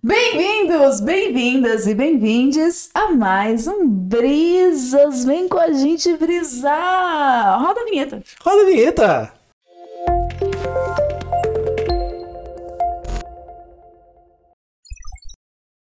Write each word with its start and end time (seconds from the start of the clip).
Bem-vindos, 0.00 1.00
bem-vindas 1.00 1.88
e 1.88 1.94
bem-vindes 1.94 2.88
a 2.94 3.10
mais 3.10 3.66
um 3.66 3.84
Brisas. 3.84 5.24
Vem 5.24 5.48
com 5.48 5.58
a 5.58 5.72
gente 5.72 6.16
brisar. 6.16 7.60
Roda 7.60 7.80
a 7.80 7.84
vinheta. 7.84 8.22
Roda 8.40 8.62
a 8.62 8.66
vinheta. 8.66 9.32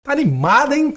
Tá 0.03 0.11
animada, 0.11 0.75
hein? 0.75 0.93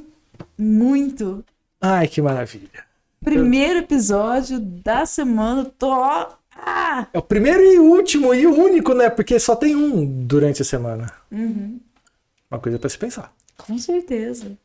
Muito. 0.58 1.44
Ai, 1.80 2.08
que 2.08 2.20
maravilha. 2.20 2.84
Primeiro 3.22 3.78
episódio 3.78 4.58
da 4.58 5.06
semana. 5.06 5.64
Tô. 5.64 5.92
Ah! 5.92 7.06
É 7.12 7.18
o 7.18 7.22
primeiro 7.22 7.62
e 7.62 7.78
último 7.78 8.34
e 8.34 8.44
o 8.44 8.54
único, 8.54 8.92
né? 8.92 9.08
Porque 9.08 9.38
só 9.38 9.54
tem 9.54 9.76
um 9.76 10.04
durante 10.04 10.62
a 10.62 10.64
semana. 10.64 11.12
Uhum. 11.30 11.78
Uma 12.54 12.60
coisa 12.60 12.78
pra 12.78 12.88
se 12.88 12.96
pensar. 12.96 13.32
Com 13.58 13.76
certeza. 13.76 14.56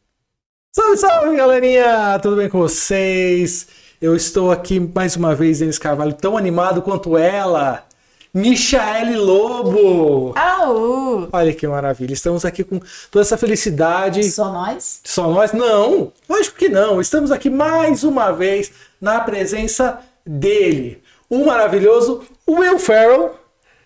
Salve, 0.72 0.98
salve, 0.98 1.36
galerinha! 1.36 2.20
Tudo 2.22 2.36
bem 2.36 2.48
com 2.48 2.60
vocês? 2.60 3.68
Eu 4.00 4.16
estou 4.16 4.52
aqui 4.52 4.80
mais 4.80 5.16
uma 5.16 5.34
vez, 5.34 5.58
Denis 5.58 5.80
Carvalho, 5.80 6.14
tão 6.14 6.38
animado 6.38 6.84
quanto 6.84 7.18
ela, 7.18 7.84
Michaele 8.32 9.18
Lobo! 9.18 10.36
Au! 10.38 11.30
Olha 11.32 11.52
que 11.52 11.68
maravilha, 11.68 12.14
estamos 12.14 12.46
aqui 12.46 12.64
com 12.64 12.80
toda 13.10 13.24
essa 13.26 13.40
felicidade. 13.40 14.24
Só 14.30 14.54
nós? 14.54 15.02
Só 15.04 15.28
nós? 15.28 15.52
Não, 15.52 16.14
lógico 16.30 16.58
que 16.58 16.70
não. 16.70 17.02
Estamos 17.02 17.32
aqui 17.32 17.50
mais 17.50 18.04
uma 18.04 18.32
vez 18.32 18.72
na 19.02 19.20
presença 19.20 20.00
dele, 20.24 21.02
o 21.28 21.44
maravilhoso 21.44 22.24
Will 22.48 22.78
Ferrell, 22.78 23.34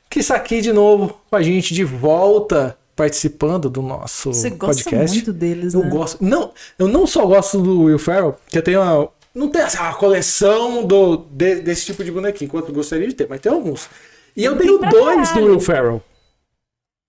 que 0.09 0.19
está 0.19 0.35
aqui 0.35 0.59
de 0.59 0.73
novo 0.73 1.21
com 1.29 1.37
a 1.37 1.41
gente 1.41 1.73
de 1.73 1.85
volta 1.85 2.77
participando 2.95 3.69
do 3.69 3.81
nosso 3.81 4.33
Você 4.33 4.49
gosta 4.51 4.83
podcast. 4.83 5.15
muito 5.17 5.33
deles, 5.33 5.73
Eu 5.73 5.81
né? 5.83 5.89
gosto. 5.89 6.23
Não, 6.23 6.51
eu 6.77 6.87
não 6.87 7.05
só 7.07 7.25
gosto 7.25 7.59
do 7.61 7.83
Will 7.83 7.99
Ferrell, 7.99 8.35
que 8.49 8.57
eu 8.57 8.61
tenho 8.61 8.81
uma. 8.81 9.09
Não 9.33 9.49
tem 9.49 9.61
uma 9.63 9.93
coleção 9.95 10.85
do, 10.85 11.17
de- 11.31 11.55
desse 11.61 11.85
tipo 11.87 12.03
de 12.03 12.11
bonequinho, 12.11 12.49
quanto 12.51 12.69
eu 12.69 12.75
gostaria 12.75 13.07
de 13.07 13.15
ter, 13.15 13.27
mas 13.27 13.41
tem 13.41 13.51
alguns. 13.51 13.89
E 14.37 14.43
eu 14.45 14.55
Tem 14.57 14.67
tenho 14.67 14.79
dois 14.91 15.29
do 15.29 15.33
caralho. 15.33 15.45
Will 15.51 15.59
Ferrell. 15.59 16.01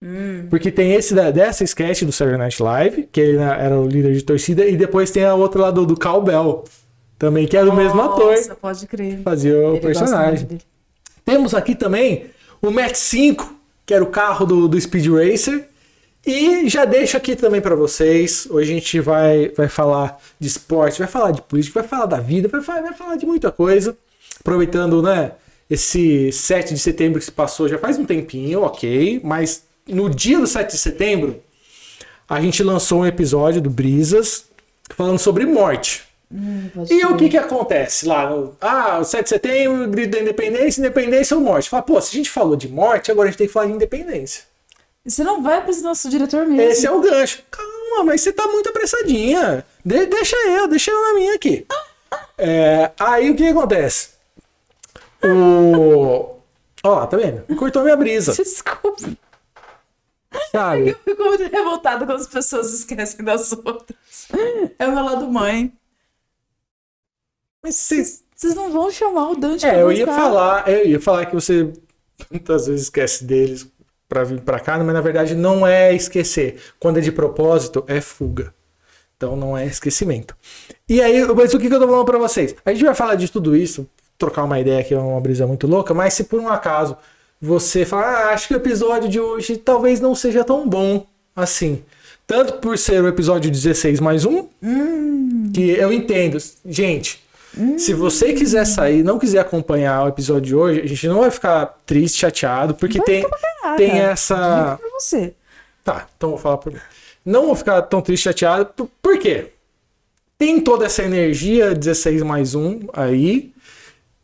Hum. 0.03 0.47
Porque 0.51 0.71
tem 0.71 0.93
esse 0.95 1.15
da, 1.15 1.31
dessa 1.31 1.65
sketch 1.65 2.03
do 2.03 2.13
Saturday 2.13 2.39
Night 2.39 2.63
Live, 2.63 3.09
que 3.11 3.21
ele 3.21 3.39
era 3.39 3.79
o 3.79 3.87
líder 3.87 4.13
de 4.15 4.23
torcida, 4.23 4.65
e 4.67 4.77
depois 4.77 5.11
tem 5.11 5.25
a 5.25 5.35
outra 5.35 5.63
lá 5.63 5.71
do, 5.71 5.87
do 5.87 5.99
Cowbell, 5.99 6.65
também, 7.19 7.47
que 7.47 7.57
era 7.57 7.69
o 7.71 7.75
mesmo 7.77 8.01
ator 8.03 8.33
Nossa, 8.35 8.55
pode 8.55 8.87
crer. 8.87 9.21
fazia 9.23 9.57
o 9.57 9.73
Ele 9.77 9.81
personagem. 9.81 10.59
Temos 11.25 11.55
aqui 11.55 11.75
também 11.75 12.27
o 12.61 12.71
Max 12.71 12.99
5, 12.99 13.55
que 13.87 13.95
era 13.95 14.03
o 14.05 14.09
carro 14.09 14.45
do, 14.45 14.69
do 14.69 14.79
Speed 14.81 15.07
Racer. 15.09 15.69
E 16.27 16.69
já 16.69 16.85
deixo 16.85 17.17
aqui 17.17 17.37
também 17.37 17.61
para 17.61 17.75
vocês. 17.75 18.47
Hoje 18.51 18.73
a 18.73 18.75
gente 18.75 19.01
vai, 19.01 19.49
vai 19.51 19.69
falar 19.69 20.19
de 20.39 20.47
esporte, 20.49 20.99
vai 20.99 21.09
falar 21.09 21.33
de 21.33 21.43
política, 21.43 21.81
vai 21.81 21.89
falar 21.89 22.07
da 22.07 22.21
vida, 22.21 22.49
vai, 22.49 22.61
vai 22.61 22.95
falar 22.95 23.17
de 23.17 23.27
muita 23.27 23.53
coisa. 23.53 23.97
Aproveitando, 24.41 25.03
né, 25.03 25.33
esse 25.69 26.33
7 26.33 26.73
de 26.75 26.81
setembro 26.81 27.19
que 27.19 27.25
se 27.25 27.33
passou 27.33 27.69
já 27.69 27.79
faz 27.79 27.99
um 27.99 28.05
tempinho, 28.07 28.63
ok. 28.63 29.21
Mas 29.23 29.65
no 29.87 30.09
dia 30.09 30.39
do 30.39 30.47
7 30.47 30.71
de 30.71 30.79
setembro, 30.79 31.43
a 32.29 32.41
gente 32.41 32.63
lançou 32.63 33.01
um 33.01 33.07
episódio 33.07 33.61
do 33.61 33.69
Brisas 33.69 34.47
falando 34.97 35.19
sobre 35.19 35.45
morte. 35.45 36.05
Hum, 36.33 36.71
E 36.91 37.05
o 37.05 37.17
que 37.17 37.29
que 37.29 37.37
acontece 37.37 38.07
lá? 38.07 38.31
No, 38.31 38.57
ah, 38.61 38.99
o 38.99 39.05
7 39.05 39.25
de 39.25 39.29
setembro, 39.29 39.89
grito 39.91 40.13
da 40.13 40.21
independência, 40.21 40.81
independência 40.81 41.37
ou 41.37 41.43
morte. 41.43 41.69
Fala, 41.69 41.83
pô, 41.83 42.01
se 42.01 42.15
a 42.15 42.17
gente 42.17 42.31
falou 42.31 42.57
de 42.57 42.69
morte, 42.69 43.11
agora 43.11 43.29
a 43.29 43.31
gente 43.31 43.39
tem 43.39 43.47
que 43.47 43.53
falar 43.53 43.67
de 43.67 43.73
independência. 43.73 44.43
Você 45.07 45.23
não 45.23 45.43
vai 45.43 45.61
para 45.61 45.71
esse 45.71 45.83
nosso 45.83 46.09
diretor 46.09 46.47
mesmo. 46.47 46.63
Esse 46.63 46.87
é 46.87 46.91
o 46.91 47.01
gancho. 47.01 47.43
Calma, 47.51 48.05
mas 48.05 48.23
você 48.23 48.33
tá 48.33 48.47
muito 48.49 48.69
apressadinha. 48.71 49.65
De- 49.85 50.07
deixa 50.07 50.37
eu, 50.49 50.67
deixa 50.67 50.91
eu 50.91 51.03
na 51.03 51.15
minha 51.15 51.35
aqui. 51.35 51.67
É, 52.39 52.91
aí 52.99 53.31
o 53.31 53.37
que 53.37 53.47
acontece? 53.47 54.11
O. 55.23 56.37
Ó, 56.83 57.07
tá 57.07 57.17
vendo? 57.17 57.45
Cortou 57.57 57.83
minha 57.83 57.97
brisa. 57.97 58.33
Desculpa. 58.43 59.11
Sabe? 60.51 60.91
Eu 60.91 60.99
fico 61.05 61.23
muito 61.23 61.45
revoltada 61.49 62.05
quando 62.07 62.21
as 62.21 62.27
pessoas 62.27 62.73
esquecem 62.73 63.25
das 63.25 63.53
outras. 63.53 64.29
É 64.79 64.87
o 64.87 64.93
meu 64.95 65.05
lado 65.05 65.31
mãe. 65.31 65.73
Mas 67.63 67.77
você. 67.77 68.03
Vocês 68.35 68.55
não 68.55 68.71
vão 68.73 68.91
chamar 68.91 69.31
o 69.31 69.37
Dante 69.37 69.65
É, 69.65 69.71
pra 69.71 69.79
eu 69.81 69.93
ia 69.93 70.07
falar, 70.07 70.69
eu 70.69 70.87
ia 70.87 71.01
falar 71.01 71.27
que 71.27 71.35
você 71.35 71.73
muitas 72.31 72.67
vezes 72.67 72.83
esquece 72.87 73.25
deles 73.25 73.67
pra 74.15 74.25
vir 74.25 74.41
pra 74.41 74.61
cá, 74.61 74.79
mas 74.79 74.95
na 74.95 75.01
verdade 75.01 75.35
não 75.35 75.67
é 75.67 75.95
esquecer. 75.95 76.57
Quando 76.81 76.99
é 76.99 77.01
de 77.01 77.13
propósito, 77.13 77.85
é 77.87 78.01
fuga. 78.01 78.55
Então 79.17 79.37
não 79.37 79.57
é 79.57 79.67
esquecimento. 79.67 80.37
E 80.89 81.03
aí, 81.03 81.25
mas 81.35 81.53
o 81.53 81.59
que 81.59 81.69
que 81.69 81.75
eu 81.75 81.81
tô 81.81 81.87
falando 81.87 82.05
pra 82.05 82.19
vocês? 82.19 82.55
A 82.65 82.73
gente 82.73 82.85
vai 82.85 82.95
falar 82.95 83.15
de 83.17 83.31
tudo 83.31 83.57
isso, 83.57 83.89
trocar 84.19 84.45
uma 84.45 84.61
ideia 84.61 84.83
que 84.83 84.95
é 84.95 84.99
uma 84.99 85.21
brisa 85.21 85.47
muito 85.47 85.67
louca, 85.67 85.93
mas 85.93 86.15
se 86.15 86.25
por 86.25 86.41
um 86.41 86.49
acaso 86.49 86.97
você 87.41 87.85
falar, 87.85 88.29
ah, 88.29 88.29
acho 88.31 88.49
que 88.49 88.55
o 88.55 88.57
episódio 88.57 89.09
de 89.09 89.21
hoje 89.21 89.57
talvez 89.57 90.01
não 90.01 90.15
seja 90.15 90.45
tão 90.45 90.69
bom 90.69 91.07
assim. 91.35 91.83
Tanto 92.27 92.55
por 92.55 92.79
ser 92.79 93.03
o 93.03 93.09
episódio 93.09 93.51
16 93.51 94.01
mais 94.01 94.25
um, 94.25 94.49
que 95.53 95.71
eu 95.71 95.93
entendo. 95.93 96.39
Gente, 96.65 97.23
se 97.77 97.95
você 97.95 98.33
quiser 98.33 98.65
sair, 98.65 99.03
não 99.03 99.19
quiser 99.19 99.39
acompanhar 99.39 100.05
o 100.05 100.09
episódio 100.09 100.43
de 100.43 100.55
hoje, 100.55 100.81
a 100.81 100.87
gente 100.87 101.07
não 101.07 101.21
vai 101.21 101.31
ficar 101.31 101.79
triste, 101.87 102.19
chateado, 102.19 102.75
porque 102.75 102.99
Vai 102.99 103.07
tem, 103.07 103.27
caraca. 103.65 103.77
tem 103.77 103.99
essa. 103.99 104.35
Digo 104.77 104.79
pra 104.79 105.01
você. 105.01 105.35
Tá, 105.83 106.07
então 106.17 106.31
vou 106.31 106.39
falar 106.39 106.59
por 106.59 106.73
mim. 106.73 106.81
Não 107.25 107.47
vou 107.47 107.57
ficar 107.57 107.81
tão 107.83 108.01
triste, 108.03 108.25
chateado. 108.25 108.67
Por, 108.67 108.89
por 109.01 109.19
quê? 109.19 109.53
Tem 110.37 110.61
toda 110.61 110.85
essa 110.85 111.03
energia 111.03 111.75
16 111.75 112.23
mais 112.23 112.55
1 112.55 112.89
aí. 112.93 113.53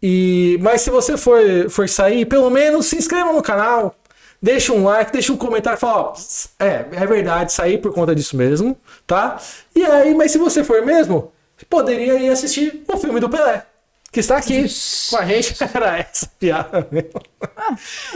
E, 0.02 0.58
mas 0.60 0.80
se 0.82 0.90
você 0.90 1.16
for, 1.16 1.40
for 1.68 1.88
sair, 1.88 2.24
pelo 2.24 2.50
menos 2.50 2.86
se 2.86 2.96
inscreva 2.96 3.32
no 3.32 3.42
canal. 3.42 3.94
Deixa 4.42 4.72
um 4.72 4.84
like, 4.84 5.12
deixa 5.12 5.32
um 5.34 5.36
comentário, 5.36 5.78
fala, 5.78 6.00
ó, 6.00 6.14
é, 6.58 6.86
é 6.92 7.06
verdade, 7.06 7.52
saí 7.52 7.76
por 7.76 7.92
conta 7.92 8.14
disso 8.14 8.34
mesmo, 8.38 8.74
tá? 9.06 9.38
E 9.76 9.84
aí, 9.84 10.14
mas 10.14 10.32
se 10.32 10.38
você 10.38 10.64
for 10.64 10.82
mesmo, 10.82 11.30
poderia 11.68 12.14
ir 12.14 12.30
assistir 12.30 12.82
o 12.88 12.96
filme 12.96 13.20
do 13.20 13.28
Pelé, 13.28 13.66
que 14.12 14.20
está 14.20 14.38
aqui 14.38 14.66
com 15.10 15.16
a 15.16 15.24
gente. 15.24 15.54
Era 15.74 15.98
essa 15.98 16.30
piada 16.38 16.86
mesmo. 16.90 17.20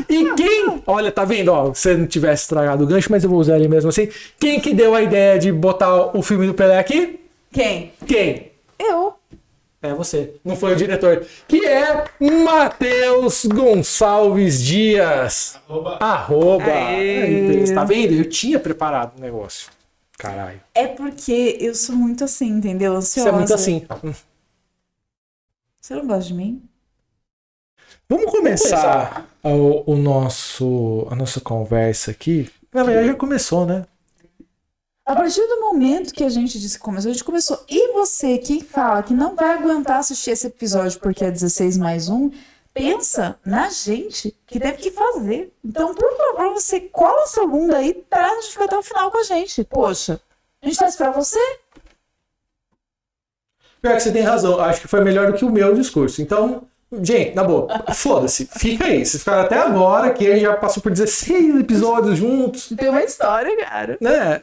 E 0.09 0.35
quem, 0.35 0.83
olha, 0.87 1.13
tá 1.13 1.25
vendo, 1.25 1.53
ó, 1.53 1.73
se 1.73 1.95
não 1.95 2.07
tivesse 2.07 2.43
estragado 2.43 2.85
o 2.85 2.87
gancho, 2.87 3.11
mas 3.11 3.23
eu 3.23 3.31
vou 3.31 3.39
usar 3.39 3.57
ele 3.57 3.69
mesmo 3.69 3.91
assim. 3.91 4.09
Quem 4.39 4.59
que 4.61 4.75
deu 4.75 4.95
a 4.95 5.03
ideia 5.03 5.39
de 5.39 5.53
botar 5.53 6.17
o 6.17 6.23
filme 6.23 6.47
do 6.47 6.55
Pelé 6.55 6.79
aqui? 6.79 7.21
Quem? 7.53 7.93
Quem? 8.07 8.53
Eu. 8.79 9.15
É 9.81 9.93
você, 9.93 10.35
não 10.43 10.57
foi 10.57 10.73
o 10.73 10.77
diretor. 10.77 11.27
Que 11.47 11.67
é 11.67 12.05
Matheus 12.19 13.45
Gonçalves 13.45 14.63
Dias. 14.63 15.61
Arroba. 16.01 16.65
Aê. 16.65 17.23
Aí, 17.23 17.49
beleza, 17.49 17.75
tá 17.75 17.85
vendo? 17.85 18.15
Eu 18.15 18.25
tinha 18.25 18.59
preparado 18.59 19.19
o 19.19 19.21
negócio. 19.21 19.69
Caralho. 20.19 20.59
É 20.75 20.87
porque 20.87 21.59
eu 21.61 21.75
sou 21.75 21.95
muito 21.95 22.25
assim, 22.25 22.49
entendeu? 22.49 22.95
Você 22.95 23.21
Ansiosa. 23.21 23.29
é 23.29 23.33
muito 23.33 23.55
assim. 23.55 23.87
Você 25.85 25.95
não 25.97 26.07
gosta 26.07 26.29
de 26.29 26.33
mim? 26.33 26.63
Vamos 28.09 28.31
começar 28.31 29.29
o, 29.43 29.93
o 29.93 29.97
nosso, 29.99 31.07
a 31.11 31.15
nossa 31.15 31.43
conversa 31.43 32.11
aqui. 32.11 32.51
Na 32.73 32.83
verdade, 32.83 33.09
já 33.09 33.15
começou, 33.15 33.67
né? 33.67 33.85
A 35.05 35.15
partir 35.15 35.47
do 35.47 35.61
momento 35.61 36.15
que 36.15 36.25
a 36.25 36.31
gente 36.31 36.59
disse 36.59 36.79
que 36.79 36.83
começou, 36.83 37.11
a 37.11 37.13
gente 37.13 37.23
começou. 37.23 37.63
E 37.69 37.93
você 37.93 38.39
que 38.39 38.65
fala 38.65 39.03
que 39.03 39.13
não 39.13 39.37
vai 39.37 39.59
aguentar 39.59 39.99
assistir 39.99 40.31
esse 40.31 40.47
episódio 40.47 40.99
porque 41.01 41.23
é 41.23 41.31
16 41.31 41.77
mais 41.77 42.09
um, 42.09 42.31
pensa 42.73 43.39
na 43.45 43.69
gente 43.69 44.35
que 44.47 44.59
teve 44.59 44.79
que 44.79 44.91
fazer. 44.91 45.53
Então, 45.63 45.95
por 45.95 46.17
favor, 46.17 46.55
você 46.55 46.81
cola 46.81 47.27
sua 47.27 47.47
bunda 47.47 47.77
aí 47.77 47.93
pra 47.93 48.27
gente 48.37 48.53
ficar 48.53 48.65
até 48.65 48.79
o 48.79 48.83
final 48.83 49.11
com 49.11 49.19
a 49.19 49.23
gente. 49.23 49.63
Poxa, 49.65 50.19
a 50.63 50.67
gente 50.67 50.79
faz 50.79 50.97
pra 50.97 51.11
você? 51.11 51.39
Pior 53.85 53.97
que 53.97 54.03
você 54.03 54.13
tem 54.13 54.23
razão. 54.23 54.59
Acho 54.61 54.81
que 54.81 54.89
foi 54.89 55.05
melhor 55.05 55.31
do 55.31 55.35
que 55.37 55.45
o 55.45 55.51
meu 55.51 55.75
discurso. 55.75 56.23
Então, 56.23 56.63
gente, 57.03 57.35
na 57.35 57.45
boa, 57.45 57.69
foda-se. 57.93 58.49
Fica 58.57 58.87
aí. 58.87 59.05
Vocês 59.05 59.23
ficaram 59.23 59.43
até 59.43 59.59
agora, 59.59 60.09
que 60.09 60.27
a 60.27 60.31
gente 60.33 60.41
já 60.41 60.57
passou 60.57 60.83
por 60.83 60.91
16 60.91 61.61
episódios 61.61 62.17
juntos. 62.17 62.73
Tem 62.79 62.89
uma 62.89 63.05
história, 63.05 63.55
cara. 63.59 63.99
né? 64.01 64.41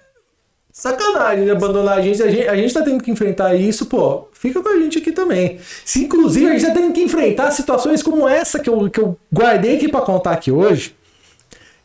Sacanagem 0.71 1.45
de 1.45 1.49
abandonar 1.49 1.97
a 1.97 2.01
gente. 2.03 2.21
a 2.21 2.29
gente. 2.29 2.47
A 2.47 2.55
gente 2.55 2.71
tá 2.71 2.83
tendo 2.83 3.03
que 3.03 3.09
enfrentar 3.09 3.55
isso, 3.55 3.88
pô. 3.88 4.27
Fica 4.31 4.61
com 4.61 4.69
a 4.69 4.77
gente 4.77 4.99
aqui 4.99 5.11
também. 5.11 5.59
Se, 5.83 6.03
inclusive, 6.05 6.45
a 6.45 6.51
gente 6.51 6.67
tá 6.67 6.73
tendo 6.73 6.93
que 6.93 7.01
enfrentar 7.01 7.49
situações 7.49 8.03
como 8.03 8.29
essa 8.29 8.59
que 8.59 8.69
eu, 8.69 8.91
que 8.91 8.99
eu 8.99 9.17
guardei 9.33 9.77
aqui 9.77 9.89
pra 9.89 10.01
contar 10.01 10.33
aqui 10.33 10.51
hoje. 10.51 10.95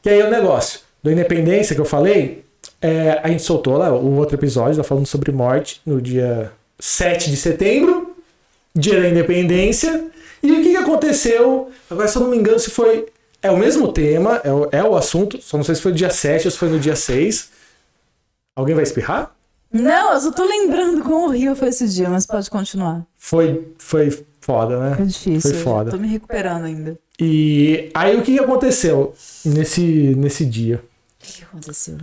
Que 0.03 0.11
aí 0.11 0.21
é 0.21 0.27
o 0.27 0.31
negócio 0.31 0.81
do 1.03 1.11
Independência 1.11 1.75
que 1.75 1.81
eu 1.81 1.87
falei. 1.87 2.45
é, 2.83 3.19
a 3.23 3.29
gente 3.29 3.43
soltou 3.43 3.79
lá 3.79 3.91
o 3.91 4.17
outro 4.17 4.37
episódio, 4.37 4.77
tá 4.77 4.85
falando 4.85 5.07
sobre 5.07 5.33
morte 5.33 5.81
no 5.87 6.03
dia 6.03 6.53
7 6.79 7.31
de 7.31 7.37
setembro, 7.37 8.17
dia 8.75 9.01
da 9.01 9.09
independência. 9.09 10.11
E 10.43 10.53
o 10.53 10.57
que, 10.57 10.71
que 10.71 10.77
aconteceu? 10.77 11.71
Agora, 11.91 12.09
se 12.09 12.17
eu 12.17 12.23
não 12.23 12.31
me 12.31 12.37
engano, 12.37 12.59
se 12.59 12.71
foi. 12.71 13.07
É 13.43 13.51
o 13.51 13.57
mesmo 13.57 13.93
tema, 13.93 14.41
é 14.43 14.53
o, 14.53 14.69
é 14.73 14.83
o 14.83 14.97
assunto, 14.97 15.41
só 15.41 15.57
não 15.57 15.63
sei 15.63 15.75
se 15.75 15.83
foi 15.83 15.93
no 15.93 15.99
dia 15.99 16.11
7 16.11 16.47
ou 16.47 16.51
se 16.51 16.59
foi 16.59 16.69
no 16.69 16.81
dia 16.81 16.97
6. 16.97 17.51
Alguém 18.57 18.75
vai 18.75 18.83
espirrar? 18.83 19.37
Não, 19.71 20.15
eu 20.15 20.21
só 20.21 20.33
tô 20.33 20.45
lembrando 20.45 21.03
quão 21.03 21.27
horrível 21.27 21.55
foi 21.55 21.69
esse 21.69 21.87
dia, 21.89 22.09
mas 22.09 22.27
pode 22.27 22.49
continuar. 22.51 23.07
Foi, 23.17 23.69
foi 23.79 24.11
foda, 24.41 24.81
né? 24.81 24.97
Foi 24.97 25.07
difícil. 25.07 25.53
Foi 25.53 25.61
foda. 25.61 25.91
Tô 25.91 25.99
me 25.99 26.09
recuperando 26.09 26.65
ainda. 26.65 26.99
E 27.21 27.91
aí 27.95 28.17
o 28.17 28.23
que 28.23 28.35
que 28.35 28.41
aconteceu 28.41 29.15
nesse, 29.45 30.15
nesse 30.17 30.45
dia? 30.45 30.77
O 30.77 31.25
que 31.25 31.33
que 31.35 31.45
aconteceu? 31.45 31.99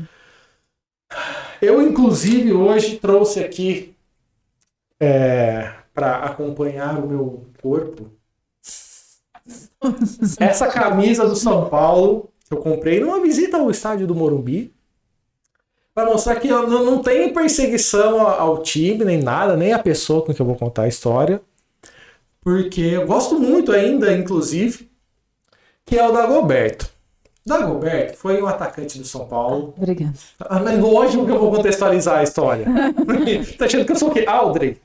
Eu, 1.61 1.81
inclusive, 1.81 2.51
hoje 2.53 2.97
trouxe 2.97 3.39
aqui 3.39 3.92
é, 5.03 5.73
para 5.93 6.17
acompanhar 6.17 6.97
o 7.03 7.07
meu 7.07 7.45
corpo 7.61 8.09
essa 10.39 10.67
camisa 10.67 11.27
do 11.27 11.35
São 11.35 11.67
Paulo 11.69 12.29
que 12.47 12.53
eu 12.53 12.59
comprei 12.59 13.01
numa 13.01 13.19
visita 13.21 13.57
ao 13.57 13.69
estádio 13.69 14.07
do 14.07 14.15
Morumbi. 14.15 14.73
Para 15.93 16.05
mostrar 16.05 16.37
que 16.37 16.47
eu 16.47 16.67
não, 16.67 16.83
não 16.83 16.99
tem 16.99 17.33
perseguição 17.33 18.25
ao, 18.25 18.63
time, 18.63 19.03
nem 19.05 19.21
nada, 19.21 19.55
nem 19.55 19.73
a 19.73 19.79
pessoa 19.79 20.25
com 20.25 20.33
que 20.33 20.41
eu 20.41 20.45
vou 20.45 20.55
contar 20.55 20.83
a 20.83 20.87
história. 20.87 21.41
Porque 22.41 22.81
eu 22.81 23.05
gosto 23.05 23.39
muito 23.39 23.71
ainda, 23.71 24.11
inclusive, 24.11 24.89
que 25.85 25.97
é 25.97 26.07
o 26.07 26.11
Dagoberto. 26.11 26.89
Dagoberto 27.45 28.17
foi 28.17 28.41
um 28.41 28.47
atacante 28.47 28.97
do 28.97 29.05
São 29.05 29.27
Paulo. 29.27 29.73
Obrigada. 29.77 30.13
Ah, 30.39 30.59
Mas 30.59 30.79
lógico 30.79 31.25
que 31.25 31.31
eu 31.31 31.39
vou 31.39 31.51
contextualizar 31.51 32.19
a 32.19 32.23
história. 32.23 32.65
tá 33.57 33.65
achando 33.65 33.85
que 33.85 33.91
eu 33.91 33.97
sou 33.97 34.09
o 34.09 34.13
quê? 34.13 34.25
Aldrin. 34.27 34.77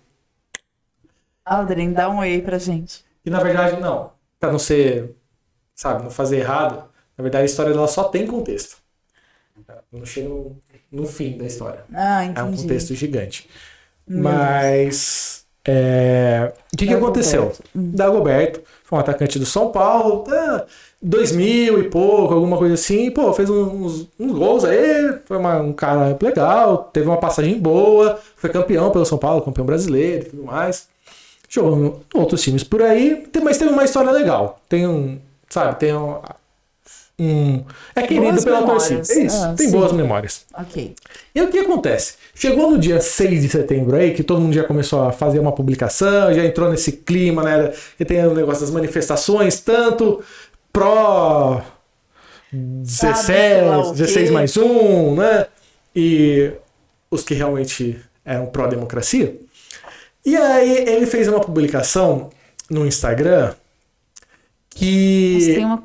Aldrin, 1.49 1.93
dá 1.93 2.09
um 2.11 2.19
oi 2.19 2.41
pra 2.43 2.59
gente. 2.59 3.05
E 3.25 3.31
na 3.31 3.41
verdade, 3.43 3.81
não. 3.81 4.13
Pra 4.41 4.53
não 4.53 4.59
ser, 4.59 5.15
sabe, 5.75 6.03
não 6.05 6.11
fazer 6.11 6.39
errado. 6.39 6.85
Na 7.17 7.23
verdade, 7.23 7.43
a 7.43 7.47
história 7.47 7.73
dela 7.73 7.89
só 7.89 8.05
tem 8.05 8.27
contexto. 8.27 8.77
Não 9.93 10.05
chega 10.07 10.29
no, 10.29 10.57
no 10.91 11.07
fim 11.07 11.37
da 11.37 11.45
história. 11.47 11.85
Ah, 11.93 12.25
É 12.25 12.29
um 12.29 12.31
entendi. 12.49 12.63
contexto 12.63 12.95
gigante. 12.95 13.49
Meu 14.07 14.23
Mas. 14.23 15.45
é, 15.67 16.53
O 16.73 16.77
que, 16.77 16.87
que 16.87 16.95
aconteceu? 16.95 17.53
Dagoberto 17.75 18.63
foi 18.85 18.99
um 18.99 19.01
atacante 19.01 19.39
do 19.39 19.45
São 19.47 19.71
Paulo, 19.71 20.25
ah, 20.29 20.65
2000 21.03 21.79
e 21.81 21.91
pouco, 21.91 22.33
alguma 22.35 22.57
coisa 22.57 22.75
assim. 22.75 23.11
Pô, 23.11 23.33
fez 23.35 23.51
uns, 23.51 24.09
uns 24.19 24.33
gols 24.33 24.65
aí, 24.65 25.19
foi 25.27 25.37
uma- 25.37 25.61
um 25.61 25.73
cara 25.73 26.17
legal, 26.23 26.85
teve 26.93 27.07
uma 27.07 27.19
passagem 27.19 27.59
boa, 27.59 28.19
foi 28.37 28.51
campeão 28.51 28.91
pelo 28.91 29.05
São 29.05 29.19
Paulo, 29.19 29.43
campeão 29.43 29.67
brasileiro 29.67 30.27
e 30.27 30.31
tudo 30.31 30.45
mais. 30.45 30.89
Em 31.57 31.93
outros 32.15 32.43
times 32.43 32.63
por 32.63 32.83
aí, 32.83 33.27
mas 33.43 33.57
teve 33.59 33.71
uma 33.71 33.85
história 33.85 34.11
legal. 34.11 34.61
Tem 34.69 34.87
um, 34.87 35.19
sabe, 35.49 35.79
tem 35.79 35.95
um. 35.95 36.19
um- 37.19 37.65
é 37.97 38.03
querido 38.03 38.27
Boas 38.33 38.45
pela 38.45 38.63
torcida. 38.63 39.01
É 39.11 39.21
Isso, 39.25 39.43
Ah, 39.43 39.55
tem 39.57 39.67
sim. 39.69 39.73
boas 39.73 39.93
memórias. 39.93 40.45
Ok. 40.55 40.95
E 41.35 41.41
o 41.43 41.49
que 41.49 41.59
acontece? 41.59 42.15
Chegou 42.35 42.71
no 42.71 42.79
dia 42.79 43.01
6 43.01 43.43
de 43.43 43.49
setembro 43.49 43.97
aí, 43.97 44.13
que 44.15 44.23
todo 44.23 44.41
mundo 44.41 44.53
já 44.53 44.63
começou 44.65 45.03
a 45.03 45.11
fazer 45.11 45.39
uma 45.39 45.51
publicação, 45.53 46.33
já 46.35 46.45
entrou 46.45 46.69
nesse 46.71 46.93
clima, 46.93 47.43
né? 47.43 47.73
Que 47.97 48.05
tem 48.05 48.25
o 48.27 48.35
negócio 48.35 48.61
das 48.61 48.71
manifestações, 48.71 49.59
tanto 49.61 50.23
pró 50.73 51.63
Sabe 52.85 53.13
lá 53.67 53.77
16, 53.77 53.87
o 53.89 53.93
16 53.93 54.29
quê? 54.29 54.35
mais 54.35 54.57
um, 54.57 55.15
né? 55.17 55.47
E 55.95 56.53
os 57.11 57.23
que 57.25 57.35
realmente 57.35 57.99
eram 58.25 58.47
pró-democracia. 58.47 59.35
E 60.25 60.37
aí 60.37 60.89
ele 60.89 61.07
fez 61.07 61.29
uma 61.29 61.41
publicação 61.41 62.31
no 62.71 62.87
Instagram 62.87 63.55
que. 64.71 65.39
Tem 65.55 65.65
uma. 65.65 65.83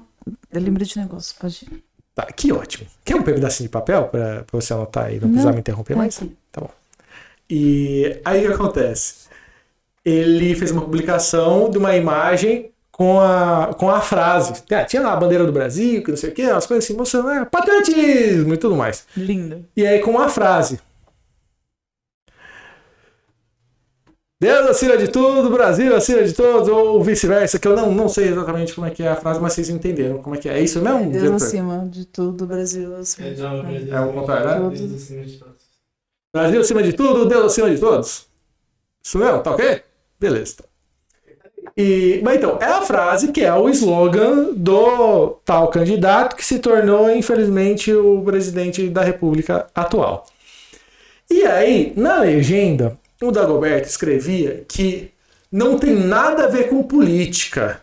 Eu 0.51 0.62
lembro 0.62 0.83
de 0.85 0.97
negócio, 0.97 1.35
pode 1.39 1.65
ir. 1.71 1.83
Tá, 2.15 2.25
que 2.27 2.51
ótimo. 2.51 2.85
Quer 3.03 3.15
um 3.15 3.24
pedacinho 3.24 3.68
de 3.68 3.71
papel 3.71 4.03
pra, 4.06 4.44
pra 4.44 4.62
você 4.62 4.71
anotar 4.74 5.12
e 5.12 5.19
não 5.19 5.27
precisar 5.30 5.47
Não. 5.50 5.53
me 5.56 5.59
interromper 5.62 5.94
Tá 5.94 5.97
mais? 6.00 6.18
aqui. 6.18 6.35
Tá 6.51 6.62
bom. 6.62 6.69
E 7.50 8.19
aí 8.24 8.45
o 8.45 8.50
que 8.50 8.53
acontece? 8.53 9.24
Ele 10.06 10.53
fez 10.56 10.69
uma 10.71 10.81
publicação 10.81 11.69
de 11.71 11.77
uma 11.77 11.95
imagem 11.95 12.71
com 12.91 13.19
a, 13.19 13.74
com 13.77 13.89
a 13.89 14.00
frase. 14.00 14.62
Ah, 14.71 14.85
tinha 14.85 15.01
lá 15.01 15.13
a 15.13 15.15
bandeira 15.15 15.44
do 15.45 15.51
Brasil, 15.51 16.03
que 16.03 16.12
não 16.12 16.18
sei 16.18 16.30
o 16.30 16.33
quê, 16.33 16.44
umas 16.51 16.68
coisas 16.68 16.85
assim, 16.85 16.95
mostrando 16.95 17.30
ah, 17.30 17.45
patriotismo 17.45 18.53
e 18.53 18.57
tudo 18.57 18.75
mais. 18.75 19.07
Lindo. 19.18 19.65
E 19.75 19.85
aí 19.88 20.00
com 20.00 20.19
a 20.19 20.30
frase. 20.30 20.80
Deus 24.44 24.69
acima 24.69 24.98
de 24.98 25.07
tudo, 25.07 25.50
Brasil 25.50 25.95
acima 25.95 26.22
de 26.22 26.34
todos, 26.34 26.68
ou 26.68 27.01
vice-versa, 27.01 27.57
que 27.57 27.66
eu 27.66 27.78
não, 27.78 27.94
não 27.94 28.10
sei 28.10 28.28
exatamente 28.28 28.74
como 28.75 28.86
é 28.86 28.90
que 28.90 29.01
é 29.01 29.07
a 29.07 29.16
frase, 29.16 29.40
mas 29.40 29.54
vocês 29.54 29.69
entenderam 29.69 30.18
como 30.18 30.36
é 30.36 30.38
que 30.38 30.50
é. 30.50 30.60
É 30.60 30.62
isso 30.62 30.81
mesmo? 30.81 31.00
Deus 31.00 31.13
diretor? 31.13 31.36
acima 31.36 31.88
de 31.90 32.06
tudo, 32.06 32.45
Brasil 32.45 32.94
acima 32.98 33.30
de 33.30 33.36
tudo. 33.38 33.95
É 33.95 34.01
o 34.01 34.12
contrário, 34.12 34.69
né? 34.69 34.75
Deus 34.75 34.94
acima 35.01 35.24
de 35.24 35.38
todos. 35.38 35.56
Brasil 36.36 36.60
acima 36.60 36.84
de 36.84 36.92
tudo, 36.92 37.25
Deus 37.25 37.45
acima 37.45 37.69
de 37.69 37.80
todos. 37.80 38.28
Isso 39.01 39.18
mesmo? 39.18 39.40
Tá 39.40 39.51
ok? 39.51 39.81
Beleza. 40.19 40.56
E, 41.78 42.19
mas 42.22 42.36
então, 42.36 42.57
é 42.60 42.66
a 42.66 42.81
frase 42.81 43.31
que 43.31 43.45
é 43.45 43.54
o 43.54 43.69
slogan 43.69 44.51
do 44.54 45.38
tal 45.45 45.69
candidato 45.69 46.36
que 46.36 46.44
se 46.44 46.60
tornou, 46.60 47.10
infelizmente, 47.10 47.94
o 47.94 48.22
presidente 48.24 48.90
da 48.90 49.04
República 49.04 49.68
atual. 49.74 50.25
E 51.31 51.45
aí, 51.45 51.94
na 51.95 52.19
legenda, 52.19 53.00
o 53.28 53.31
Dagoberto 53.31 53.88
escrevia 53.88 54.66
que 54.68 55.12
não 55.52 55.78
tem 55.78 55.94
nada 55.94 56.46
a 56.46 56.48
ver 56.48 56.70
com 56.70 56.84
política. 56.84 57.81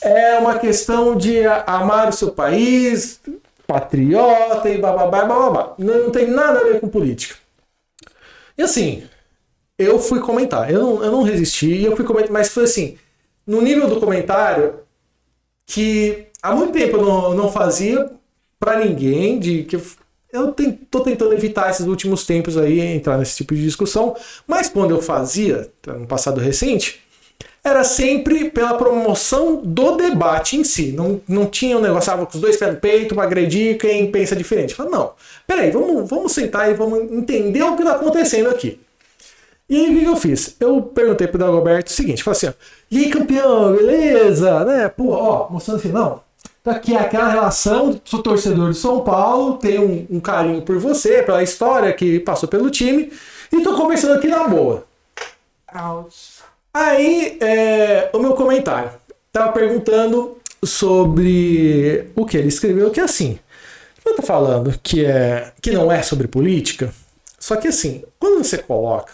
É 0.00 0.38
uma 0.38 0.58
questão 0.58 1.16
de 1.16 1.44
amar 1.66 2.08
o 2.08 2.12
seu 2.12 2.30
país, 2.32 3.20
patriota 3.66 4.68
e 4.68 4.78
bababá, 4.78 5.24
bababá. 5.24 5.74
Não, 5.78 6.10
tem 6.10 6.28
nada 6.28 6.60
a 6.60 6.64
ver 6.64 6.80
com 6.80 6.88
política. 6.88 7.36
E 8.56 8.62
assim, 8.62 9.04
eu 9.78 9.98
fui 9.98 10.20
comentar. 10.20 10.70
Eu 10.70 10.80
não, 10.80 11.04
eu 11.04 11.12
não 11.12 11.22
resisti 11.22 11.82
eu 11.82 11.96
fui 11.96 12.04
comentar, 12.04 12.32
mas 12.32 12.48
foi 12.48 12.64
assim, 12.64 12.98
no 13.46 13.60
nível 13.60 13.88
do 13.88 14.00
comentário 14.00 14.80
que 15.66 16.26
há 16.42 16.54
muito 16.54 16.72
tempo 16.72 16.96
eu 16.96 17.04
não, 17.04 17.34
não 17.34 17.52
fazia 17.52 18.10
pra 18.58 18.78
ninguém, 18.78 19.38
de 19.38 19.64
que 19.64 19.80
eu, 20.36 20.54
eu 20.58 20.78
tô 20.90 21.00
tentando 21.00 21.32
evitar 21.32 21.70
esses 21.70 21.86
últimos 21.86 22.24
tempos 22.24 22.56
aí 22.56 22.80
entrar 22.80 23.18
nesse 23.18 23.36
tipo 23.36 23.54
de 23.54 23.62
discussão, 23.62 24.16
mas 24.46 24.68
quando 24.68 24.92
eu 24.92 25.02
fazia, 25.02 25.70
no 25.86 26.06
passado 26.06 26.40
recente, 26.40 27.00
era 27.66 27.82
sempre 27.82 28.50
pela 28.50 28.74
promoção 28.74 29.56
do 29.56 29.96
debate 29.96 30.56
em 30.56 30.62
si. 30.62 30.92
Não, 30.92 31.20
não 31.26 31.46
tinha 31.46 31.76
um 31.76 31.80
negócio, 31.80 32.12
ah, 32.12 32.18
com 32.18 32.34
os 32.36 32.40
dois 32.40 32.56
pés 32.56 32.72
no 32.72 32.80
peito 32.80 33.14
para 33.14 33.24
agredir 33.24 33.76
quem 33.76 34.10
pensa 34.10 34.36
diferente. 34.36 34.74
Falei, 34.74 34.92
não, 34.92 35.12
peraí, 35.46 35.70
vamos, 35.72 36.08
vamos 36.08 36.32
sentar 36.32 36.70
e 36.70 36.74
vamos 36.74 37.10
entender 37.10 37.62
o 37.62 37.74
que 37.74 37.82
está 37.82 37.96
acontecendo 37.96 38.48
aqui. 38.50 38.78
E 39.68 39.84
aí, 39.84 39.96
o 39.96 39.98
que 39.98 40.04
eu 40.04 40.16
fiz? 40.16 40.54
Eu 40.60 40.80
perguntei 40.80 41.26
pro 41.26 41.38
Dagoberto 41.38 41.90
o 41.90 41.94
seguinte, 41.94 42.22
falei 42.22 42.36
assim, 42.36 42.46
ó, 42.46 42.52
e 42.88 42.98
aí, 42.98 43.10
campeão, 43.10 43.74
beleza? 43.74 44.64
Né? 44.64 44.88
Pô, 44.88 45.08
ó, 45.08 45.50
mostrando 45.50 45.78
assim, 45.78 45.88
não, 45.88 46.20
tá 46.66 46.72
aqui 46.72 46.96
aquela 46.96 47.28
relação, 47.28 48.00
sou 48.04 48.20
torcedor 48.20 48.72
de 48.72 48.76
São 48.76 49.04
Paulo, 49.04 49.56
tenho 49.56 49.84
um, 49.84 50.16
um 50.16 50.20
carinho 50.20 50.62
por 50.62 50.76
você, 50.78 51.22
pela 51.22 51.40
história 51.40 51.92
que 51.92 52.18
passou 52.18 52.48
pelo 52.48 52.68
time, 52.70 53.12
e 53.52 53.62
tô 53.62 53.76
conversando 53.76 54.14
aqui 54.14 54.26
na 54.26 54.48
boa. 54.48 54.84
Aí, 56.74 57.38
é, 57.40 58.10
o 58.12 58.18
meu 58.18 58.34
comentário. 58.34 58.90
Tava 59.32 59.52
perguntando 59.52 60.38
sobre 60.64 62.10
o 62.16 62.26
que 62.26 62.36
ele 62.36 62.48
escreveu, 62.48 62.90
que 62.90 62.98
é 62.98 63.04
assim. 63.04 63.38
Eu 64.04 64.16
tô 64.16 64.22
falando 64.22 64.76
que, 64.82 65.04
é, 65.04 65.52
que 65.62 65.70
não 65.70 65.92
é 65.92 66.02
sobre 66.02 66.26
política, 66.26 66.92
só 67.38 67.54
que 67.54 67.68
assim, 67.68 68.02
quando 68.18 68.42
você 68.42 68.58
coloca 68.58 69.12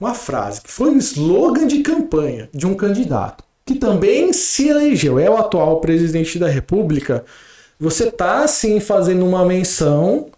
uma 0.00 0.14
frase 0.14 0.60
que 0.60 0.72
foi 0.72 0.90
um 0.90 0.98
slogan 0.98 1.68
de 1.68 1.82
campanha 1.82 2.48
de 2.52 2.66
um 2.66 2.74
candidato 2.74 3.44
que 3.68 3.74
também 3.74 4.32
se 4.32 4.66
elegeu, 4.66 5.18
é 5.18 5.28
o 5.28 5.36
atual 5.36 5.78
presidente 5.78 6.38
da 6.38 6.48
República, 6.48 7.22
você 7.78 8.10
tá 8.10 8.42
assim 8.42 8.80
fazendo 8.80 9.26
uma 9.26 9.44
menção 9.44 10.28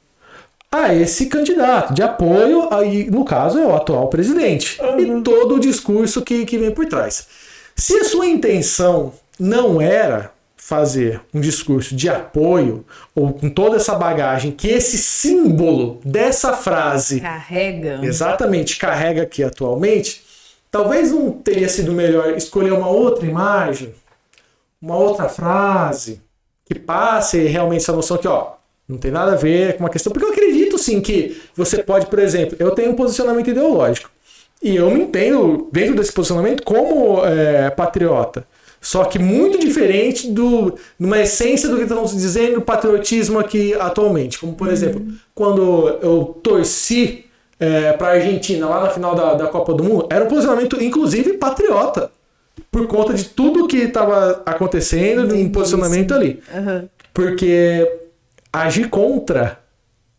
a 0.71 0.93
esse 0.93 1.27
candidato 1.27 1.95
de 1.95 2.03
apoio, 2.03 2.67
aí, 2.73 3.09
no 3.09 3.25
caso 3.25 3.61
é 3.61 3.65
o 3.65 3.73
atual 3.73 4.09
presidente, 4.09 4.81
e 4.99 5.23
todo 5.23 5.55
o 5.55 5.61
discurso 5.61 6.23
que, 6.23 6.45
que 6.45 6.59
vem 6.59 6.73
por 6.73 6.87
trás. 6.87 7.29
Se 7.77 7.99
a 7.99 8.05
sua 8.05 8.27
intenção 8.27 9.13
não 9.39 9.81
era 9.81 10.33
fazer 10.57 11.21
um 11.33 11.41
discurso 11.41 11.95
de 11.95 12.09
apoio, 12.09 12.85
ou 13.15 13.33
com 13.33 13.49
toda 13.49 13.77
essa 13.77 13.95
bagagem 13.95 14.51
que 14.51 14.67
esse 14.69 14.99
símbolo 14.99 16.01
dessa 16.05 16.53
frase 16.53 17.21
Carrega. 17.21 18.01
exatamente 18.03 18.77
carrega 18.77 19.23
aqui 19.23 19.45
atualmente, 19.45 20.21
talvez 20.71 21.11
não 21.13 21.33
teria 21.33 21.69
sido 21.69 21.93
melhor 21.93 22.37
escolher 22.37 22.73
uma 22.73 22.89
outra 22.89 23.27
imagem, 23.27 23.95
uma 24.81 24.97
outra 24.97 25.29
frase 25.29 26.23
que 26.65 26.79
passe 26.79 27.39
realmente 27.47 27.83
essa 27.83 27.93
noção 27.93 28.17
que, 28.17 28.29
ó, 28.29 28.53
não 28.89 28.99
tem 28.99 29.11
nada 29.11 29.33
a 29.33 29.37
ver 29.37 29.77
com 29.77 29.85
uma 29.85 29.91
questão. 29.91 30.13
Porque 30.13 30.27
eu 30.27 30.33
acredito 30.33 30.79
sim 30.79 31.01
que 31.01 31.41
você 31.55 31.83
pode, 31.83 32.07
por 32.07 32.19
exemplo, 32.19 32.57
eu 32.59 32.71
tenho 32.73 32.91
um 32.91 32.97
posicionamento 32.97 33.51
ideológico. 33.51 34.11
E 34.63 34.77
eu 34.77 34.91
me 34.91 35.01
entendo 35.01 35.69
dentro 35.73 35.97
desse 35.97 36.13
posicionamento 36.13 36.63
como 36.63 37.25
é, 37.25 37.71
patriota. 37.71 38.47
Só 38.81 39.05
que 39.05 39.19
muito 39.19 39.59
diferente 39.59 40.31
do 40.31 40.75
numa 40.99 41.21
essência 41.21 41.69
do 41.69 41.77
que 41.77 41.83
estamos 41.83 42.13
dizendo 42.13 42.59
o 42.59 42.63
patriotismo 42.63 43.39
aqui 43.39 43.75
atualmente. 43.75 44.39
Como, 44.39 44.55
por 44.55 44.69
exemplo, 44.69 45.07
quando 45.35 45.89
eu 46.03 46.39
torci 46.43 47.27
é, 47.61 47.93
para 47.93 48.09
a 48.09 48.11
Argentina 48.13 48.67
lá 48.67 48.81
na 48.85 48.91
final 48.91 49.15
da, 49.15 49.35
da 49.35 49.47
Copa 49.47 49.75
do 49.75 49.85
Mundo, 49.85 50.07
era 50.11 50.25
um 50.25 50.29
posicionamento, 50.29 50.83
inclusive, 50.83 51.35
patriota. 51.35 52.11
Por 52.71 52.87
conta 52.87 53.15
de 53.15 53.25
tudo 53.25 53.69
que 53.69 53.77
estava 53.77 54.43
acontecendo, 54.47 55.35
um 55.35 55.49
posicionamento 55.51 56.15
ali. 56.15 56.43
Aham. 56.55 56.89
Porque 57.13 57.91
agir 58.53 58.89
contra 58.89 59.59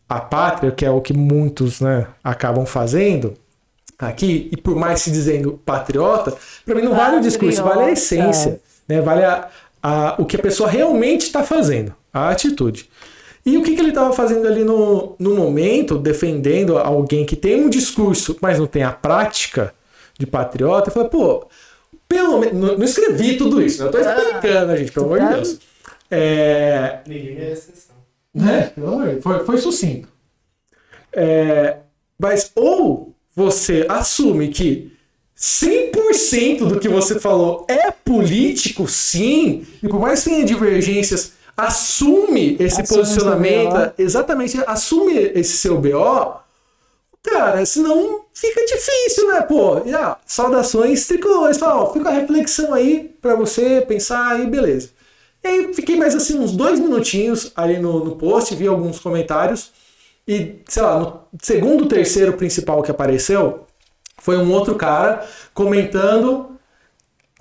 a 0.08 0.20
pátria, 0.20 0.70
que 0.70 0.84
é 0.84 0.90
o 0.90 1.00
que 1.00 1.12
muitos 1.12 1.80
né, 1.80 2.06
acabam 2.22 2.66
fazendo 2.66 3.34
aqui, 3.98 4.48
e 4.52 4.56
por 4.56 4.74
mais 4.76 5.00
se 5.00 5.10
dizendo 5.10 5.58
patriota, 5.64 6.34
para 6.66 6.74
mim 6.74 6.82
não 6.82 6.94
vale 6.94 7.16
o 7.16 7.20
discurso, 7.20 7.58
vale 7.62 7.70
a 7.70 7.74
Patriota. 7.76 7.92
essência, 7.92 8.60
né, 8.88 9.00
vale 9.00 9.24
a, 9.24 9.48
a- 9.82 10.16
o 10.18 10.26
que 10.26 10.36
a 10.36 10.40
pessoa 10.40 10.68
realmente 10.68 11.22
está 11.22 11.42
fazendo, 11.42 11.94
a 12.12 12.28
atitude. 12.30 12.90
E 13.44 13.58
o 13.58 13.62
que, 13.62 13.74
que 13.74 13.80
ele 13.80 13.88
estava 13.88 14.12
fazendo 14.12 14.46
ali 14.46 14.62
no, 14.64 15.16
no 15.18 15.34
momento, 15.34 15.98
defendendo 15.98 16.78
alguém 16.78 17.26
que 17.26 17.34
tem 17.34 17.60
um 17.64 17.68
discurso, 17.68 18.36
mas 18.40 18.58
não 18.58 18.66
tem 18.66 18.82
a 18.84 18.92
prática 18.92 19.74
de 20.18 20.26
patriota, 20.26 20.88
eu 20.90 20.94
falei, 20.94 21.08
pô, 21.08 21.46
pelo 22.08 22.38
menos. 22.38 22.54
Não, 22.60 22.78
não 22.78 22.84
escrevi 22.84 23.36
tudo 23.36 23.60
isso, 23.60 23.82
né? 23.82 23.88
eu 23.88 23.92
tô 23.92 23.98
explicando, 23.98 24.76
gente, 24.76 24.92
pelo 24.92 25.06
amor 25.06 25.18
de 25.20 25.26
Tá. 25.26 25.34
Deus. 25.34 25.58
É, 26.10 26.98
Ninguém 27.06 27.34
merece 27.34 27.70
exceção. 27.72 27.96
né? 28.34 28.72
Pelo 28.74 28.86
amor 28.88 29.04
de 29.06 29.10
Deus, 29.12 29.22
Foi, 29.24 29.44
foi 29.44 29.58
sucinto. 29.58 30.08
É, 31.12 31.76
mas 32.18 32.52
ou 32.54 33.14
você 33.34 33.86
assume 33.88 34.48
que 34.48 34.92
100% 35.36 36.68
do 36.68 36.78
que 36.78 36.88
você 36.88 37.18
falou 37.18 37.66
é 37.68 37.90
político, 37.90 38.86
sim, 38.86 39.66
e 39.82 39.88
por 39.88 39.98
mais 40.00 40.22
que 40.22 40.30
tenha 40.30 40.44
divergências, 40.44 41.32
assume 41.66 42.56
esse 42.58 42.82
Assume 42.82 42.98
posicionamento, 42.98 43.92
exatamente, 43.96 44.60
assume 44.66 45.14
esse 45.14 45.56
seu 45.56 45.78
BO, 45.78 46.34
cara, 47.22 47.64
senão 47.64 48.24
fica 48.34 48.64
difícil, 48.64 49.28
né, 49.32 49.42
pô? 49.42 49.80
E, 49.84 49.94
ah, 49.94 50.16
saudações 50.26 51.06
tricolores, 51.06 51.58
fala, 51.58 51.82
ó, 51.82 51.92
fica 51.92 52.08
a 52.08 52.12
reflexão 52.12 52.74
aí 52.74 53.14
pra 53.20 53.36
você 53.36 53.80
pensar 53.80 54.32
aí, 54.32 54.46
beleza. 54.46 54.90
E 55.44 55.48
aí 55.48 55.74
fiquei 55.74 55.96
mais 55.96 56.14
assim 56.14 56.38
uns 56.38 56.52
dois 56.52 56.80
minutinhos 56.80 57.52
ali 57.54 57.78
no, 57.78 58.04
no 58.04 58.16
post, 58.16 58.54
vi 58.54 58.66
alguns 58.66 58.98
comentários. 58.98 59.70
E, 60.26 60.56
sei 60.68 60.82
lá, 60.82 60.98
no 60.98 61.20
segundo, 61.40 61.86
terceiro 61.86 62.32
principal 62.34 62.82
que 62.82 62.90
apareceu, 62.90 63.66
foi 64.18 64.36
um 64.36 64.52
outro 64.52 64.74
cara 64.74 65.26
comentando, 65.54 66.51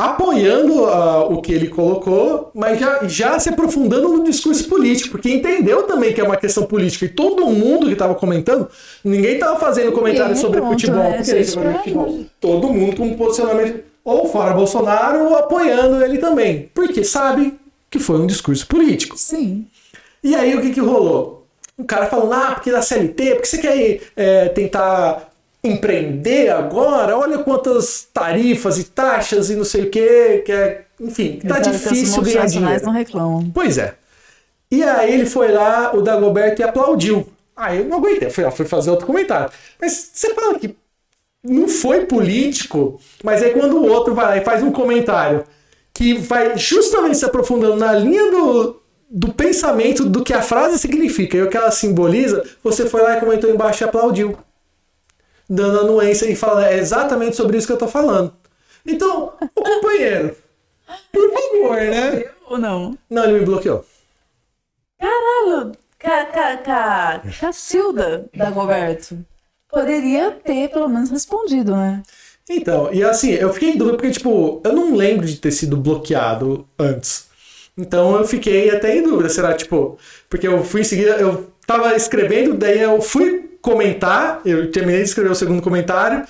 apoiando 0.05 0.85
ah, 0.85 1.25
o 1.25 1.41
que 1.41 1.53
ele 1.53 1.67
colocou, 1.67 2.51
mas 2.55 2.79
já, 2.79 3.07
já 3.07 3.39
se 3.39 3.49
aprofundando 3.49 4.07
no 4.09 4.23
discurso 4.23 4.67
político, 4.67 5.11
porque 5.11 5.29
entendeu 5.29 5.83
também 5.83 6.11
que 6.11 6.19
é 6.19 6.23
uma 6.23 6.37
questão 6.37 6.63
política. 6.63 7.05
E 7.05 7.09
todo 7.09 7.45
mundo 7.45 7.85
que 7.85 7.93
estava 7.93 8.15
comentando, 8.15 8.67
ninguém 9.03 9.35
estava 9.35 9.59
fazendo 9.59 9.91
comentário 9.91 10.35
sobre 10.35 10.59
pronto, 10.59 10.73
futebol. 10.73 10.97
né, 10.97 11.17
porque 11.17 11.43
gente? 11.43 11.51
joga 11.51 11.73
futebol. 11.75 12.19
Todo 12.39 12.69
mundo 12.69 12.95
com 12.95 13.03
um 13.03 13.15
posicionamento 13.15 13.83
ou 14.03 14.27
fora 14.27 14.53
Bolsonaro 14.53 15.25
ou 15.25 15.37
apoiando 15.37 16.03
ele 16.03 16.17
também. 16.17 16.69
Porque 16.73 17.03
sabe 17.03 17.59
que 17.89 17.99
foi 17.99 18.19
um 18.19 18.25
discurso 18.25 18.65
político. 18.65 19.15
Sim. 19.17 19.67
E 20.23 20.35
aí 20.35 20.55
o 20.55 20.61
que 20.61 20.71
que 20.71 20.79
rolou? 20.79 21.45
Um 21.77 21.83
cara 21.83 22.07
falando, 22.07 22.33
ah, 22.33 22.51
porque 22.53 22.71
da 22.71 22.81
CLT, 22.81 23.35
porque 23.35 23.45
você 23.45 23.57
quer 23.57 24.01
é, 24.15 24.49
tentar 24.49 25.30
empreender 25.63 26.49
agora? 26.49 27.17
Olha 27.17 27.39
quantas 27.39 28.07
tarifas 28.13 28.77
e 28.77 28.85
taxas 28.85 29.49
e 29.49 29.55
não 29.55 29.63
sei 29.63 29.83
o 29.83 29.89
quê, 29.89 30.43
que 30.45 30.51
é, 30.51 30.85
enfim, 30.99 31.39
tá 31.39 31.59
Exato, 31.59 31.69
as 31.69 31.81
difícil 31.81 32.21
ganhar 32.23 32.45
dinheiro. 32.45 32.85
não 32.85 32.93
reclamam. 32.93 33.51
Pois 33.53 33.77
é. 33.77 33.95
E 34.71 34.83
aí 34.83 35.13
ele 35.13 35.25
foi 35.25 35.51
lá, 35.51 35.93
o 35.93 36.01
Dagoberto, 36.01 36.61
e 36.61 36.63
aplaudiu. 36.63 37.27
Aí 37.55 37.79
eu 37.79 37.85
não 37.85 37.97
aguentei, 37.97 38.29
fui, 38.29 38.49
fui 38.51 38.65
fazer 38.65 38.89
outro 38.89 39.05
comentário. 39.05 39.51
Mas 39.79 40.11
você 40.13 40.33
fala 40.33 40.57
que 40.57 40.75
não 41.43 41.67
foi 41.67 42.05
político, 42.05 42.99
mas 43.23 43.41
aí 43.43 43.51
quando 43.51 43.77
o 43.77 43.87
outro 43.87 44.13
vai 44.13 44.25
lá 44.25 44.37
e 44.37 44.45
faz 44.45 44.63
um 44.63 44.71
comentário 44.71 45.43
que 45.93 46.13
vai 46.13 46.57
justamente 46.57 47.17
se 47.17 47.25
aprofundando 47.25 47.75
na 47.75 47.93
linha 47.93 48.31
do, 48.31 48.81
do 49.09 49.33
pensamento 49.33 50.05
do 50.05 50.23
que 50.23 50.33
a 50.33 50.41
frase 50.41 50.79
significa 50.79 51.35
e 51.35 51.41
o 51.41 51.49
que 51.49 51.57
ela 51.57 51.71
simboliza, 51.71 52.43
você 52.63 52.87
foi 52.87 53.01
lá 53.01 53.17
e 53.17 53.19
comentou 53.19 53.49
embaixo 53.49 53.83
e 53.83 53.85
aplaudiu. 53.85 54.37
Dando 55.53 55.81
anuência 55.81 56.31
e 56.31 56.35
falando, 56.35 56.63
é 56.63 56.77
exatamente 56.77 57.35
sobre 57.35 57.57
isso 57.57 57.67
que 57.67 57.73
eu 57.73 57.77
tô 57.77 57.85
falando. 57.85 58.33
Então, 58.85 59.33
o 59.53 59.61
companheiro, 59.61 60.33
por 61.11 61.29
favor, 61.29 61.75
né? 61.75 62.23
Ou 62.47 62.57
não? 62.57 62.97
Não, 63.09 63.25
ele 63.25 63.39
me 63.39 63.45
bloqueou. 63.45 63.83
Caralho, 64.97 65.73
ca, 65.99 66.25
ca, 66.27 66.57
ca, 66.57 67.21
Cacilda 67.37 68.29
Dagoberto. 68.33 69.17
Poderia 69.69 70.31
ter 70.31 70.69
pelo 70.69 70.87
menos 70.87 71.09
respondido, 71.09 71.75
né? 71.75 72.01
Então, 72.49 72.89
e 72.93 73.03
assim, 73.03 73.31
eu 73.31 73.51
fiquei 73.51 73.71
em 73.71 73.77
dúvida 73.77 73.97
porque, 73.97 74.11
tipo, 74.11 74.61
eu 74.63 74.71
não 74.71 74.95
lembro 74.95 75.25
de 75.25 75.35
ter 75.35 75.51
sido 75.51 75.75
bloqueado 75.75 76.65
antes. 76.79 77.25
Então 77.77 78.15
eu 78.15 78.25
fiquei 78.25 78.69
até 78.69 78.95
em 78.97 79.03
dúvida, 79.03 79.27
será, 79.27 79.53
tipo, 79.53 79.97
porque 80.29 80.47
eu 80.47 80.63
fui 80.63 80.79
em 80.79 80.85
seguida, 80.85 81.17
eu 81.17 81.51
tava 81.67 81.93
escrevendo, 81.93 82.53
daí 82.53 82.79
eu 82.81 83.01
fui 83.01 83.50
comentar, 83.61 84.41
eu 84.45 84.71
terminei 84.71 85.01
de 85.01 85.07
escrever 85.07 85.31
o 85.31 85.35
segundo 85.35 85.61
comentário, 85.61 86.25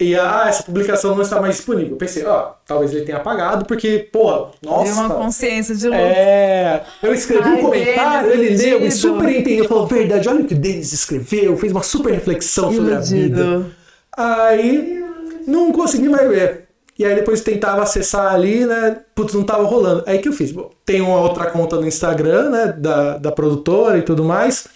e 0.00 0.16
ah, 0.16 0.46
essa 0.48 0.64
publicação 0.64 1.14
não 1.14 1.22
está 1.22 1.40
mais 1.40 1.56
disponível. 1.56 1.92
Eu 1.92 1.96
pensei, 1.96 2.24
ó, 2.24 2.52
talvez 2.66 2.92
ele 2.92 3.04
tenha 3.04 3.18
apagado, 3.18 3.64
porque, 3.64 4.08
porra, 4.12 4.50
Deu 4.60 4.72
uma 4.72 4.84
nossa. 4.84 5.14
consciência 5.14 5.74
de 5.74 5.88
louco. 5.88 6.02
É, 6.04 6.82
eu 7.00 7.14
escrevi 7.14 7.48
um 7.48 7.54
Ai, 7.54 7.60
comentário, 7.60 8.30
Denis, 8.30 8.60
ele 8.60 8.70
leu 8.70 8.78
e 8.78 8.80
iludido. 8.82 8.96
super 8.96 9.28
entendeu, 9.28 9.68
falou, 9.68 9.86
verdade, 9.86 10.28
olha 10.28 10.40
o 10.40 10.44
que 10.44 10.54
o 10.54 10.58
Denis 10.58 10.92
escreveu, 10.92 11.56
fez 11.56 11.70
uma 11.72 11.82
super 11.82 12.12
reflexão 12.12 12.72
sobre 12.72 12.92
a 12.92 12.98
vida. 12.98 13.40
Iludido. 13.40 13.74
Aí 14.16 15.04
não 15.46 15.70
consegui 15.72 16.08
mais 16.08 16.28
ver. 16.28 16.64
E 16.98 17.04
aí 17.04 17.14
depois 17.14 17.40
tentava 17.40 17.82
acessar 17.82 18.32
ali, 18.32 18.64
né? 18.64 18.98
Putz, 19.14 19.34
não 19.34 19.42
tava 19.42 19.64
rolando. 19.64 20.04
Aí 20.06 20.18
que 20.18 20.28
eu 20.28 20.32
fiz? 20.32 20.52
Bom, 20.52 20.70
tem 20.84 21.00
uma 21.00 21.20
outra 21.20 21.50
conta 21.50 21.76
no 21.76 21.86
Instagram, 21.86 22.50
né? 22.50 22.74
Da, 22.76 23.18
da 23.18 23.32
produtora 23.32 23.98
e 23.98 24.02
tudo 24.02 24.22
mais. 24.22 24.66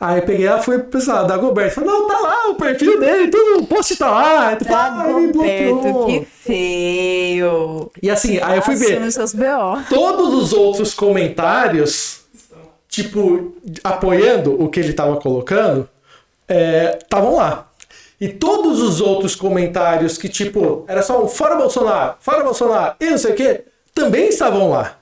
Aí 0.00 0.22
peguei 0.22 0.46
ela, 0.46 0.62
fui 0.62 0.78
pensar, 0.78 1.24
da 1.24 1.36
Goberto. 1.36 1.74
Falei, 1.74 1.90
não, 1.90 2.06
tá 2.06 2.20
lá 2.20 2.50
o 2.50 2.54
perfil 2.54 3.00
dele, 3.00 3.28
tudo, 3.28 3.62
o 3.62 3.66
post 3.66 3.96
tá 3.96 4.08
lá. 4.08 4.54
Tu 4.54 4.64
fala, 4.64 4.86
ah, 4.86 5.02
Dagoberto, 5.02 5.32
bloqueou. 5.32 6.06
que 6.06 6.24
feio. 6.24 7.90
E 8.00 8.08
assim, 8.08 8.38
aí 8.40 8.58
eu 8.58 8.62
fui 8.62 8.76
ver. 8.76 9.10
Seus 9.10 9.34
BO. 9.34 9.82
Todos 9.90 10.34
os 10.34 10.52
outros 10.52 10.94
comentários, 10.94 12.20
tipo, 12.88 13.56
apoiando 13.82 14.62
o 14.62 14.68
que 14.68 14.78
ele 14.78 14.92
tava 14.92 15.16
colocando, 15.16 15.88
estavam 16.48 17.34
lá. 17.34 17.68
E 18.20 18.28
todos 18.28 18.80
os 18.80 19.00
outros 19.00 19.34
comentários 19.34 20.16
que, 20.16 20.28
tipo, 20.28 20.84
era 20.86 21.02
só 21.02 21.22
um 21.22 21.28
fora 21.28 21.56
Bolsonaro, 21.56 22.14
fora 22.20 22.42
Bolsonaro 22.44 22.94
e 23.00 23.10
não 23.10 23.18
sei 23.18 23.32
o 23.32 23.34
quê, 23.34 23.64
também 23.94 24.28
estavam 24.28 24.70
lá. 24.70 24.96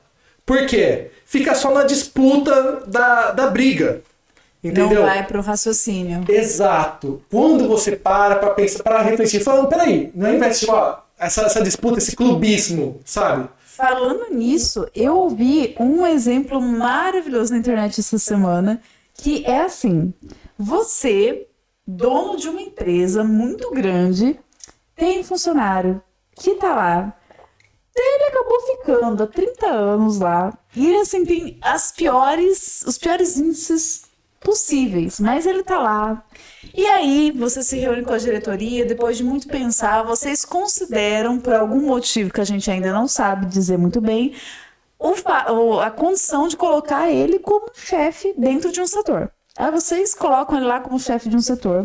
Por 0.45 0.67
quê? 0.67 1.11
Fica 1.25 1.55
só 1.55 1.71
na 1.71 1.85
disputa 1.85 2.83
da, 2.87 3.31
da 3.33 3.47
briga. 3.49 4.03
Entendeu? 4.71 5.01
Não 5.01 5.07
vai 5.07 5.27
pro 5.27 5.41
raciocínio. 5.41 6.25
Exato. 6.29 7.23
Quando 7.31 7.69
você 7.69 7.97
para 7.97 8.37
pra 8.37 8.51
pensar, 8.51 8.83
para 8.83 9.03
refletir, 9.03 9.43
falando, 9.43 9.69
peraí, 9.69 10.11
não 10.15 10.27
é 10.27 10.37
invés 10.37 10.61
de, 10.61 10.71
ó, 10.71 10.99
essa, 11.19 11.43
essa 11.43 11.63
disputa, 11.63 11.99
esse 11.99 12.15
clubismo, 12.15 13.01
sabe? 13.05 13.49
Falando 13.65 14.35
nisso, 14.35 14.89
eu 14.95 15.17
ouvi 15.17 15.75
um 15.79 16.07
exemplo 16.07 16.61
maravilhoso 16.61 17.53
na 17.53 17.59
internet 17.59 18.01
essa 18.01 18.19
semana, 18.19 18.81
que 19.15 19.45
é 19.45 19.63
assim: 19.63 20.15
você, 20.59 21.47
dono 21.87 22.39
de 22.39 22.49
uma 22.49 22.63
empresa 22.63 23.23
muito 23.23 23.71
grande, 23.73 24.39
tem 24.95 25.21
um 25.21 25.25
funcionário 25.25 26.03
que 26.35 26.55
tá 26.55 26.75
lá. 26.75 27.17
Ele 27.95 28.25
acabou 28.25 28.61
ficando 28.61 29.23
há 29.23 29.27
30 29.27 29.67
anos 29.67 30.19
lá. 30.19 30.57
E 30.75 30.87
ele 30.87 30.99
assim 30.99 31.25
tem 31.25 31.59
as 31.63 31.93
piores, 31.93 32.83
os 32.87 32.99
piores 32.99 33.37
índices 33.39 34.06
possíveis, 34.47 35.19
mas 35.19 35.45
ele 35.45 35.65
tá 35.65 35.77
lá. 35.77 36.25
E 36.73 36.87
aí, 36.87 37.33
você 37.33 37.65
se 37.65 37.77
reúne 37.77 38.03
com 38.03 38.13
a 38.13 38.19
diretoria, 38.19 38.87
depois 38.87 39.17
de 39.17 39.25
muito 39.25 39.49
pensar, 39.49 40.05
vocês 40.05 40.45
consideram, 40.45 41.41
por 41.41 41.53
algum 41.53 41.81
motivo 41.81 42.33
que 42.33 42.41
a 42.41 42.45
gente 42.45 42.71
ainda 42.71 42.93
não 42.93 43.09
sabe 43.09 43.47
dizer 43.47 43.77
muito 43.77 44.01
bem, 44.01 44.35
a 45.83 45.91
condição 45.91 46.47
de 46.47 46.57
colocar 46.57 47.11
ele 47.11 47.41
como 47.41 47.73
chefe 47.75 48.33
dentro 48.39 48.71
de 48.71 48.81
um 48.81 48.87
setor. 48.87 49.33
Aí 49.59 49.71
vocês 49.73 50.15
colocam 50.15 50.57
ele 50.57 50.67
lá 50.67 50.79
como 50.79 51.01
chefe 51.01 51.29
de 51.29 51.37
um 51.37 51.41
setor. 51.41 51.85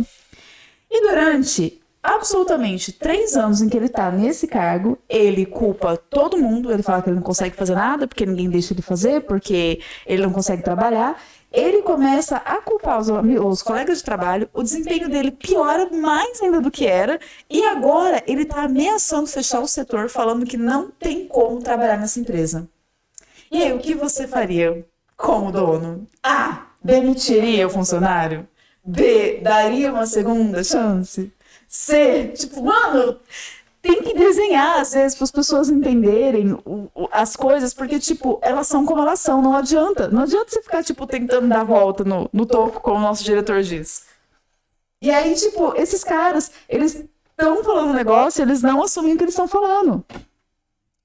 E 0.89 1.01
durante 1.01 1.81
absolutamente 2.03 2.91
três 2.91 3.35
anos 3.35 3.61
em 3.61 3.69
que 3.69 3.77
ele 3.77 3.89
tá 3.89 4.11
nesse 4.11 4.47
cargo, 4.47 4.97
ele 5.09 5.45
culpa 5.45 5.97
todo 5.97 6.37
mundo, 6.37 6.71
ele 6.71 6.83
fala 6.83 7.01
que 7.01 7.09
ele 7.09 7.15
não 7.15 7.23
consegue 7.23 7.55
fazer 7.55 7.75
nada, 7.75 8.07
porque 8.07 8.25
ninguém 8.25 8.49
deixa 8.49 8.73
ele 8.73 8.81
fazer, 8.81 9.21
porque 9.21 9.79
ele 10.05 10.21
não 10.21 10.31
consegue 10.31 10.63
trabalhar. 10.63 11.19
Ele 11.51 11.81
começa 11.81 12.37
a 12.37 12.61
culpar 12.61 12.99
os, 12.99 13.09
os 13.09 13.61
colegas 13.61 13.97
de 13.97 14.03
trabalho, 14.03 14.49
o 14.53 14.63
desempenho 14.63 15.09
dele 15.09 15.31
piora 15.31 15.89
mais 15.91 16.41
ainda 16.41 16.61
do 16.61 16.71
que 16.71 16.87
era, 16.87 17.19
e 17.49 17.63
agora 17.65 18.23
ele 18.25 18.45
tá 18.45 18.63
ameaçando 18.63 19.27
fechar 19.27 19.59
o 19.59 19.67
setor, 19.67 20.09
falando 20.09 20.45
que 20.45 20.57
não 20.57 20.89
tem 20.89 21.27
como 21.27 21.61
trabalhar 21.61 21.97
nessa 21.97 22.19
empresa. 22.19 22.67
E 23.51 23.61
aí, 23.61 23.73
o 23.73 23.79
que 23.79 23.93
você 23.93 24.27
faria 24.27 24.85
como 25.17 25.51
dono? 25.51 26.07
A. 26.23 26.67
Demitiria 26.81 27.67
o 27.67 27.69
funcionário? 27.69 28.47
B. 28.83 29.41
Daria 29.43 29.91
uma 29.91 30.05
segunda 30.05 30.63
chance? 30.63 31.31
C. 31.67 32.29
Tipo, 32.29 32.63
mano, 32.63 33.19
tem 33.81 34.03
que 34.03 34.13
desenhar, 34.13 34.79
às 34.79 34.93
vezes, 34.93 35.15
para 35.17 35.23
as 35.25 35.31
pessoas 35.31 35.69
entenderem 35.69 36.53
o- 36.65 36.89
o- 36.95 37.09
as 37.11 37.35
coisas, 37.35 37.73
porque, 37.73 37.99
tipo, 37.99 38.39
elas 38.41 38.67
são 38.67 38.85
como 38.85 39.01
elas 39.01 39.19
são, 39.19 39.41
não 39.41 39.55
adianta. 39.55 40.07
Não 40.07 40.23
adianta 40.23 40.51
você 40.51 40.61
ficar, 40.61 40.83
tipo, 40.83 41.07
tentando 41.07 41.47
dar 41.49 41.63
volta 41.63 42.03
no, 42.03 42.29
no 42.31 42.45
toco, 42.45 42.79
como 42.81 42.97
o 42.97 43.01
nosso 43.01 43.23
diretor 43.23 43.61
diz. 43.63 44.03
E 45.01 45.09
aí, 45.09 45.33
tipo, 45.35 45.73
esses 45.75 46.03
caras, 46.03 46.51
eles 46.69 47.03
estão 47.31 47.63
falando 47.63 47.93
negócio, 47.93 48.41
eles 48.43 48.61
não 48.61 48.83
assumem 48.83 49.13
o 49.13 49.17
que 49.17 49.23
eles 49.23 49.33
estão 49.33 49.47
falando. 49.47 50.03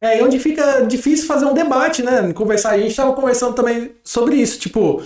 É 0.00 0.08
aí 0.08 0.22
onde 0.22 0.38
fica 0.38 0.82
difícil 0.82 1.26
fazer 1.26 1.46
um 1.46 1.54
debate, 1.54 2.02
né? 2.02 2.32
Conversar. 2.34 2.72
A 2.72 2.78
gente 2.78 2.94
tava 2.94 3.14
conversando 3.14 3.54
também 3.54 3.92
sobre 4.04 4.36
isso. 4.36 4.58
Tipo, 4.58 5.02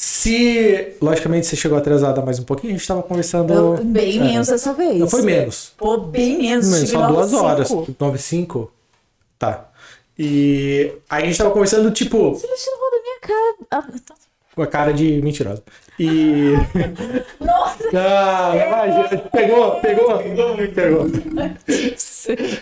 se. 0.00 0.92
Logicamente 1.02 1.48
você 1.48 1.56
chegou 1.56 1.76
atrasada 1.76 2.22
mais 2.22 2.38
um 2.38 2.44
pouquinho, 2.44 2.72
a 2.74 2.76
gente 2.78 2.86
tava 2.86 3.02
conversando. 3.02 3.52
Eu- 3.52 3.84
bem 3.84 4.16
É. 4.16 4.22
menos 4.22 4.46
dessa 4.46 4.72
vez. 4.72 4.96
Não 4.96 5.08
foi 5.08 5.22
menos. 5.22 5.72
Pô, 5.76 5.96
bem 5.98 6.38
menos. 6.38 6.68
Menos, 6.70 6.88
só 6.88 7.00
nove 7.00 7.12
duas 7.14 7.30
cinco. 7.30 7.42
horas. 7.44 7.70
9 7.98 8.16
e 8.16 8.20
5? 8.20 8.72
Tá. 9.36 9.68
E 10.16 10.92
aí 11.10 11.24
a 11.24 11.26
gente 11.26 11.36
tava 11.38 11.50
conversando, 11.50 11.90
tipo, 11.90 12.30
Você 12.34 12.46
tirou 12.46 12.90
da 12.92 13.02
minha 13.02 13.20
cara. 13.20 13.56
Ah, 13.72 13.98
tá. 14.06 14.14
com 14.54 14.62
a 14.62 14.66
cara 14.68 14.92
de 14.92 15.20
mentirosa. 15.20 15.62
E. 15.98 16.52
Nossa! 17.40 17.88
Ah, 17.94 18.52
imagina. 18.54 19.18
Pegou, 19.32 19.80
pegou, 19.80 20.18
pegou. 20.72 21.06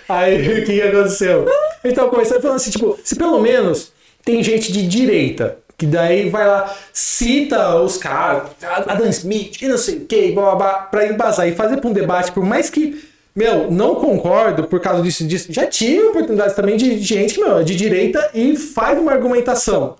Aí 0.08 0.62
o 0.62 0.64
que, 0.64 0.80
aconteceu? 0.82 1.46
A 1.84 1.86
gente 1.86 1.96
tava 1.96 2.08
conversando 2.08 2.40
falando 2.40 2.56
assim, 2.56 2.70
tipo, 2.70 2.98
se 3.04 3.14
pelo 3.14 3.40
menos 3.40 3.92
tem 4.24 4.42
gente 4.42 4.72
de 4.72 4.86
direita, 4.86 5.58
que 5.76 5.86
daí 5.86 6.30
vai 6.30 6.46
lá, 6.46 6.74
cita 6.92 7.76
os 7.76 7.98
caras, 7.98 8.44
Adam 8.86 9.08
Smith 9.08 9.60
e 9.60 9.68
não 9.68 9.76
sei 9.76 9.98
o 9.98 10.06
que, 10.06 10.32
blá, 10.32 10.42
blá, 10.42 10.54
blá, 10.54 10.72
pra 10.84 11.06
embasar 11.06 11.46
e 11.46 11.54
fazer 11.54 11.76
pra 11.78 11.90
um 11.90 11.92
debate, 11.92 12.32
por 12.32 12.42
mais 12.44 12.70
que, 12.70 13.06
meu, 13.34 13.70
não 13.70 13.96
concordo 13.96 14.64
por 14.64 14.80
causa 14.80 15.02
disso 15.02 15.24
e 15.24 15.26
disso. 15.26 15.52
Já 15.52 15.66
tive 15.66 16.06
oportunidades 16.06 16.56
também 16.56 16.76
de 16.76 16.98
gente 16.98 17.34
que, 17.34 17.40
meu, 17.40 17.58
é 17.58 17.62
de 17.62 17.76
direita 17.76 18.30
e 18.32 18.56
faz 18.56 18.98
uma 18.98 19.12
argumentação. 19.12 19.96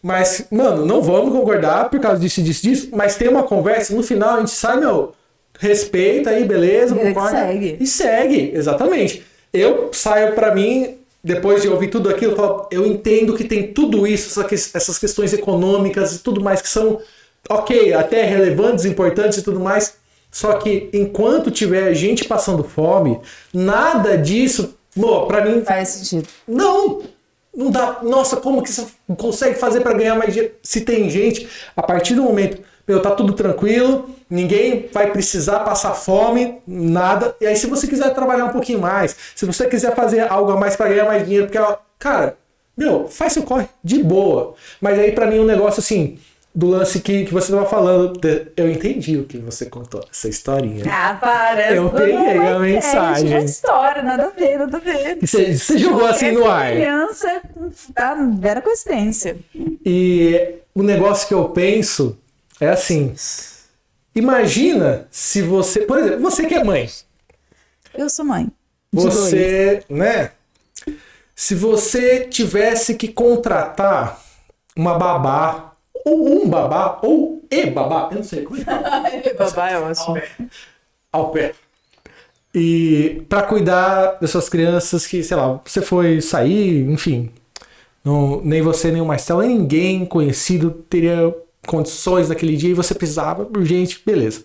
Mas, 0.00 0.46
mano, 0.50 0.86
não 0.86 1.02
vamos 1.02 1.32
concordar 1.32 1.90
por 1.90 1.98
causa 1.98 2.20
disso, 2.20 2.40
disso, 2.40 2.62
disso, 2.62 2.88
mas 2.92 3.16
tem 3.16 3.28
uma 3.28 3.42
conversa, 3.42 3.94
no 3.94 4.02
final 4.04 4.36
a 4.36 4.38
gente 4.38 4.52
sai, 4.52 4.78
meu, 4.78 5.12
respeita 5.58 6.30
aí, 6.30 6.44
beleza, 6.44 6.94
concorda. 6.94 7.30
segue. 7.30 7.76
E 7.80 7.86
segue, 7.86 8.52
exatamente. 8.54 9.24
Eu 9.52 9.90
saio 9.92 10.34
pra 10.34 10.54
mim, 10.54 10.97
depois 11.28 11.62
de 11.62 11.68
ouvir 11.68 11.88
tudo 11.88 12.08
aquilo, 12.08 12.32
eu, 12.32 12.36
falo, 12.36 12.68
eu 12.70 12.86
entendo 12.86 13.36
que 13.36 13.44
tem 13.44 13.72
tudo 13.72 14.06
isso, 14.06 14.40
essas 14.74 14.98
questões 14.98 15.32
econômicas 15.32 16.16
e 16.16 16.18
tudo 16.20 16.42
mais 16.42 16.62
que 16.62 16.68
são, 16.68 17.00
ok, 17.48 17.92
até 17.92 18.24
relevantes, 18.24 18.86
importantes 18.86 19.38
e 19.38 19.42
tudo 19.42 19.60
mais. 19.60 19.96
Só 20.30 20.54
que 20.54 20.90
enquanto 20.92 21.50
tiver 21.50 21.94
gente 21.94 22.24
passando 22.24 22.64
fome, 22.64 23.20
nada 23.52 24.16
disso, 24.16 24.74
pô, 24.98 25.26
pra 25.26 25.44
mim 25.44 25.62
Faz 25.64 25.88
sentido. 25.90 26.28
não! 26.46 27.02
Não 27.54 27.72
dá. 27.72 28.00
Nossa, 28.04 28.36
como 28.36 28.62
que 28.62 28.70
você 28.70 28.86
consegue 29.16 29.58
fazer 29.58 29.80
para 29.80 29.92
ganhar 29.92 30.14
mais 30.14 30.32
dinheiro? 30.32 30.54
Se 30.62 30.82
tem 30.82 31.10
gente, 31.10 31.48
a 31.74 31.82
partir 31.82 32.14
do 32.14 32.22
momento, 32.22 32.62
meu, 32.88 33.02
tá 33.02 33.10
tudo 33.10 33.34
tranquilo, 33.34 34.08
ninguém 34.30 34.88
vai 34.90 35.12
precisar 35.12 35.60
passar 35.60 35.92
fome, 35.92 36.58
nada. 36.66 37.36
E 37.38 37.46
aí, 37.46 37.54
se 37.54 37.66
você 37.66 37.86
quiser 37.86 38.14
trabalhar 38.14 38.46
um 38.46 38.52
pouquinho 38.52 38.80
mais, 38.80 39.14
se 39.36 39.44
você 39.44 39.68
quiser 39.68 39.94
fazer 39.94 40.20
algo 40.20 40.52
a 40.52 40.56
mais 40.56 40.74
para 40.74 40.88
ganhar 40.88 41.04
mais 41.04 41.22
dinheiro, 41.22 41.46
porque, 41.46 41.62
cara, 41.98 42.36
meu, 42.74 43.06
faz 43.06 43.34
seu 43.34 43.42
corre 43.42 43.68
de 43.84 44.02
boa. 44.02 44.54
Mas 44.80 44.98
aí, 44.98 45.12
para 45.12 45.26
mim, 45.26 45.38
um 45.38 45.44
negócio 45.44 45.80
assim, 45.80 46.18
do 46.54 46.66
lance 46.66 47.00
que, 47.00 47.26
que 47.26 47.32
você 47.32 47.52
tava 47.52 47.66
falando, 47.66 48.18
eu 48.56 48.70
entendi 48.70 49.18
o 49.18 49.24
que 49.24 49.36
você 49.36 49.66
contou, 49.66 50.02
essa 50.10 50.28
historinha. 50.28 50.84
Ah, 50.90 51.16
parece. 51.20 51.76
Eu 51.76 51.90
peguei 51.90 52.16
a 52.16 52.58
mensagem. 52.58 53.30
Uma 53.30 53.44
história, 53.44 54.02
nada 54.02 54.24
a 54.24 54.30
ver, 54.30 54.58
nada 54.58 54.76
a 54.78 54.80
ver. 54.80 55.18
Você, 55.20 55.56
você 55.56 55.76
jogou 55.76 56.06
assim 56.06 56.32
no 56.32 56.48
ar. 56.48 56.72
Criança, 56.72 57.42
tá, 57.94 58.16
vera 58.38 58.62
coincidência. 58.62 59.36
E 59.84 60.54
o 60.74 60.82
negócio 60.82 61.28
que 61.28 61.34
eu 61.34 61.44
penso 61.50 62.16
é 62.60 62.68
assim: 62.68 63.14
imagina 64.14 65.06
se 65.10 65.42
você, 65.42 65.80
por 65.80 65.98
exemplo, 65.98 66.20
você 66.20 66.46
que 66.46 66.54
é 66.54 66.64
mãe, 66.64 66.88
Eu 67.94 68.08
sou 68.08 68.24
mãe. 68.24 68.48
você, 68.92 69.82
né? 69.88 70.32
Se 71.34 71.54
você 71.54 72.20
tivesse 72.26 72.94
que 72.94 73.08
contratar 73.08 74.20
uma 74.76 74.98
babá, 74.98 75.72
ou 76.04 76.42
um 76.42 76.48
babá, 76.48 76.98
ou 77.02 77.38
e 77.50 77.66
babá, 77.66 78.08
eu 78.10 78.16
não 78.18 78.24
sei 78.24 78.42
como 78.42 78.60
é 78.60 78.64
fala. 78.64 79.02
Babá 79.38 79.70
é 79.70 79.78
ótimo. 79.78 80.20
ao 81.12 81.30
pé. 81.30 81.54
E 82.54 83.22
para 83.28 83.42
cuidar 83.42 84.18
das 84.20 84.30
suas 84.30 84.48
crianças 84.48 85.06
que, 85.06 85.22
sei 85.22 85.36
lá, 85.36 85.60
você 85.64 85.80
foi 85.80 86.20
sair, 86.20 86.88
enfim, 86.90 87.30
não, 88.04 88.40
nem 88.42 88.60
você, 88.62 88.90
nem 88.90 89.00
o 89.00 89.06
Marcelo, 89.06 89.42
nem 89.42 89.56
ninguém 89.58 90.04
conhecido 90.04 90.70
teria 90.70 91.34
condições 91.68 92.28
naquele 92.28 92.56
dia 92.56 92.70
e 92.70 92.74
você 92.74 92.94
precisava, 92.94 93.44
urgente, 93.56 94.02
beleza. 94.04 94.42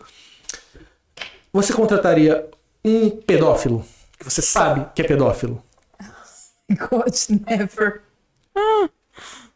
Você 1.52 1.74
contrataria 1.74 2.46
um 2.84 3.10
pedófilo, 3.10 3.84
que 4.20 4.26
você 4.30 4.42
sabe 4.42 4.86
que 4.94 5.02
é 5.02 5.06
pedófilo. 5.06 5.62
God 6.70 7.14
never. 7.48 8.02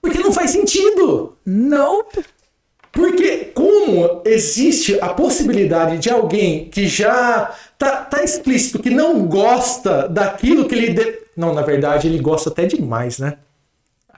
Porque 0.02 0.20
não 0.20 0.32
faz 0.32 0.52
sentido. 0.52 1.36
Nope. 1.46 2.24
Porque 2.92 3.52
como 3.54 4.22
existe 4.26 5.00
a 5.02 5.10
possibilidade 5.10 6.00
de 6.00 6.10
alguém 6.10 6.70
que 6.70 6.88
já 6.88 7.54
tá, 7.78 7.98
tá 8.06 8.24
explícito 8.24 8.80
que 8.80 8.90
não 8.90 9.28
gosta 9.28 10.08
daquilo 10.08 10.68
que 10.68 10.74
ele. 10.74 10.94
de- 10.94 11.20
Não, 11.36 11.54
na 11.54 11.62
verdade, 11.62 12.08
ele 12.08 12.20
gosta 12.20 12.50
até 12.50 12.66
demais, 12.66 13.20
né? 13.20 13.38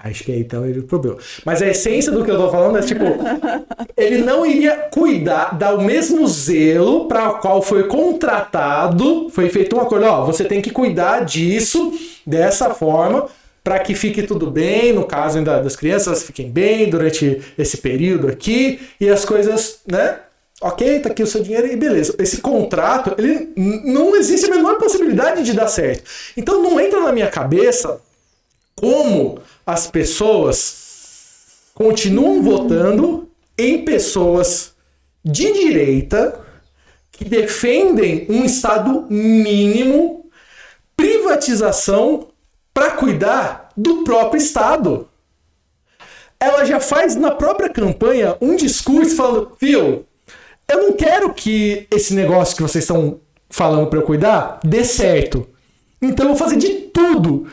Acho 0.03 0.23
que 0.23 0.31
aí 0.31 0.39
então 0.39 0.65
ele 0.65 0.81
problema. 0.81 1.17
Mas 1.45 1.61
a 1.61 1.67
essência 1.67 2.11
do 2.11 2.23
que 2.23 2.31
eu 2.31 2.37
tô 2.37 2.49
falando 2.49 2.77
é 2.77 2.81
tipo, 2.81 3.03
ele 3.97 4.19
não 4.19 4.45
iria 4.45 4.75
cuidar, 4.91 5.57
dar 5.57 5.75
o 5.75 5.81
mesmo 5.81 6.27
zelo 6.27 7.07
para 7.07 7.29
o 7.29 7.39
qual 7.39 7.61
foi 7.61 7.83
contratado, 7.83 9.29
foi 9.29 9.49
feito 9.49 9.75
um 9.75 9.81
acordo, 9.81 10.05
ó, 10.05 10.25
você 10.25 10.45
tem 10.45 10.61
que 10.61 10.71
cuidar 10.71 11.25
disso 11.25 11.93
dessa 12.25 12.69
forma 12.69 13.27
para 13.63 13.79
que 13.79 13.93
fique 13.93 14.23
tudo 14.23 14.49
bem, 14.49 14.93
no 14.93 15.05
caso 15.05 15.37
ainda 15.37 15.61
das 15.61 15.75
crianças, 15.75 16.23
fiquem 16.23 16.49
bem 16.49 16.89
durante 16.89 17.41
esse 17.57 17.77
período 17.77 18.27
aqui 18.27 18.79
e 18.99 19.09
as 19.09 19.25
coisas, 19.25 19.79
né? 19.85 20.19
Ok, 20.61 20.99
tá 20.99 21.09
aqui 21.09 21.23
o 21.23 21.27
seu 21.27 21.41
dinheiro 21.41 21.67
e 21.67 21.75
beleza. 21.75 22.15
Esse 22.19 22.41
contrato, 22.41 23.15
ele 23.17 23.53
não 23.55 24.15
existe 24.15 24.45
a 24.45 24.49
menor 24.49 24.77
possibilidade 24.77 25.43
de 25.43 25.53
dar 25.53 25.67
certo. 25.67 26.03
Então 26.35 26.61
não 26.61 26.79
entra 26.79 26.99
na 26.99 27.13
minha 27.13 27.27
cabeça 27.27 28.01
como 28.79 29.39
as 29.65 29.87
pessoas 29.87 31.71
continuam 31.75 32.41
votando 32.41 33.29
em 33.57 33.83
pessoas 33.83 34.73
de 35.23 35.51
direita 35.51 36.39
que 37.11 37.25
defendem 37.25 38.25
um 38.29 38.45
Estado 38.45 39.05
mínimo, 39.09 40.29
privatização 40.95 42.29
para 42.73 42.91
cuidar 42.91 43.69
do 43.75 44.05
próprio 44.05 44.41
Estado. 44.41 45.09
Ela 46.39 46.63
já 46.63 46.79
faz 46.79 47.17
na 47.17 47.31
própria 47.31 47.69
campanha 47.69 48.37
um 48.39 48.55
discurso 48.55 49.17
falando, 49.17 49.51
viu, 49.59 50.05
eu 50.69 50.83
não 50.83 50.93
quero 50.93 51.33
que 51.33 51.85
esse 51.91 52.13
negócio 52.13 52.55
que 52.55 52.61
vocês 52.61 52.85
estão 52.85 53.19
falando 53.49 53.87
para 53.87 53.99
eu 53.99 54.03
cuidar 54.03 54.61
dê 54.63 54.85
certo. 54.85 55.48
Então 56.01 56.25
eu 56.27 56.35
vou 56.35 56.37
fazer 56.37 56.57
de 56.57 56.69
tudo 56.69 57.47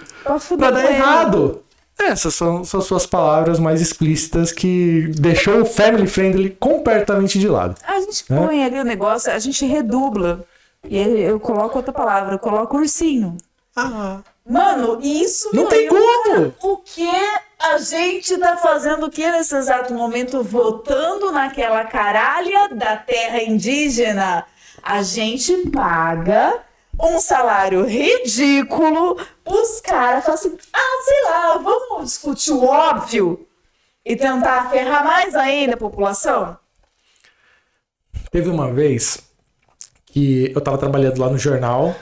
pra 0.56 0.70
dar 0.70 0.84
errado. 0.84 1.62
Essas 1.98 2.34
são, 2.34 2.62
são 2.62 2.80
suas 2.80 3.06
palavras 3.06 3.58
mais 3.58 3.80
explícitas 3.80 4.52
que 4.52 5.10
deixou 5.18 5.62
o 5.62 5.64
family 5.64 6.06
friendly 6.06 6.50
completamente 6.50 7.38
de 7.38 7.48
lado. 7.48 7.74
A 7.86 8.00
gente 8.00 8.24
põe 8.24 8.62
ali 8.62 8.78
o 8.78 8.84
negócio, 8.84 9.32
a 9.32 9.38
gente 9.38 9.64
redubla. 9.64 10.44
E 10.88 10.98
eu 10.98 11.40
coloco 11.40 11.78
outra 11.78 11.92
palavra, 11.92 12.34
eu 12.34 12.38
coloco 12.38 12.76
ursinho. 12.76 13.36
Ah, 13.74 14.20
Mano, 14.48 15.00
isso 15.02 15.50
não 15.52 15.66
tem 15.66 15.88
como! 15.88 16.54
O 16.62 16.76
que 16.76 17.10
a 17.58 17.78
gente 17.78 18.38
tá 18.38 18.56
fazendo 18.56 19.06
o 19.06 19.10
que 19.10 19.28
nesse 19.28 19.56
exato 19.56 19.92
momento? 19.92 20.40
Votando 20.42 21.32
naquela 21.32 21.84
caralha 21.84 22.68
da 22.68 22.96
terra 22.96 23.42
indígena. 23.42 24.44
A 24.80 25.02
gente 25.02 25.52
paga 25.70 26.60
um 27.00 27.20
salário 27.20 27.84
ridículo 27.84 29.16
os 29.44 29.80
caras 29.80 30.24
falam 30.24 30.38
assim, 30.38 30.56
ah, 30.72 31.02
sei 31.04 31.22
lá, 31.24 31.58
vamos 31.58 32.04
discutir 32.04 32.52
o 32.52 32.64
óbvio. 32.64 33.46
E 34.04 34.14
tentar 34.14 34.70
ferrar 34.70 35.04
mais 35.04 35.34
ainda 35.34 35.74
a 35.74 35.76
população? 35.76 36.56
Teve 38.30 38.48
uma 38.48 38.72
vez 38.72 39.18
que 40.06 40.52
eu 40.54 40.60
tava 40.60 40.78
trabalhando 40.78 41.18
lá 41.18 41.28
no 41.28 41.38
jornal. 41.38 41.94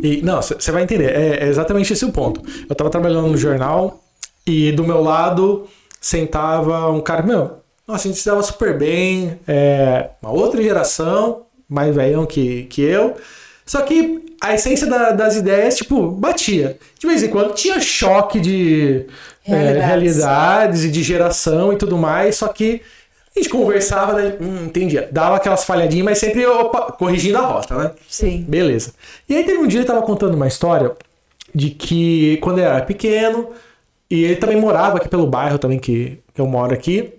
E, 0.00 0.22
não, 0.22 0.40
você 0.40 0.70
vai 0.70 0.82
entender, 0.82 1.12
é, 1.12 1.44
é 1.44 1.48
exatamente 1.48 1.92
esse 1.92 2.04
o 2.04 2.12
ponto. 2.12 2.40
Eu 2.68 2.74
tava 2.74 2.88
trabalhando 2.88 3.28
no 3.28 3.36
jornal 3.36 4.00
e 4.46 4.70
do 4.72 4.84
meu 4.84 5.02
lado 5.02 5.68
sentava 6.00 6.88
um 6.90 7.00
cara, 7.00 7.22
meu, 7.22 7.58
nossa, 7.86 8.06
a 8.06 8.10
gente 8.10 8.20
se 8.20 8.26
dava 8.26 8.42
super 8.42 8.78
bem, 8.78 9.38
é, 9.46 10.10
uma 10.22 10.32
outra 10.32 10.62
geração, 10.62 11.43
mais 11.68 11.94
velhão 11.94 12.26
que, 12.26 12.64
que 12.64 12.82
eu. 12.82 13.16
Só 13.66 13.80
que 13.82 14.22
a 14.40 14.54
essência 14.54 14.86
da- 14.86 15.12
das 15.12 15.36
ideias, 15.36 15.76
tipo, 15.76 16.10
batia. 16.10 16.78
De 16.98 17.06
vez 17.06 17.22
em 17.22 17.28
quando 17.28 17.54
tinha 17.54 17.80
choque 17.80 18.38
de 18.40 19.06
é, 19.46 19.50
Realidades. 19.52 19.86
realidades 19.86 20.84
e 20.84 20.90
de 20.90 21.02
geração 21.02 21.72
e 21.72 21.76
tudo 21.76 21.96
mais, 21.98 22.36
só 22.36 22.48
que 22.48 22.82
a 23.36 23.40
gente 23.40 23.48
conversava, 23.50 24.14
daí, 24.14 24.36
hum, 24.40 24.66
entendia. 24.66 25.08
Dava 25.10 25.36
aquelas 25.36 25.64
falhadinhas, 25.64 26.04
mas 26.04 26.18
sempre 26.18 26.46
opa, 26.46 26.92
corrigindo 26.92 27.38
a 27.38 27.40
rota, 27.42 27.74
né? 27.76 27.90
Sim. 28.08 28.44
Beleza. 28.48 28.92
E 29.28 29.34
aí 29.36 29.44
teve 29.44 29.58
um 29.58 29.66
dia 29.66 29.80
ele 29.80 29.86
tava 29.86 30.02
contando 30.02 30.34
uma 30.34 30.46
história 30.46 30.92
de 31.54 31.70
que 31.70 32.36
quando 32.42 32.58
ele 32.58 32.66
era 32.66 32.82
pequeno, 32.82 33.48
e 34.10 34.24
ele 34.24 34.36
também 34.36 34.56
morava 34.56 34.98
aqui 34.98 35.08
pelo 35.08 35.26
bairro 35.26 35.58
também 35.58 35.78
que, 35.78 36.18
que 36.34 36.40
eu 36.40 36.46
moro 36.46 36.72
aqui, 36.74 37.12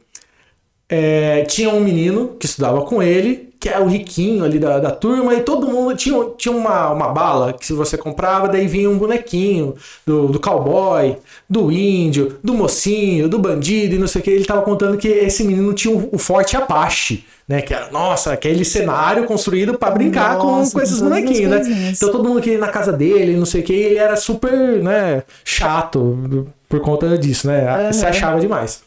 é, 0.87 1.43
tinha 1.45 1.69
um 1.69 1.79
menino 1.79 2.35
que 2.39 2.45
estudava 2.45 2.81
com 2.83 3.01
ele, 3.01 3.49
que 3.65 3.69
era 3.69 3.83
o 3.83 3.87
riquinho 3.87 4.45
ali 4.45 4.59
da, 4.59 4.77
da 4.77 4.91
turma, 4.91 5.33
e 5.33 5.41
todo 5.41 5.67
mundo 5.67 5.95
tinha, 5.95 6.23
tinha 6.37 6.55
uma, 6.55 6.91
uma 6.91 7.07
bala 7.07 7.51
que 7.51 7.65
se 7.65 7.73
você 7.73 7.97
comprava, 7.97 8.47
daí 8.47 8.67
vinha 8.67 8.87
um 8.87 8.95
bonequinho 8.95 9.73
do, 10.05 10.27
do 10.27 10.39
cowboy, 10.39 11.17
do 11.49 11.71
índio, 11.71 12.37
do 12.43 12.53
mocinho, 12.53 13.27
do 13.27 13.39
bandido 13.39 13.95
e 13.95 13.97
não 13.97 14.05
sei 14.05 14.21
o 14.21 14.23
que. 14.23 14.29
Ele 14.29 14.45
tava 14.45 14.61
contando 14.61 14.99
que 14.99 15.07
esse 15.07 15.43
menino 15.43 15.73
tinha 15.73 15.91
o, 15.91 16.09
o 16.11 16.19
forte 16.19 16.55
Apache, 16.55 17.25
né? 17.47 17.59
Que 17.59 17.73
era, 17.73 17.89
nossa, 17.89 18.33
aquele 18.33 18.63
cenário 18.63 19.25
construído 19.25 19.73
pra 19.79 19.89
brincar 19.89 20.37
com, 20.37 20.45
Nossa, 20.45 20.71
com 20.71 20.79
esses 20.79 20.99
com 20.99 21.05
as 21.05 21.09
bonequinhos, 21.09 21.49
né? 21.49 21.57
coisinhas. 21.57 21.97
Então 21.97 22.11
todo 22.11 22.29
mundo 22.29 22.41
queria 22.41 22.59
ir 22.59 22.61
na 22.61 22.69
casa 22.69 22.93
dele, 22.93 23.35
não 23.35 23.47
sei 23.47 23.61
o 23.61 23.63
que, 23.63 23.73
e 23.73 23.81
ele 23.81 23.97
era 23.97 24.15
super, 24.15 24.53
né, 24.83 25.23
chato 25.43 26.47
por 26.69 26.81
conta 26.81 27.17
disso, 27.17 27.47
né? 27.47 27.91
Se 27.91 28.05
achava 28.05 28.39
demais. 28.39 28.83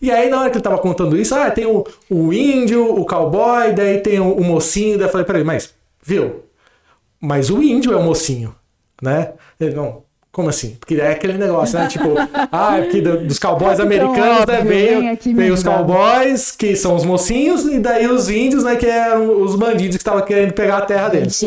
E 0.00 0.10
aí, 0.10 0.28
na 0.30 0.40
hora 0.40 0.50
que 0.50 0.56
ele 0.56 0.62
tava 0.64 0.78
contando 0.78 1.16
isso, 1.16 1.34
ah, 1.34 1.50
tem 1.50 1.66
o, 1.66 1.84
o 2.10 2.32
índio, 2.32 2.94
o 2.98 3.04
cowboy, 3.04 3.72
daí 3.72 3.98
tem 3.98 4.20
o, 4.20 4.32
o 4.32 4.44
mocinho, 4.44 4.96
daí 4.98 5.06
eu 5.06 5.10
falei, 5.10 5.26
peraí, 5.26 5.44
mas, 5.44 5.74
viu? 6.02 6.44
Mas 7.20 7.50
o 7.50 7.62
índio 7.62 7.92
é 7.92 7.96
o 7.96 8.02
mocinho, 8.02 8.54
né? 9.02 9.32
Ele, 9.58 9.74
não, 9.74 10.02
como 10.30 10.48
assim? 10.48 10.76
Porque 10.78 10.94
é 10.94 11.10
aquele 11.10 11.36
negócio, 11.36 11.76
né? 11.78 11.88
Tipo, 11.88 12.14
ah, 12.52 12.76
aqui 12.76 13.00
do- 13.00 13.26
dos 13.26 13.38
cowboys 13.40 13.78
Capitão 13.78 14.12
americanos, 14.12 14.46
né? 14.46 14.60
Veio, 14.62 15.18
veio 15.36 15.52
os 15.54 15.66
ajudar. 15.66 15.78
cowboys, 15.84 16.50
que 16.52 16.76
são 16.76 16.94
os 16.94 17.04
mocinhos, 17.04 17.64
e 17.64 17.78
daí 17.80 18.06
os 18.06 18.30
índios, 18.30 18.62
né? 18.62 18.76
Que 18.76 18.86
eram 18.86 19.42
os 19.42 19.56
bandidos 19.56 19.96
que 19.96 20.00
estavam 20.02 20.22
querendo 20.22 20.52
pegar 20.52 20.78
a 20.78 20.82
terra 20.82 21.08
deles. 21.08 21.42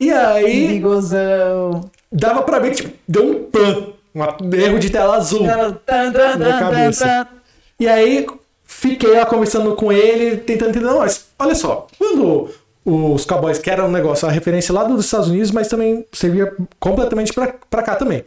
E 0.00 0.12
aí, 0.12 0.66
Perigosão. 0.68 1.90
dava 2.12 2.42
pra 2.42 2.60
ver 2.60 2.70
que 2.70 2.76
tipo, 2.76 2.90
deu 3.08 3.24
um 3.28 3.44
pan, 3.50 3.88
um 4.42 4.54
erro 4.54 4.78
de 4.78 4.90
tela 4.90 5.16
azul. 5.16 5.42
Na 5.42 5.72
tan, 5.72 6.12
cabeça. 6.58 7.28
E 7.78 7.86
aí 7.86 8.26
fiquei 8.64 9.12
lá 9.14 9.26
conversando 9.26 9.74
com 9.74 9.92
ele, 9.92 10.36
tentando 10.38 10.70
entender. 10.70 10.86
Não, 10.86 10.98
mas 10.98 11.26
olha 11.38 11.54
só, 11.54 11.86
quando 11.98 12.50
os 12.84 13.24
Cowboys, 13.24 13.58
que 13.58 13.70
era 13.70 13.84
um 13.84 13.90
negócio, 13.90 14.26
a 14.26 14.30
referência 14.30 14.72
lá 14.72 14.84
dos 14.84 15.04
Estados 15.04 15.28
Unidos, 15.28 15.50
mas 15.50 15.68
também 15.68 16.06
servia 16.12 16.54
completamente 16.80 17.32
pra, 17.32 17.54
pra 17.68 17.82
cá 17.82 17.96
também. 17.96 18.24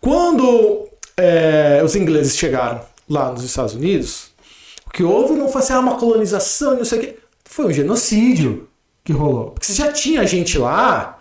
Quando 0.00 0.88
é, 1.16 1.80
os 1.84 1.94
ingleses 1.94 2.36
chegaram 2.36 2.80
lá 3.08 3.30
nos 3.30 3.42
Estados 3.42 3.74
Unidos, 3.74 4.30
o 4.86 4.90
que 4.90 5.02
houve 5.02 5.34
não 5.34 5.48
foi 5.48 5.60
assim, 5.60 5.72
ah, 5.72 5.80
uma 5.80 5.96
colonização 5.96 6.76
não 6.76 6.84
sei 6.84 6.98
o 6.98 7.00
quê. 7.02 7.16
Foi 7.44 7.66
um 7.66 7.72
genocídio 7.72 8.68
que 9.04 9.12
rolou. 9.12 9.50
Porque 9.50 9.72
já 9.72 9.92
tinha 9.92 10.26
gente 10.26 10.58
lá, 10.58 11.17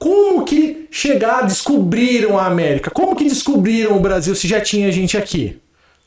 como 0.00 0.46
que 0.46 0.88
chegaram, 0.90 1.46
descobriram 1.46 2.38
a 2.38 2.46
América? 2.46 2.90
Como 2.90 3.14
que 3.14 3.24
descobriram 3.24 3.98
o 3.98 4.00
Brasil 4.00 4.34
se 4.34 4.48
já 4.48 4.58
tinha 4.58 4.90
gente 4.90 5.14
aqui? 5.18 5.60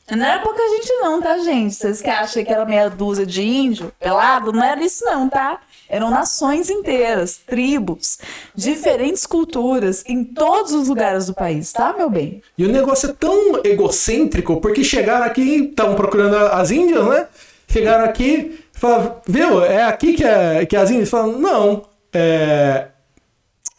Não 0.10 0.26
era 0.26 0.42
pouca 0.42 0.62
gente 0.68 0.92
não, 0.96 1.22
tá, 1.22 1.38
gente? 1.38 1.76
Vocês 1.76 2.02
que 2.02 2.10
acham 2.10 2.44
que 2.44 2.52
era 2.52 2.66
meia 2.66 2.90
dúzia 2.90 3.26
de 3.26 3.44
índio 3.44 3.94
pelado? 4.00 4.52
Não 4.52 4.64
era 4.64 4.84
isso 4.84 5.06
não, 5.06 5.30
tá? 5.30 5.62
Eram 5.88 6.10
nações 6.10 6.72
inteiras, 6.72 7.38
tribos, 7.38 8.18
diferentes 8.56 9.28
culturas 9.28 10.04
em 10.08 10.24
todos 10.24 10.74
os 10.74 10.90
lugares 10.90 11.28
do 11.28 11.34
país, 11.36 11.72
tá, 11.72 11.94
meu 11.96 12.10
bem? 12.10 12.42
E 12.58 12.66
o 12.66 12.72
negócio 12.72 13.12
é 13.12 13.14
tão 13.14 13.62
egocêntrico, 13.64 14.60
porque 14.60 14.84
chegaram 14.84 15.26
aqui, 15.28 15.70
estavam 15.70 15.94
procurando 15.96 16.36
as 16.36 16.72
Índias, 16.72 17.06
né? 17.06 17.28
Chegaram 17.68 18.06
aqui, 18.06 18.60
falaram, 18.74 19.18
viu, 19.28 19.64
é 19.64 19.84
aqui 19.84 20.14
que, 20.14 20.24
é, 20.26 20.66
que 20.66 20.76
as 20.76 20.90
Índias 20.90 21.12
falam, 21.12 21.38
não, 21.38 21.84
é. 22.12 22.88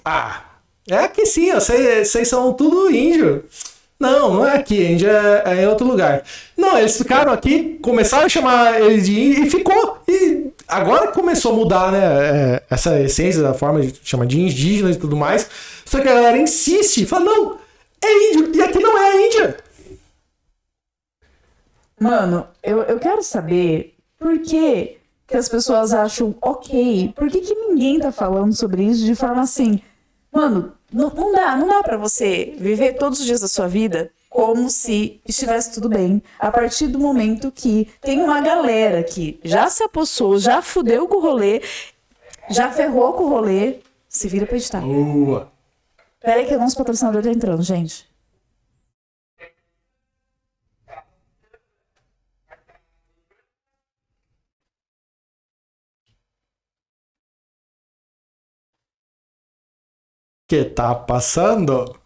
Ah, 0.05 0.45
é 0.88 0.97
aqui 0.97 1.25
sim, 1.27 1.53
vocês 1.53 2.29
são 2.29 2.53
tudo 2.53 2.90
índio. 2.90 3.45
Não, 3.99 4.35
não 4.35 4.47
é 4.47 4.57
aqui, 4.57 4.85
a 4.85 4.90
Índia 4.90 5.43
é, 5.47 5.55
é 5.55 5.62
em 5.62 5.67
outro 5.67 5.87
lugar. 5.87 6.23
Não, 6.57 6.77
eles 6.77 6.97
ficaram 6.97 7.33
aqui, 7.33 7.79
começaram 7.81 8.27
a 8.27 8.29
chamar 8.29 8.81
eles 8.83 9.07
de 9.07 9.19
índio 9.19 9.45
e 9.47 9.51
ficou. 9.51 9.99
E 10.07 10.53
agora 10.69 11.12
começou 11.12 11.53
a 11.53 11.57
mudar, 11.57 11.93
né? 11.93 12.01
é, 12.03 12.62
essa 12.69 13.01
essência 13.01 13.40
da 13.43 13.55
forma 13.55 13.81
de 13.81 13.99
chama 14.05 14.27
de 14.27 14.40
indígenas 14.40 14.97
e 14.97 14.99
tudo 14.99 15.17
mais. 15.17 15.49
Só 15.87 16.01
que 16.01 16.09
a 16.09 16.14
galera 16.14 16.37
insiste, 16.37 17.07
fala, 17.07 17.25
não, 17.25 17.59
é 18.05 18.31
índio, 18.31 18.55
e 18.55 18.62
aqui 18.62 18.79
não 18.79 18.99
é 18.99 19.11
a 19.11 19.27
Índia. 19.27 19.57
Mano, 21.99 22.47
eu, 22.62 22.83
eu 22.83 22.99
quero 22.99 23.23
saber 23.23 23.95
por 24.19 24.38
que, 24.40 24.99
que 25.27 25.37
as 25.37 25.49
pessoas 25.49 25.95
acham 25.95 26.35
ok. 26.43 27.12
Por 27.17 27.31
que, 27.31 27.40
que 27.40 27.55
ninguém 27.55 28.01
tá 28.01 28.12
falando 28.12 28.53
sobre 28.53 28.83
isso 28.83 29.05
de 29.05 29.14
forma 29.14 29.40
assim? 29.40 29.81
Mano, 30.35 30.73
não, 30.92 31.11
não 31.11 31.33
dá, 31.33 31.57
não 31.57 31.68
dá 31.68 31.83
pra 31.83 31.97
você 31.97 32.57
viver 32.59 32.94
todos 32.94 33.20
os 33.20 33.25
dias 33.25 33.40
da 33.40 33.47
sua 33.47 33.68
vida 33.68 34.11
como 34.29 34.68
se 34.68 35.20
estivesse 35.25 35.73
tudo 35.73 35.88
bem. 35.88 36.20
A 36.40 36.51
partir 36.51 36.88
do 36.88 36.99
momento 36.99 37.53
que 37.53 37.88
tem 38.01 38.20
uma 38.20 38.40
galera 38.40 39.05
que 39.05 39.38
já 39.44 39.70
se 39.70 39.85
apossou, 39.85 40.37
já 40.40 40.61
fudeu 40.61 41.07
com 41.07 41.18
o 41.18 41.20
rolê, 41.20 41.62
já 42.51 42.68
ferrou 42.73 43.12
com 43.12 43.25
o 43.25 43.29
rolê, 43.29 43.77
se 44.09 44.27
vira 44.27 44.44
pra 44.44 44.57
editar. 44.57 44.81
Boa. 44.81 45.53
Pera 46.20 46.40
aí 46.40 46.47
que 46.47 46.55
o 46.55 46.59
nosso 46.59 46.77
patrocinador 46.77 47.23
tá 47.23 47.31
entrando, 47.31 47.62
gente. 47.62 48.05
Que 60.55 60.64
tá 60.64 60.95
passando? 60.95 61.97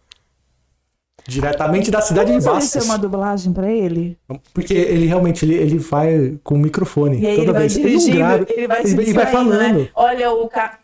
Diretamente 1.27 1.91
da 1.91 2.01
cidade 2.01 2.31
de 2.31 2.39
Vamos 2.39 2.63
fazer 2.63 2.79
Bastos. 2.79 2.85
uma 2.85 2.97
dublagem 2.97 3.53
pra 3.53 3.69
ele? 3.71 4.17
Porque 4.51 4.73
ele 4.73 5.05
realmente 5.05 5.45
ele, 5.45 5.53
ele 5.53 5.77
vai 5.77 6.39
com 6.43 6.55
o 6.55 6.57
microfone. 6.57 7.19
E 7.19 7.27
aí 7.27 7.35
toda 7.35 7.43
ele 7.43 7.51
vai 7.51 7.61
vez. 7.61 7.73
dirigindo, 7.73 8.17
não 8.17 8.25
grava, 8.27 8.45
ele 8.49 8.67
vai 8.67 8.81
se 8.81 8.87
ele, 8.87 8.95
ele 8.95 9.05
distraindo, 9.05 9.13
vai 9.13 9.31
falando. 9.31 9.79
né? 9.79 9.89
Olha 9.93 10.31
o 10.31 10.47
ca... 10.49 10.79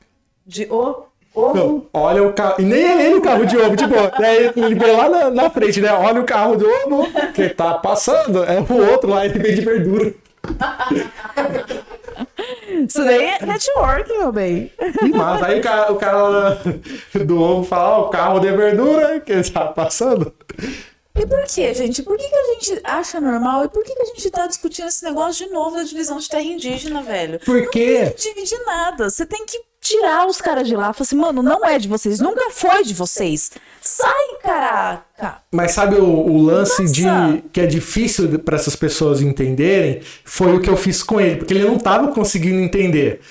de 0.45 0.65
o 0.69 1.06
ovo. 1.34 1.56
Não, 1.56 1.86
olha 1.91 2.21
o 2.21 2.34
carro. 2.34 2.62
E 2.62 2.65
nem 2.65 2.84
é 2.84 3.06
ele 3.08 3.15
o 3.15 3.21
carro 3.21 3.45
de 3.47 3.58
ovo, 3.58 3.75
tipo, 3.75 3.95
daí 4.19 4.51
ele 4.56 4.75
veio 4.75 4.95
lá 4.95 5.10
na, 5.10 5.32
na 5.32 5.49
frente, 5.49 5.82
né? 5.82 5.91
Olha 5.91 6.21
o 6.21 6.25
carro 6.25 6.56
de 6.58 6.65
ovo 6.65 7.08
que 7.34 7.49
tá 7.49 7.73
passando. 7.80 8.43
É 8.43 8.60
o 8.62 8.91
outro 8.91 9.10
lá, 9.10 9.25
ele 9.25 9.39
vem 9.39 9.56
de 9.56 9.62
verdura. 9.62 10.13
Isso 12.75 13.03
daí 13.03 13.25
é 13.25 13.45
networking, 13.45 14.17
meu 14.17 14.31
bem. 14.31 14.71
Mas 15.15 15.43
aí 15.43 15.59
o 15.59 15.63
cara, 15.63 15.91
o 15.91 15.95
cara 15.95 16.61
do 17.25 17.41
ovo 17.41 17.63
fala, 17.63 17.99
ó, 17.99 18.01
o 18.07 18.09
carro 18.09 18.39
de 18.39 18.51
verdura 18.51 19.19
que 19.19 19.41
tá 19.51 19.67
passando. 19.67 20.33
E 21.17 21.25
por 21.25 21.43
que, 21.45 21.73
gente? 21.73 22.03
Por 22.03 22.17
que, 22.17 22.27
que 22.27 22.35
a 22.35 22.53
gente 22.53 22.81
acha 22.83 23.21
normal 23.21 23.63
e 23.63 23.69
por 23.69 23.83
que, 23.83 23.95
que 23.95 24.01
a 24.01 24.05
gente 24.05 24.29
tá 24.29 24.47
discutindo 24.47 24.88
esse 24.88 25.03
negócio 25.05 25.45
de 25.45 25.53
novo 25.53 25.77
da 25.77 25.83
divisão 25.83 26.17
de 26.17 26.27
terra 26.27 26.43
indígena, 26.43 27.01
velho? 27.01 27.39
Por 27.39 27.69
quê? 27.69 27.99
Não 27.99 28.05
tem 28.07 28.13
que 28.13 28.33
dividir 28.33 28.65
nada. 28.65 29.09
Você 29.09 29.25
tem 29.25 29.45
que 29.45 29.57
tirar 29.85 30.27
os 30.27 30.41
caras 30.41 30.67
de 30.67 30.75
lá. 30.75 30.91
Falar 30.91 30.95
assim, 31.01 31.15
mano, 31.15 31.43
não 31.43 31.63
é 31.63 31.77
de 31.77 31.87
vocês, 31.87 32.19
nunca 32.19 32.49
foi 32.49 32.83
de 32.83 32.93
vocês. 32.93 33.51
Sai, 33.79 34.39
caraca! 34.41 35.37
Mas 35.51 35.71
sabe 35.71 35.95
o, 35.95 36.03
o 36.03 36.41
lance 36.41 36.81
Nossa! 36.81 36.93
de 36.93 37.43
que 37.53 37.61
é 37.61 37.67
difícil 37.67 38.39
para 38.39 38.55
essas 38.55 38.75
pessoas 38.75 39.21
entenderem? 39.21 40.01
Foi 40.23 40.55
o 40.55 40.59
que 40.59 40.69
eu 40.69 40.75
fiz 40.75 41.03
com 41.03 41.21
ele, 41.21 41.35
porque 41.35 41.53
ele 41.53 41.65
não 41.65 41.77
tava 41.77 42.07
conseguindo 42.11 42.59
entender. 42.59 43.21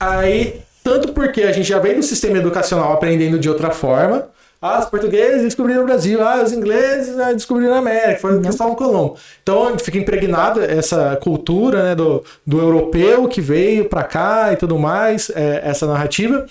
Aí, 0.00 0.62
tanto 0.82 1.12
porque 1.12 1.42
a 1.42 1.52
gente 1.52 1.68
já 1.68 1.78
veio 1.78 1.96
do 1.96 2.02
sistema 2.02 2.38
educacional 2.38 2.92
aprendendo 2.92 3.38
de 3.38 3.48
outra 3.48 3.70
forma. 3.70 4.28
Ah, 4.62 4.78
os 4.78 4.86
portugueses 4.86 5.42
descobriram 5.42 5.82
o 5.82 5.84
Brasil, 5.84 6.22
ah, 6.22 6.40
os 6.40 6.52
ingleses 6.52 7.16
né, 7.16 7.34
descobriram 7.34 7.74
a 7.74 7.78
América, 7.78 8.20
foi 8.20 8.38
o 8.38 8.40
Cristóvão 8.40 8.76
Colombo. 8.76 9.16
Então, 9.42 9.76
fica 9.76 9.98
impregnado 9.98 10.62
essa 10.62 11.16
cultura 11.16 11.82
né, 11.82 11.94
do, 11.96 12.24
do 12.46 12.60
europeu 12.60 13.26
que 13.26 13.40
veio 13.40 13.88
para 13.88 14.04
cá 14.04 14.52
e 14.52 14.56
tudo 14.56 14.78
mais, 14.78 15.30
é, 15.34 15.62
essa 15.64 15.84
narrativa. 15.84 16.46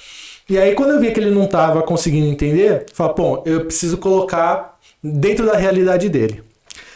E 0.49 0.57
aí, 0.57 0.75
quando 0.75 0.91
eu 0.91 0.99
vi 0.99 1.11
que 1.11 1.21
ele 1.21 1.31
não 1.31 1.45
estava 1.45 1.81
conseguindo 1.83 2.27
entender, 2.27 2.81
eu 2.81 2.85
falei, 2.93 3.13
bom, 3.15 3.43
eu 3.45 3.63
preciso 3.63 3.97
colocar 3.97 4.77
dentro 5.01 5.45
da 5.45 5.55
realidade 5.55 6.09
dele. 6.09 6.43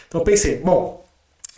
Então 0.08 0.20
eu 0.20 0.24
pensei, 0.24 0.58
bom, 0.58 1.02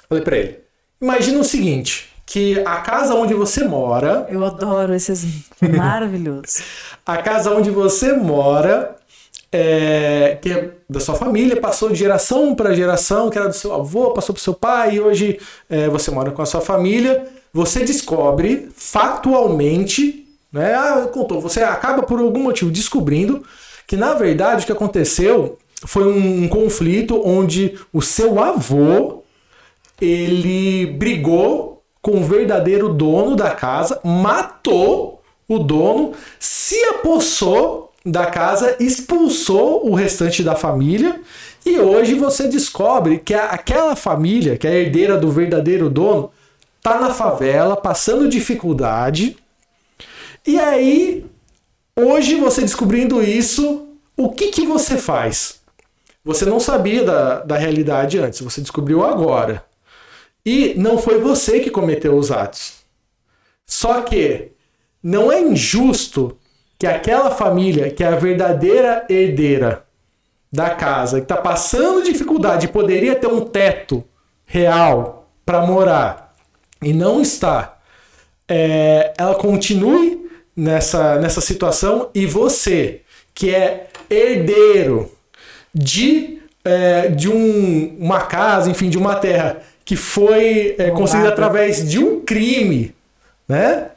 falei 0.08 0.22
pra 0.22 0.36
ele, 0.36 0.58
imagina 1.00 1.40
o 1.40 1.44
seguinte, 1.44 2.08
que 2.24 2.60
a 2.64 2.76
casa 2.76 3.14
onde 3.14 3.34
você 3.34 3.64
mora, 3.64 4.26
Eu 4.30 4.44
adoro 4.44 4.94
esse 4.94 5.10
exemplo. 5.10 5.44
Maravilhoso. 5.76 6.62
a 7.04 7.16
casa 7.18 7.54
onde 7.54 7.70
você 7.70 8.12
mora, 8.12 8.96
é, 9.50 10.38
que 10.40 10.50
é 10.50 10.70
da 10.88 11.00
sua 11.00 11.14
família, 11.14 11.60
passou 11.60 11.88
de 11.88 11.96
geração 11.96 12.54
para 12.54 12.74
geração, 12.74 13.30
que 13.30 13.38
era 13.38 13.48
do 13.48 13.54
seu 13.54 13.74
avô, 13.74 14.12
passou 14.12 14.34
pro 14.34 14.42
seu 14.42 14.54
pai, 14.54 14.96
e 14.96 15.00
hoje 15.00 15.38
é, 15.68 15.88
você 15.88 16.10
mora 16.10 16.30
com 16.30 16.42
a 16.42 16.46
sua 16.46 16.60
família, 16.60 17.26
você 17.52 17.84
descobre 17.84 18.68
factualmente, 18.76 20.26
né? 20.52 20.74
Ah, 20.74 21.08
contou, 21.12 21.40
você 21.40 21.62
acaba 21.62 22.02
por 22.02 22.20
algum 22.20 22.42
motivo 22.42 22.70
descobrindo 22.70 23.44
que 23.86 23.96
na 23.96 24.14
verdade 24.14 24.62
o 24.62 24.66
que 24.66 24.72
aconteceu 24.72 25.58
foi 25.86 26.04
um, 26.04 26.44
um 26.44 26.48
conflito 26.48 27.20
onde 27.24 27.78
o 27.92 28.02
seu 28.02 28.42
avô 28.42 29.22
ele 30.00 30.86
brigou 30.86 31.82
com 32.00 32.18
o 32.18 32.24
verdadeiro 32.24 32.88
dono 32.90 33.34
da 33.34 33.50
casa, 33.50 34.00
matou 34.04 35.22
o 35.48 35.58
dono, 35.58 36.12
se 36.38 36.76
apossou 36.84 37.87
da 38.10 38.26
casa, 38.26 38.76
expulsou 38.80 39.88
o 39.88 39.94
restante 39.94 40.42
da 40.42 40.54
família 40.54 41.20
e 41.64 41.78
hoje 41.78 42.14
você 42.14 42.48
descobre 42.48 43.18
que 43.18 43.34
aquela 43.34 43.94
família, 43.94 44.56
que 44.56 44.66
é 44.66 44.70
a 44.70 44.74
herdeira 44.74 45.16
do 45.18 45.30
verdadeiro 45.30 45.90
dono, 45.90 46.30
tá 46.82 46.98
na 46.98 47.10
favela, 47.10 47.76
passando 47.76 48.28
dificuldade. 48.28 49.36
E 50.46 50.58
aí, 50.58 51.26
hoje 51.94 52.36
você 52.36 52.62
descobrindo 52.62 53.22
isso, 53.22 53.88
o 54.16 54.30
que, 54.30 54.48
que 54.48 54.66
você 54.66 54.96
faz? 54.96 55.60
Você 56.24 56.44
não 56.44 56.58
sabia 56.58 57.04
da, 57.04 57.40
da 57.40 57.56
realidade 57.56 58.18
antes, 58.18 58.40
você 58.40 58.60
descobriu 58.60 59.04
agora. 59.04 59.64
E 60.44 60.74
não 60.76 60.96
foi 60.96 61.18
você 61.18 61.60
que 61.60 61.70
cometeu 61.70 62.16
os 62.16 62.30
atos. 62.30 62.78
Só 63.66 64.00
que 64.00 64.52
não 65.02 65.30
é 65.30 65.40
injusto 65.40 66.38
que 66.78 66.86
aquela 66.86 67.30
família, 67.30 67.90
que 67.90 68.04
é 68.04 68.06
a 68.06 68.16
verdadeira 68.16 69.04
herdeira 69.08 69.84
da 70.50 70.70
casa, 70.70 71.18
que 71.18 71.24
está 71.24 71.36
passando 71.36 72.04
dificuldade, 72.04 72.68
poderia 72.68 73.16
ter 73.16 73.26
um 73.26 73.40
teto 73.40 74.04
real 74.46 75.28
para 75.44 75.66
morar 75.66 76.34
e 76.82 76.92
não 76.92 77.20
está, 77.20 77.78
é, 78.48 79.12
ela 79.18 79.34
continue 79.34 80.30
nessa, 80.56 81.18
nessa 81.18 81.40
situação 81.40 82.10
e 82.14 82.24
você, 82.24 83.02
que 83.34 83.54
é 83.54 83.88
herdeiro 84.08 85.12
de, 85.74 86.40
é, 86.64 87.08
de 87.08 87.28
um, 87.28 87.96
uma 87.98 88.22
casa, 88.22 88.70
enfim, 88.70 88.88
de 88.88 88.96
uma 88.96 89.16
terra 89.16 89.62
que 89.84 89.96
foi 89.96 90.76
é, 90.78 90.90
conseguida 90.90 91.28
através 91.30 91.88
de 91.88 91.98
um 91.98 92.20
crime, 92.20 92.94
né? 93.48 93.90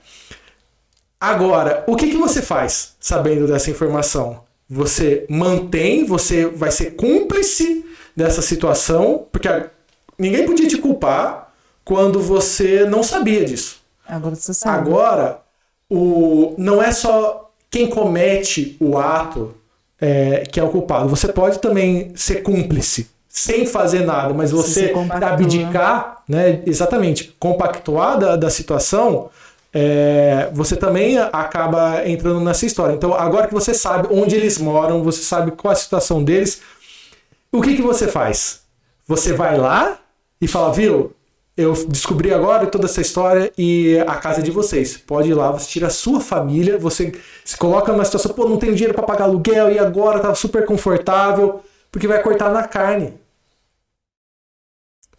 Agora, 1.21 1.83
o 1.85 1.95
que, 1.95 2.09
que 2.09 2.17
você 2.17 2.41
faz 2.41 2.95
sabendo 2.99 3.45
dessa 3.45 3.69
informação? 3.69 4.41
Você 4.67 5.23
mantém, 5.29 6.03
você 6.03 6.47
vai 6.47 6.71
ser 6.71 6.95
cúmplice 6.95 7.85
dessa 8.15 8.41
situação, 8.41 9.27
porque 9.31 9.47
ninguém 10.17 10.47
podia 10.47 10.67
te 10.67 10.77
culpar 10.77 11.53
quando 11.85 12.19
você 12.19 12.85
não 12.85 13.03
sabia 13.03 13.45
disso. 13.45 13.81
Agora 14.07 14.33
você 14.33 14.51
sabe. 14.51 14.89
Agora, 14.89 15.41
o, 15.87 16.55
não 16.57 16.81
é 16.81 16.91
só 16.91 17.51
quem 17.69 17.87
comete 17.87 18.75
o 18.79 18.97
ato 18.97 19.53
é, 19.99 20.43
que 20.51 20.59
é 20.59 20.63
o 20.63 20.69
culpado. 20.69 21.07
Você 21.07 21.31
pode 21.31 21.59
também 21.59 22.13
ser 22.15 22.41
cúmplice 22.41 23.07
sem 23.29 23.65
fazer 23.65 24.03
nada, 24.05 24.33
mas 24.33 24.51
você 24.51 24.91
abdicar, 25.21 26.23
né? 26.27 26.61
Exatamente, 26.65 27.33
compactuar 27.39 28.17
da, 28.17 28.35
da 28.35 28.49
situação. 28.49 29.29
É, 29.73 30.49
você 30.53 30.75
também 30.75 31.17
acaba 31.17 32.07
entrando 32.07 32.41
nessa 32.41 32.65
história. 32.65 32.93
Então, 32.93 33.13
agora 33.13 33.47
que 33.47 33.53
você 33.53 33.73
sabe 33.73 34.07
onde 34.11 34.35
eles 34.35 34.57
moram, 34.57 35.03
você 35.03 35.23
sabe 35.23 35.51
qual 35.51 35.71
a 35.71 35.75
situação 35.75 36.23
deles, 36.23 36.61
o 37.51 37.61
que, 37.61 37.75
que 37.75 37.81
você 37.81 38.07
faz? 38.07 38.61
Você 39.07 39.33
vai 39.33 39.57
lá 39.57 39.99
e 40.39 40.47
fala, 40.47 40.73
viu? 40.73 41.13
Eu 41.55 41.73
descobri 41.87 42.33
agora 42.33 42.65
toda 42.65 42.85
essa 42.85 43.01
história 43.01 43.51
e 43.57 43.99
a 44.07 44.15
casa 44.15 44.39
é 44.39 44.43
de 44.43 44.51
vocês. 44.51 44.97
Pode 44.97 45.29
ir 45.29 45.33
lá, 45.33 45.51
você 45.51 45.67
tira 45.67 45.87
a 45.87 45.91
sua 45.91 46.19
família, 46.19 46.77
você 46.77 47.13
se 47.43 47.57
coloca 47.57 47.91
numa 47.91 48.05
situação, 48.05 48.33
pô, 48.33 48.47
não 48.47 48.57
tenho 48.57 48.73
dinheiro 48.73 48.93
para 48.93 49.03
pagar 49.03 49.25
aluguel 49.25 49.69
e 49.69 49.77
agora 49.77 50.19
tá 50.19 50.33
super 50.33 50.65
confortável, 50.65 51.61
porque 51.91 52.07
vai 52.07 52.21
cortar 52.21 52.51
na 52.51 52.63
carne. 52.63 53.13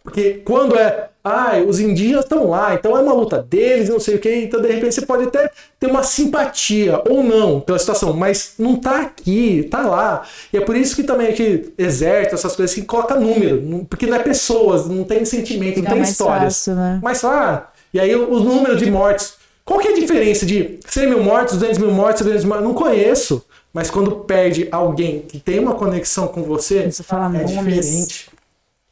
Porque 0.03 0.41
quando 0.43 0.77
é, 0.77 1.09
ah, 1.23 1.53
os 1.65 1.79
indígenas 1.79 2.25
estão 2.25 2.49
lá, 2.49 2.73
então 2.75 2.97
é 2.97 3.01
uma 3.01 3.13
luta 3.13 3.41
deles, 3.41 3.87
não 3.87 4.01
sei 4.01 4.15
o 4.15 4.19
que, 4.19 4.29
então 4.35 4.61
de 4.61 4.67
repente 4.67 4.95
você 4.95 5.05
pode 5.05 5.23
até 5.23 5.49
ter 5.79 5.87
uma 5.87 6.03
simpatia 6.03 7.01
ou 7.09 7.23
não 7.23 7.61
pela 7.61 7.79
situação, 7.79 8.11
mas 8.11 8.55
não 8.59 8.75
tá 8.75 8.99
aqui, 8.99 9.65
tá 9.71 9.87
lá. 9.87 10.23
E 10.51 10.57
é 10.57 10.61
por 10.61 10.75
isso 10.75 10.93
que 10.93 11.03
também 11.03 11.27
aqui 11.27 11.73
exército, 11.77 12.35
essas 12.35 12.53
coisas 12.53 12.75
que 12.75 12.81
coloca 12.81 13.15
número, 13.15 13.85
porque 13.89 14.05
não 14.05 14.17
é 14.17 14.19
pessoas, 14.19 14.85
não 14.87 15.05
tem 15.05 15.23
sentimento, 15.23 15.79
não 15.79 15.85
tem 15.85 15.99
mais 15.99 16.09
histórias. 16.09 16.55
fácil, 16.55 16.75
né? 16.75 16.99
Mas 17.01 17.23
ah, 17.23 17.69
e 17.93 17.99
aí 17.99 18.13
os 18.13 18.43
números 18.43 18.77
de 18.79 18.91
mortes. 18.91 19.35
Qual 19.63 19.79
que 19.79 19.87
é 19.87 19.91
a 19.91 19.95
diferença 19.95 20.45
de 20.45 20.77
100 20.85 21.07
mil 21.07 21.23
mortes, 21.23 21.53
200 21.53 21.77
mil 21.77 21.91
mortes, 21.91 22.21
300 22.21 22.43
mil 22.43 22.53
mortes? 22.53 22.67
Não 22.67 22.75
conheço. 22.75 23.45
Mas 23.73 23.89
quando 23.89 24.11
perde 24.11 24.67
alguém 24.69 25.21
que 25.21 25.39
tem 25.39 25.57
uma 25.57 25.73
conexão 25.73 26.27
com 26.27 26.43
você, 26.43 26.79
é 26.79 27.43
diferente. 27.45 28.29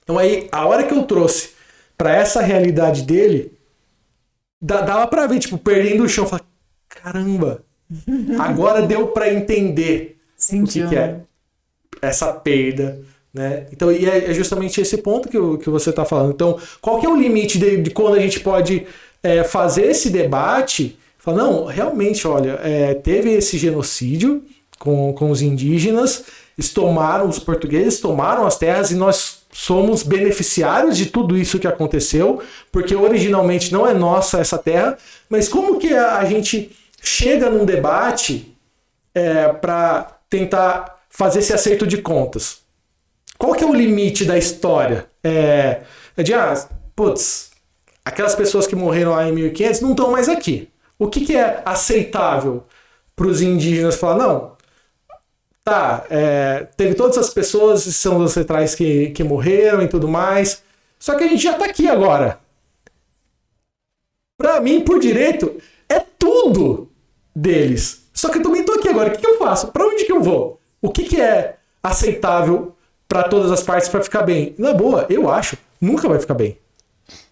Então 0.04 0.18
aí, 0.18 0.48
a 0.52 0.66
hora 0.66 0.84
que 0.84 0.94
eu 0.94 1.04
trouxe 1.04 1.52
pra 1.98 2.16
essa 2.16 2.42
realidade 2.42 3.04
dele, 3.04 3.54
dava 4.60 5.08
pra 5.08 5.28
ver, 5.28 5.40
tipo, 5.40 5.58
perdendo 5.58 6.04
o 6.04 6.10
chão. 6.10 6.26
Falar, 6.26 6.42
caramba, 6.90 7.64
agora 8.40 8.82
deu 8.86 9.08
pra 9.08 9.34
entender 9.34 10.18
o 10.34 10.38
que, 10.38 10.44
Sentiu, 10.44 10.90
que 10.90 10.96
é 10.96 11.08
né? 11.08 11.22
essa 12.02 12.34
perda, 12.34 13.02
né? 13.34 13.68
Então, 13.72 13.92
e 13.92 14.10
é 14.10 14.32
é 14.32 14.34
justamente 14.34 14.82
esse 14.82 14.98
ponto 14.98 15.30
que, 15.30 15.38
que 15.64 15.70
você 15.70 15.92
está 15.92 16.04
falando. 16.04 16.34
Então, 16.34 16.60
qual 16.82 17.00
que 17.00 17.06
é 17.06 17.10
o 17.10 17.16
limite 17.16 17.60
de, 17.60 17.78
de 17.78 17.90
quando 17.92 18.16
a 18.16 18.20
gente 18.20 18.40
pode 18.40 18.86
é, 19.22 19.44
fazer 19.44 19.86
esse 19.86 20.10
debate? 20.10 20.98
Falar, 21.18 21.38
não, 21.38 21.66
realmente, 21.66 22.28
olha, 22.28 22.60
é, 22.64 22.96
teve 22.96 23.32
esse 23.32 23.58
genocídio 23.58 24.44
com, 24.80 25.14
com 25.14 25.30
os 25.30 25.44
indígenas, 25.44 26.24
eles 26.58 26.74
tomaram, 26.74 27.30
os 27.30 27.38
portugueses 27.38 28.00
tomaram 28.00 28.48
as 28.48 28.58
terras 28.58 28.90
e 28.90 28.96
nós 28.96 29.41
somos 29.52 30.04
beneficiários 30.04 30.98
de 30.98 31.08
tudo 31.08 31.38
isso 31.38 31.60
que 31.60 31.68
aconteceu, 31.68 32.42
porque 32.72 32.96
originalmente 32.96 33.72
não 33.72 33.88
é 33.88 33.94
nossa 33.94 34.40
essa 34.40 34.58
terra, 34.58 34.98
mas 35.30 35.48
como 35.48 35.78
que 35.78 35.94
a, 35.94 36.24
gente 36.26 36.76
chega 37.02 37.50
num 37.50 37.66
debate 37.66 38.56
para 39.60 40.20
tentar 40.30 41.02
fazer 41.10 41.40
esse 41.40 41.54
acerto 41.54 41.86
de 41.86 41.98
contas. 41.98 42.60
Qual 43.38 43.54
que 43.54 43.64
é 43.64 43.68
o 43.68 43.74
limite 43.74 44.24
da 44.24 44.38
história? 44.38 45.08
É, 45.24 45.82
é 46.16 46.24
de, 46.24 46.34
ah, 46.34 46.54
putz, 46.96 47.52
aquelas 48.06 48.36
pessoas 48.36 48.66
que 48.66 48.76
morreram 48.76 49.12
lá 49.12 49.28
em 49.28 49.34
1500 49.34 49.82
não 49.82 49.92
estão 49.92 50.12
mais 50.12 50.30
aqui. 50.30 50.70
O 50.98 51.08
que, 51.08 51.22
que 51.22 51.36
é 51.36 51.62
aceitável 51.66 52.64
para 53.16 53.28
os 53.28 53.42
indígenas 53.42 53.96
falar, 53.96 54.18
não, 54.18 54.51
tá, 55.64 56.06
é, 56.10 56.68
teve 56.76 56.96
todas 56.96 57.18
as 57.18 57.30
pessoas, 57.30 57.84
são 57.84 58.18
os 58.18 58.32
ancestrais 58.32 58.76
que, 58.76 59.12
que 59.12 59.24
morreram 59.24 59.82
e 59.82 59.88
tudo 59.88 60.08
mais, 60.08 60.64
só 61.00 61.16
que 61.16 61.24
a 61.24 61.28
gente 61.28 61.44
já 61.44 61.54
está 61.54 61.66
aqui 61.66 61.88
agora. 61.88 62.40
Para 64.38 64.60
mim, 64.60 64.82
por 64.82 65.00
direito, 65.00 65.62
é 65.88 66.00
tudo 66.00 66.90
deles. 67.36 68.10
Só 68.14 68.30
que 68.30 68.40
eu 68.40 68.44
também 68.44 68.64
tô 68.64 68.74
aqui 68.74 68.90
agora. 68.90 69.10
O 69.10 69.12
que, 69.12 69.20
que 69.20 69.28
eu 69.28 69.38
faço? 69.38 69.68
Para 69.68 69.86
onde 69.86 70.06
que 70.06 70.12
eu 70.12 70.22
vou? 70.22 70.60
O 70.82 70.90
que, 70.90 71.04
que 71.04 71.22
é 71.22 71.58
aceitável 71.82 72.76
para 73.08 73.24
todas 73.24 73.52
as 73.52 73.64
partes 73.64 73.90
para 73.90 74.04
ficar 74.04 74.24
bem? 74.24 74.56
Na 74.58 74.74
boa, 74.74 75.06
eu 75.10 75.30
acho, 75.30 75.58
nunca 75.80 76.08
vai 76.08 76.20
ficar 76.20 76.34
bem. 76.34 76.58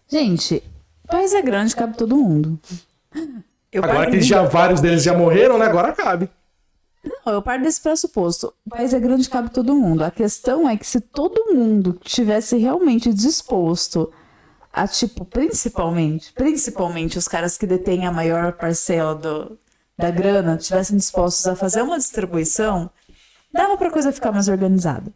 Gente, 0.08 0.63
o 1.04 1.08
país 1.08 1.34
é 1.34 1.42
grande, 1.42 1.76
cabe 1.76 1.98
todo 1.98 2.15
mundo. 2.15 2.60
Eu 3.72 3.84
Agora 3.84 4.10
que 4.10 4.22
já 4.22 4.44
vários 4.44 4.82
deles 4.82 5.04
já 5.04 5.15
morreram, 5.15 5.58
né? 5.58 5.65
Agora 5.65 5.94
cabe. 5.94 6.30
Não, 7.03 7.33
eu 7.33 7.41
parto 7.41 7.63
desse 7.63 7.81
pressuposto. 7.81 8.53
O 8.65 8.69
país 8.69 8.93
é 8.93 8.99
grande, 8.99 9.29
cabe 9.29 9.49
todo 9.51 9.75
mundo. 9.75 10.03
A 10.03 10.12
questão 10.12 10.69
é 10.69 10.75
que 10.75 10.85
se 10.85 10.99
todo 10.99 11.53
mundo 11.53 11.97
tivesse 12.03 12.57
realmente 12.57 13.13
disposto 13.13 14.12
a, 14.71 14.88
tipo, 14.88 15.25
principalmente, 15.25 16.31
principalmente 16.33 17.17
os 17.17 17.27
caras 17.27 17.57
que 17.57 17.65
detêm 17.65 18.05
a 18.05 18.12
maior 18.12 18.53
parcela 18.53 19.15
do, 19.15 19.57
da 19.97 20.12
grana, 20.12 20.57
tivessem 20.57 20.97
dispostos 20.97 21.47
a 21.47 21.55
fazer 21.55 21.81
uma 21.81 21.97
distribuição, 21.97 22.89
dava 23.51 23.77
pra 23.77 23.91
coisa 23.91 24.12
ficar 24.12 24.31
mais 24.31 24.47
organizada. 24.47 25.13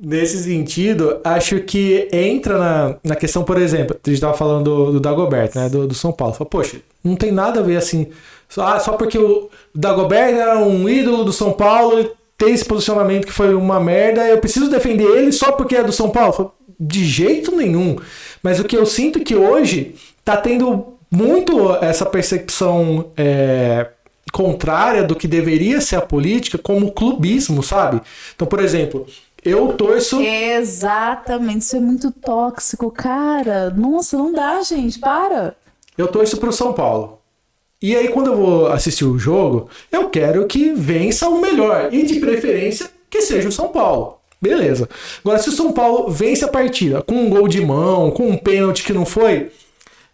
Nesse 0.00 0.44
sentido, 0.44 1.20
acho 1.24 1.60
que 1.60 2.08
entra 2.12 2.56
na, 2.56 2.96
na 3.02 3.16
questão, 3.16 3.42
por 3.42 3.60
exemplo, 3.60 3.96
a 3.96 4.08
gente 4.08 4.14
estava 4.14 4.34
falando 4.34 4.64
do, 4.64 4.92
do 4.92 5.00
Dagoberto, 5.00 5.58
né? 5.58 5.68
Do, 5.68 5.88
do 5.88 5.94
São 5.94 6.12
Paulo. 6.12 6.34
Fala, 6.34 6.48
Poxa, 6.48 6.78
não 7.02 7.16
tem 7.16 7.32
nada 7.32 7.58
a 7.58 7.62
ver 7.64 7.76
assim. 7.76 8.06
Só, 8.48 8.64
ah, 8.64 8.78
só 8.78 8.92
porque 8.92 9.18
o 9.18 9.50
Dagoberto 9.74 10.38
era 10.38 10.58
um 10.58 10.88
ídolo 10.88 11.24
do 11.24 11.32
São 11.32 11.52
Paulo, 11.52 12.12
tem 12.36 12.54
esse 12.54 12.64
posicionamento 12.64 13.26
que 13.26 13.32
foi 13.32 13.52
uma 13.54 13.80
merda, 13.80 14.24
eu 14.28 14.38
preciso 14.38 14.70
defender 14.70 15.04
ele 15.04 15.32
só 15.32 15.50
porque 15.50 15.74
é 15.74 15.82
do 15.82 15.92
São 15.92 16.10
Paulo. 16.10 16.32
Fala, 16.32 16.52
de 16.78 17.04
jeito 17.04 17.56
nenhum. 17.56 17.96
Mas 18.40 18.60
o 18.60 18.64
que 18.64 18.76
eu 18.76 18.86
sinto 18.86 19.18
que 19.20 19.34
hoje 19.34 19.96
tá 20.24 20.36
tendo 20.36 20.94
muito 21.10 21.74
essa 21.82 22.06
percepção 22.06 23.10
é, 23.16 23.88
contrária 24.32 25.02
do 25.02 25.16
que 25.16 25.26
deveria 25.26 25.80
ser 25.80 25.96
a 25.96 26.00
política 26.00 26.56
como 26.56 26.92
clubismo, 26.92 27.62
sabe? 27.62 28.00
Então, 28.34 28.46
por 28.46 28.60
exemplo, 28.60 29.06
eu 29.48 29.72
torço. 29.74 30.20
Exatamente, 30.20 31.62
isso 31.62 31.76
é 31.76 31.80
muito 31.80 32.10
tóxico, 32.10 32.90
cara. 32.90 33.70
Nossa, 33.70 34.16
não 34.16 34.32
dá, 34.32 34.60
gente, 34.62 34.98
para. 34.98 35.56
Eu 35.96 36.08
torço 36.08 36.36
pro 36.36 36.52
São 36.52 36.72
Paulo. 36.72 37.18
E 37.80 37.96
aí, 37.96 38.08
quando 38.08 38.28
eu 38.28 38.36
vou 38.36 38.66
assistir 38.68 39.04
o 39.04 39.18
jogo, 39.18 39.68
eu 39.90 40.08
quero 40.08 40.46
que 40.46 40.72
vença 40.72 41.28
o 41.28 41.40
melhor. 41.40 41.92
E 41.92 42.04
de 42.04 42.18
preferência 42.18 42.90
que 43.08 43.22
seja 43.22 43.48
o 43.48 43.52
São 43.52 43.68
Paulo. 43.68 44.18
Beleza. 44.40 44.88
Agora, 45.24 45.38
se 45.38 45.48
o 45.48 45.52
São 45.52 45.72
Paulo 45.72 46.10
vence 46.10 46.44
a 46.44 46.48
partida 46.48 47.02
com 47.02 47.14
um 47.14 47.30
gol 47.30 47.48
de 47.48 47.60
mão, 47.60 48.10
com 48.10 48.28
um 48.28 48.36
pênalti 48.36 48.84
que 48.84 48.92
não 48.92 49.04
foi, 49.04 49.50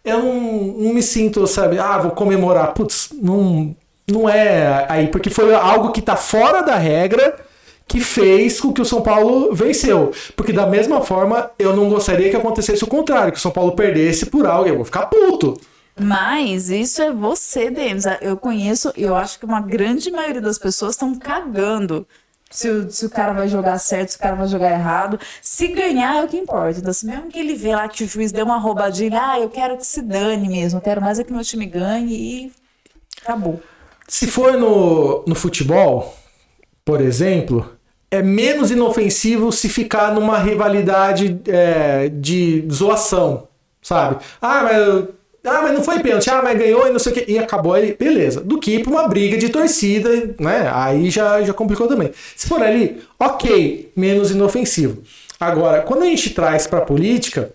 eu 0.03 0.19
não, 0.19 0.33
não 0.33 0.93
me 0.93 1.01
sinto, 1.01 1.45
sabe, 1.47 1.77
ah, 1.77 1.97
vou 1.97 2.11
comemorar. 2.11 2.73
Putz, 2.73 3.09
não, 3.13 3.75
não 4.07 4.29
é 4.29 4.85
aí, 4.89 5.07
porque 5.07 5.29
foi 5.29 5.53
algo 5.53 5.91
que 5.91 6.01
tá 6.01 6.15
fora 6.15 6.61
da 6.61 6.75
regra 6.75 7.44
que 7.87 7.99
fez 7.99 8.59
com 8.59 8.73
que 8.73 8.81
o 8.81 8.85
São 8.85 9.01
Paulo 9.01 9.53
venceu. 9.53 10.11
Porque 10.35 10.51
da 10.51 10.65
mesma 10.65 11.01
forma, 11.01 11.51
eu 11.57 11.75
não 11.75 11.89
gostaria 11.89 12.29
que 12.29 12.35
acontecesse 12.35 12.83
o 12.83 12.87
contrário, 12.87 13.31
que 13.31 13.39
o 13.39 13.41
São 13.41 13.51
Paulo 13.51 13.75
perdesse 13.75 14.25
por 14.25 14.45
algo, 14.45 14.67
eu 14.67 14.75
vou 14.75 14.85
ficar 14.85 15.05
puto. 15.05 15.59
Mas 15.99 16.69
isso 16.69 17.01
é 17.01 17.11
você, 17.11 17.69
Denis. 17.69 18.03
Eu 18.21 18.35
conheço, 18.35 18.91
eu 18.97 19.15
acho 19.15 19.39
que 19.39 19.45
uma 19.45 19.61
grande 19.61 20.11
maioria 20.11 20.41
das 20.41 20.57
pessoas 20.57 20.91
estão 20.91 21.15
cagando 21.15 22.05
se 22.51 22.69
o, 22.69 22.89
se 22.91 23.05
o 23.05 23.09
cara 23.09 23.33
vai 23.33 23.47
jogar 23.47 23.77
certo, 23.79 24.09
se 24.09 24.17
o 24.17 24.19
cara 24.19 24.35
vai 24.35 24.47
jogar 24.47 24.71
errado. 24.71 25.19
Se 25.41 25.67
ganhar 25.67 26.17
é 26.17 26.23
o 26.23 26.27
que 26.27 26.37
importa. 26.37 26.79
Então, 26.79 26.91
se 26.93 27.05
mesmo 27.05 27.29
que 27.29 27.39
ele 27.39 27.55
vê 27.55 27.75
lá 27.75 27.87
que 27.87 28.03
o 28.03 28.07
juiz 28.07 28.31
deu 28.31 28.45
uma 28.45 28.57
roubadinha, 28.57 29.21
ah, 29.21 29.39
eu 29.39 29.49
quero 29.49 29.77
que 29.77 29.85
se 29.85 30.01
dane 30.01 30.47
mesmo, 30.47 30.79
eu 30.79 30.83
quero 30.83 31.01
mais 31.01 31.17
é 31.17 31.23
que 31.23 31.31
meu 31.31 31.43
time 31.43 31.65
ganhe 31.65 32.13
e 32.13 32.53
acabou. 33.21 33.61
Se 34.07 34.27
for 34.27 34.53
no, 34.57 35.23
no 35.25 35.33
futebol, 35.33 36.15
por 36.83 37.01
exemplo, 37.01 37.74
é 38.11 38.21
menos 38.21 38.71
inofensivo 38.71 39.51
se 39.51 39.67
ficar 39.69 40.13
numa 40.13 40.37
rivalidade 40.37 41.39
é, 41.47 42.09
de 42.09 42.65
zoação, 42.71 43.47
sabe? 43.81 44.17
Ah, 44.41 44.63
mas 44.63 45.05
ah, 45.45 45.61
mas 45.61 45.73
não 45.73 45.83
foi 45.83 45.99
pênalti. 45.99 46.29
Ah, 46.29 46.41
mas 46.41 46.57
ganhou 46.57 46.87
e 46.87 46.91
não 46.91 46.99
sei 46.99 47.11
o 47.11 47.15
quê. 47.15 47.25
E 47.27 47.37
acabou 47.37 47.73
aí, 47.73 47.95
beleza. 47.97 48.41
Do 48.41 48.59
que 48.59 48.79
pra 48.79 48.91
uma 48.91 49.07
briga 49.07 49.37
de 49.37 49.49
torcida, 49.49 50.33
né? 50.39 50.69
Aí 50.73 51.09
já, 51.09 51.41
já 51.43 51.53
complicou 51.53 51.87
também. 51.87 52.11
Se 52.35 52.47
for 52.47 52.61
ali, 52.61 53.01
ok, 53.19 53.91
menos 53.95 54.31
inofensivo. 54.31 55.03
Agora, 55.39 55.81
quando 55.81 56.03
a 56.03 56.07
gente 56.07 56.31
traz 56.31 56.65
pra 56.65 56.81
política, 56.81 57.51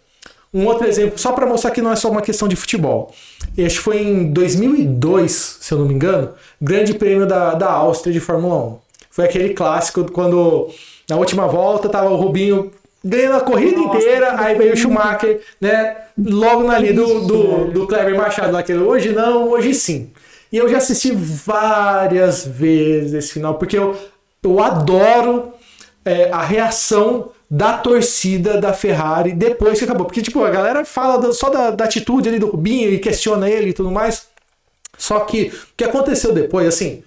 um 0.53 0.67
outro 0.67 0.87
exemplo, 0.87 1.19
só 1.19 1.33
para 1.33 1.47
mostrar 1.47 1.71
que 1.71 1.83
não 1.83 1.93
é 1.93 1.97
só 1.97 2.11
uma 2.11 2.23
questão 2.23 2.47
de 2.47 2.57
futebol. 2.57 3.13
Este 3.57 3.81
foi 3.81 4.01
em 4.01 4.33
2002, 4.33 5.59
se 5.61 5.73
eu 5.73 5.79
não 5.79 5.87
me 5.87 5.95
engano, 5.95 6.31
Grande 6.61 6.95
Prêmio 6.95 7.27
da, 7.27 7.55
da 7.55 7.71
Áustria 7.71 8.13
de 8.13 8.21
Fórmula 8.21 8.75
1. 8.75 8.79
Foi 9.11 9.25
aquele 9.25 9.55
clássico 9.55 10.11
quando 10.11 10.69
na 11.09 11.17
última 11.17 11.47
volta 11.47 11.89
tava 11.89 12.11
o 12.11 12.17
Rubinho 12.17 12.71
ganhando 13.05 13.37
a 13.37 13.41
corrida 13.41 13.79
Nossa, 13.79 13.99
inteira, 13.99 14.41
aí 14.41 14.57
veio 14.57 14.75
o 14.75 14.77
Schumacher, 14.77 15.41
né? 15.61 15.97
Logo 16.17 16.65
na 16.65 16.79
linha 16.79 16.95
do, 16.95 17.27
do, 17.27 17.71
do 17.73 17.87
Kleber 17.87 18.17
Machado, 18.17 18.53
naquele 18.53 18.81
hoje 18.81 19.13
não, 19.13 19.49
hoje 19.49 19.75
sim. 19.75 20.11
E 20.53 20.57
eu 20.57 20.69
já 20.69 20.79
assisti 20.79 21.13
várias 21.13 22.47
vezes 22.47 23.15
esse 23.15 23.33
final, 23.33 23.55
porque 23.55 23.79
eu, 23.79 23.97
eu 24.43 24.61
adoro 24.61 25.53
é, 26.05 26.31
a 26.31 26.43
reação 26.43 27.31
da 27.51 27.79
torcida 27.79 28.61
da 28.61 28.73
Ferrari 28.73 29.33
depois 29.33 29.79
que 29.79 29.85
acabou. 29.85 30.07
Porque, 30.07 30.23
tipo, 30.23 30.45
a 30.45 30.51
galera 30.51 30.85
fala 30.85 31.33
só 31.33 31.51
da, 31.51 31.71
da 31.71 31.85
atitude 31.85 32.29
ali 32.29 32.39
do 32.39 32.49
Rubinho 32.49 32.91
e 32.91 32.99
questiona 32.99 33.49
ele 33.49 33.71
e 33.71 33.73
tudo 33.73 33.91
mais. 33.91 34.27
Só 34.99 35.21
que 35.21 35.53
o 35.73 35.77
que 35.77 35.85
aconteceu 35.85 36.33
depois, 36.33 36.67
assim, 36.67 37.03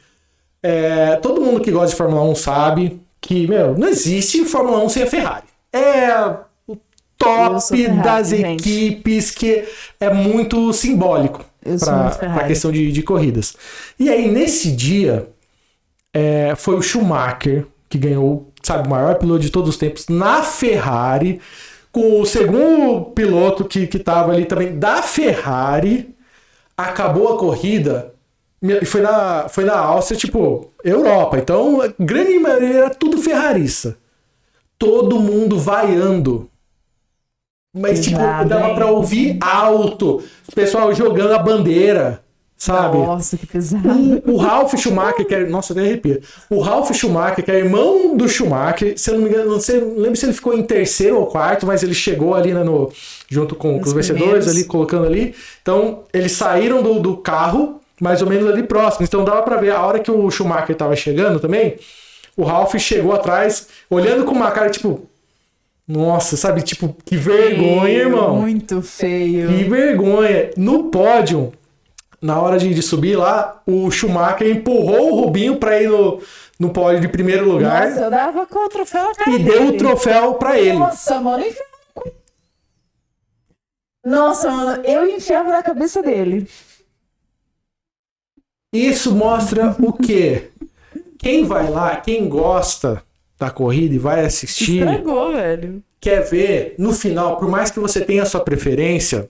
é, 0.63 1.17
todo 1.17 1.41
mundo 1.41 1.59
que 1.59 1.71
gosta 1.71 1.89
de 1.89 1.95
Fórmula 1.95 2.23
1 2.23 2.35
sabe 2.35 3.01
que, 3.19 3.45
meu, 3.45 3.77
não 3.77 3.87
existe 3.87 4.45
Fórmula 4.45 4.83
1 4.83 4.89
sem 4.89 5.03
a 5.03 5.07
Ferrari 5.07 5.53
é 5.73 6.13
o 6.67 6.77
top 7.17 7.87
das 8.03 8.31
equipes 8.31 9.31
que 9.31 9.67
é 9.99 10.13
muito 10.13 10.71
simbólico 10.71 11.43
para 11.79 12.09
a 12.37 12.43
questão 12.45 12.71
de, 12.71 12.91
de, 12.91 13.01
corridas. 13.01 13.55
E 13.99 14.09
aí, 14.09 14.29
nesse 14.29 14.71
dia, 14.71 15.27
é, 16.13 16.53
foi 16.55 16.75
o 16.75 16.81
Schumacher 16.81 17.65
que 17.89 17.97
ganhou, 17.97 18.51
sabe, 18.61 18.87
o 18.87 18.91
maior 18.91 19.15
piloto 19.15 19.41
de 19.41 19.49
todos 19.49 19.69
os 19.69 19.77
tempos 19.77 20.07
na 20.07 20.43
Ferrari, 20.43 21.41
com 21.91 22.21
o 22.21 22.25
segundo 22.25 23.05
piloto 23.11 23.65
que, 23.65 23.87
que 23.87 23.99
tava 23.99 24.31
ali 24.31 24.45
também 24.45 24.77
da 24.77 25.01
Ferrari, 25.01 26.13
acabou 26.77 27.33
a 27.33 27.37
corrida. 27.37 28.12
E 28.63 28.85
Foi 28.85 29.01
na, 29.01 29.49
foi 29.49 29.65
na 29.65 29.77
Áustria, 29.77 30.17
tipo, 30.17 30.71
Europa. 30.83 31.37
Então, 31.37 31.79
grande 31.99 32.39
maioria 32.39 32.77
era 32.77 32.89
tudo 32.89 33.17
ferrarista 33.21 33.97
todo 34.83 35.17
mundo 35.17 35.57
vaiando. 35.57 36.49
Mas, 37.75 38.01
tipo, 38.01 38.17
dava 38.17 38.75
pra 38.75 38.87
ouvir 38.87 39.37
alto. 39.41 40.21
O 40.47 40.51
pessoal 40.53 40.93
jogando 40.93 41.33
a 41.33 41.39
bandeira, 41.39 42.21
sabe? 42.55 42.97
Nossa, 42.97 43.37
que 43.37 43.47
pesado. 43.47 43.87
O, 44.25 44.33
o 44.33 44.37
Ralph 44.37 44.75
Schumacher, 44.75 45.25
que 45.25 45.33
é. 45.33 45.45
Nossa, 45.45 45.71
até 45.71 45.81
arrepia. 45.81 46.21
O 46.49 46.59
Ralph 46.59 46.91
Schumacher, 46.91 47.43
que 47.43 47.49
é 47.49 47.59
irmão 47.59 48.15
do 48.15 48.27
Schumacher, 48.27 48.93
se 48.99 49.09
eu 49.09 49.15
não 49.15 49.23
me 49.23 49.29
engano, 49.29 49.53
não, 49.53 49.59
sei, 49.59 49.79
não 49.79 49.97
lembro 49.97 50.17
se 50.17 50.25
ele 50.25 50.33
ficou 50.33 50.53
em 50.53 50.63
terceiro 50.63 51.17
ou 51.17 51.27
quarto, 51.27 51.65
mas 51.65 51.81
ele 51.81 51.95
chegou 51.95 52.35
ali 52.35 52.53
né, 52.53 52.61
no, 52.61 52.91
junto 53.27 53.55
com, 53.55 53.79
com 53.79 53.85
os 53.85 53.93
vencedores, 53.93 54.47
ali, 54.47 54.65
colocando 54.65 55.07
ali. 55.07 55.33
Então, 55.61 56.03
eles 56.13 56.33
saíram 56.33 56.83
do, 56.83 56.99
do 56.99 57.17
carro, 57.17 57.81
mais 58.03 58.21
ou 58.21 58.29
menos 58.29 58.49
ali 58.49 58.63
próximo. 58.63 59.05
Então, 59.05 59.23
dava 59.23 59.41
pra 59.41 59.57
ver 59.57 59.71
a 59.71 59.81
hora 59.81 59.99
que 59.99 60.11
o 60.11 60.29
Schumacher 60.29 60.75
tava 60.75 60.95
chegando 60.95 61.39
também 61.39 61.77
o 62.35 62.43
Ralph 62.43 62.75
chegou 62.77 63.13
atrás, 63.13 63.67
olhando 63.89 64.25
com 64.25 64.31
uma 64.31 64.51
cara 64.51 64.69
tipo. 64.69 65.07
Nossa, 65.85 66.37
sabe? 66.37 66.61
Tipo, 66.61 66.95
que 67.03 67.17
vergonha, 67.17 67.81
feio, 67.81 67.99
irmão. 67.99 68.37
Muito 68.37 68.81
feio. 68.81 69.49
Que 69.49 69.65
vergonha. 69.65 70.51
No 70.55 70.85
pódio, 70.85 71.51
na 72.21 72.39
hora 72.39 72.57
de, 72.57 72.73
de, 72.73 72.81
subir 72.81 73.17
lá, 73.17 73.61
o 73.67 73.91
Schumacher 73.91 74.47
empurrou 74.47 75.11
o 75.11 75.21
Rubinho 75.21 75.57
pra 75.57 75.81
ir 75.81 75.89
no, 75.89 76.21
no 76.57 76.69
pódio 76.69 77.01
de 77.01 77.09
primeiro 77.09 77.45
lugar. 77.45 77.89
Nossa, 77.89 77.99
eu 77.99 78.09
dava 78.09 78.45
com 78.45 78.65
o 78.65 78.69
troféu 78.69 79.03
na 79.03 79.13
cara 79.13 79.31
E 79.31 79.39
deu 79.39 79.67
o 79.67 79.77
troféu 79.77 80.35
pra 80.35 80.57
ele. 80.57 80.77
Nossa, 80.79 81.19
mano, 81.19 81.43
Nossa, 84.05 84.49
mano, 84.49 84.85
eu 84.85 85.05
enfiava 85.05 85.49
na 85.49 85.61
cabeça 85.61 86.01
dele. 86.01 86.47
Isso 88.73 89.13
mostra 89.13 89.75
o 89.79 89.93
quê? 89.93 90.49
Quem 91.19 91.45
vai 91.45 91.69
lá, 91.69 91.95
quem 91.97 92.27
gosta 92.27 93.03
da 93.37 93.51
corrida 93.51 93.93
e 93.93 93.99
vai 93.99 94.25
assistir. 94.25 94.79
Estragou, 94.79 95.31
velho. 95.31 95.83
Quer 96.01 96.21
ver 96.21 96.75
no 96.77 96.91
final, 96.91 97.37
por 97.37 97.47
mais 97.47 97.69
que 97.69 97.79
você 97.79 98.01
tenha 98.01 98.23
a 98.23 98.25
sua 98.25 98.41
preferência, 98.41 99.29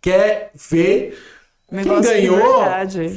quer 0.00 0.52
ver 0.54 1.18
quem 1.68 2.00
ganhou 2.00 2.64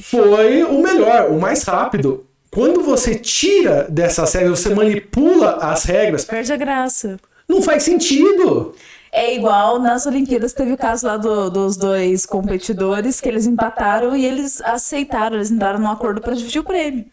foi 0.02 0.64
o 0.64 0.82
melhor, 0.82 1.30
o 1.30 1.40
mais 1.40 1.64
rápido. 1.64 2.26
Quando 2.52 2.82
você 2.82 3.14
tira 3.14 3.86
dessas 3.90 4.34
regras, 4.34 4.60
você 4.60 4.74
manipula 4.74 5.58
as 5.62 5.84
regras. 5.84 6.26
Perde 6.26 6.52
a 6.52 6.58
graça. 6.58 7.20
Não 7.48 7.62
faz 7.62 7.84
sentido. 7.84 8.74
É 9.12 9.36
igual 9.36 9.80
nas 9.80 10.06
Olimpíadas, 10.06 10.54
teve 10.54 10.74
o 10.74 10.78
caso 10.78 11.08
lá 11.08 11.18
do, 11.18 11.50
dos 11.50 11.76
dois 11.76 12.26
competidores 12.26 13.20
que 13.20 13.28
eles 13.28 13.48
empataram 13.48 14.16
e 14.16 14.26
eles 14.26 14.62
aceitaram, 14.62 15.36
eles 15.36 15.52
entraram 15.52 15.80
num 15.80 15.90
acordo 15.90 16.22
para 16.22 16.36
dividir 16.36 16.60
o 16.60 16.64
prêmio. 16.64 17.06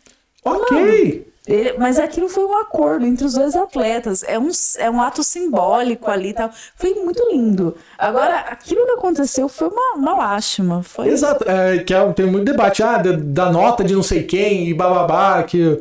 Ok. 0.44 1.26
Ele, 1.46 1.74
mas 1.78 1.98
aquilo 1.98 2.28
foi 2.28 2.44
um 2.44 2.58
acordo 2.58 3.06
entre 3.06 3.24
os 3.24 3.34
dois 3.34 3.54
atletas. 3.54 4.24
É 4.24 4.36
um, 4.36 4.50
é 4.78 4.90
um 4.90 5.00
ato 5.00 5.22
simbólico 5.22 6.10
ali 6.10 6.30
e 6.30 6.32
tal. 6.34 6.50
Foi 6.74 6.92
muito 6.94 7.22
lindo. 7.30 7.76
Agora, 7.96 8.40
aquilo 8.40 8.84
que 8.84 8.92
aconteceu 8.92 9.48
foi 9.48 9.68
uma, 9.68 9.94
uma 9.94 10.16
lástima. 10.16 10.82
Foi... 10.82 11.08
Exato. 11.08 11.48
É, 11.48 11.78
que 11.78 11.94
é, 11.94 12.12
tem 12.12 12.26
muito 12.26 12.44
debate. 12.44 12.82
Ah, 12.82 12.98
da, 12.98 13.12
da, 13.12 13.52
nota 13.52 13.84
de 13.84 13.94
não 13.94 14.02
sei 14.02 14.24
quem 14.24 14.68
e 14.68 14.74
bababá. 14.74 15.44
Que, 15.44 15.80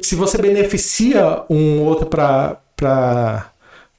que 0.00 0.06
se 0.06 0.14
você 0.14 0.38
beneficia 0.38 1.44
um 1.50 1.82
outro 1.82 2.06
para 2.06 3.50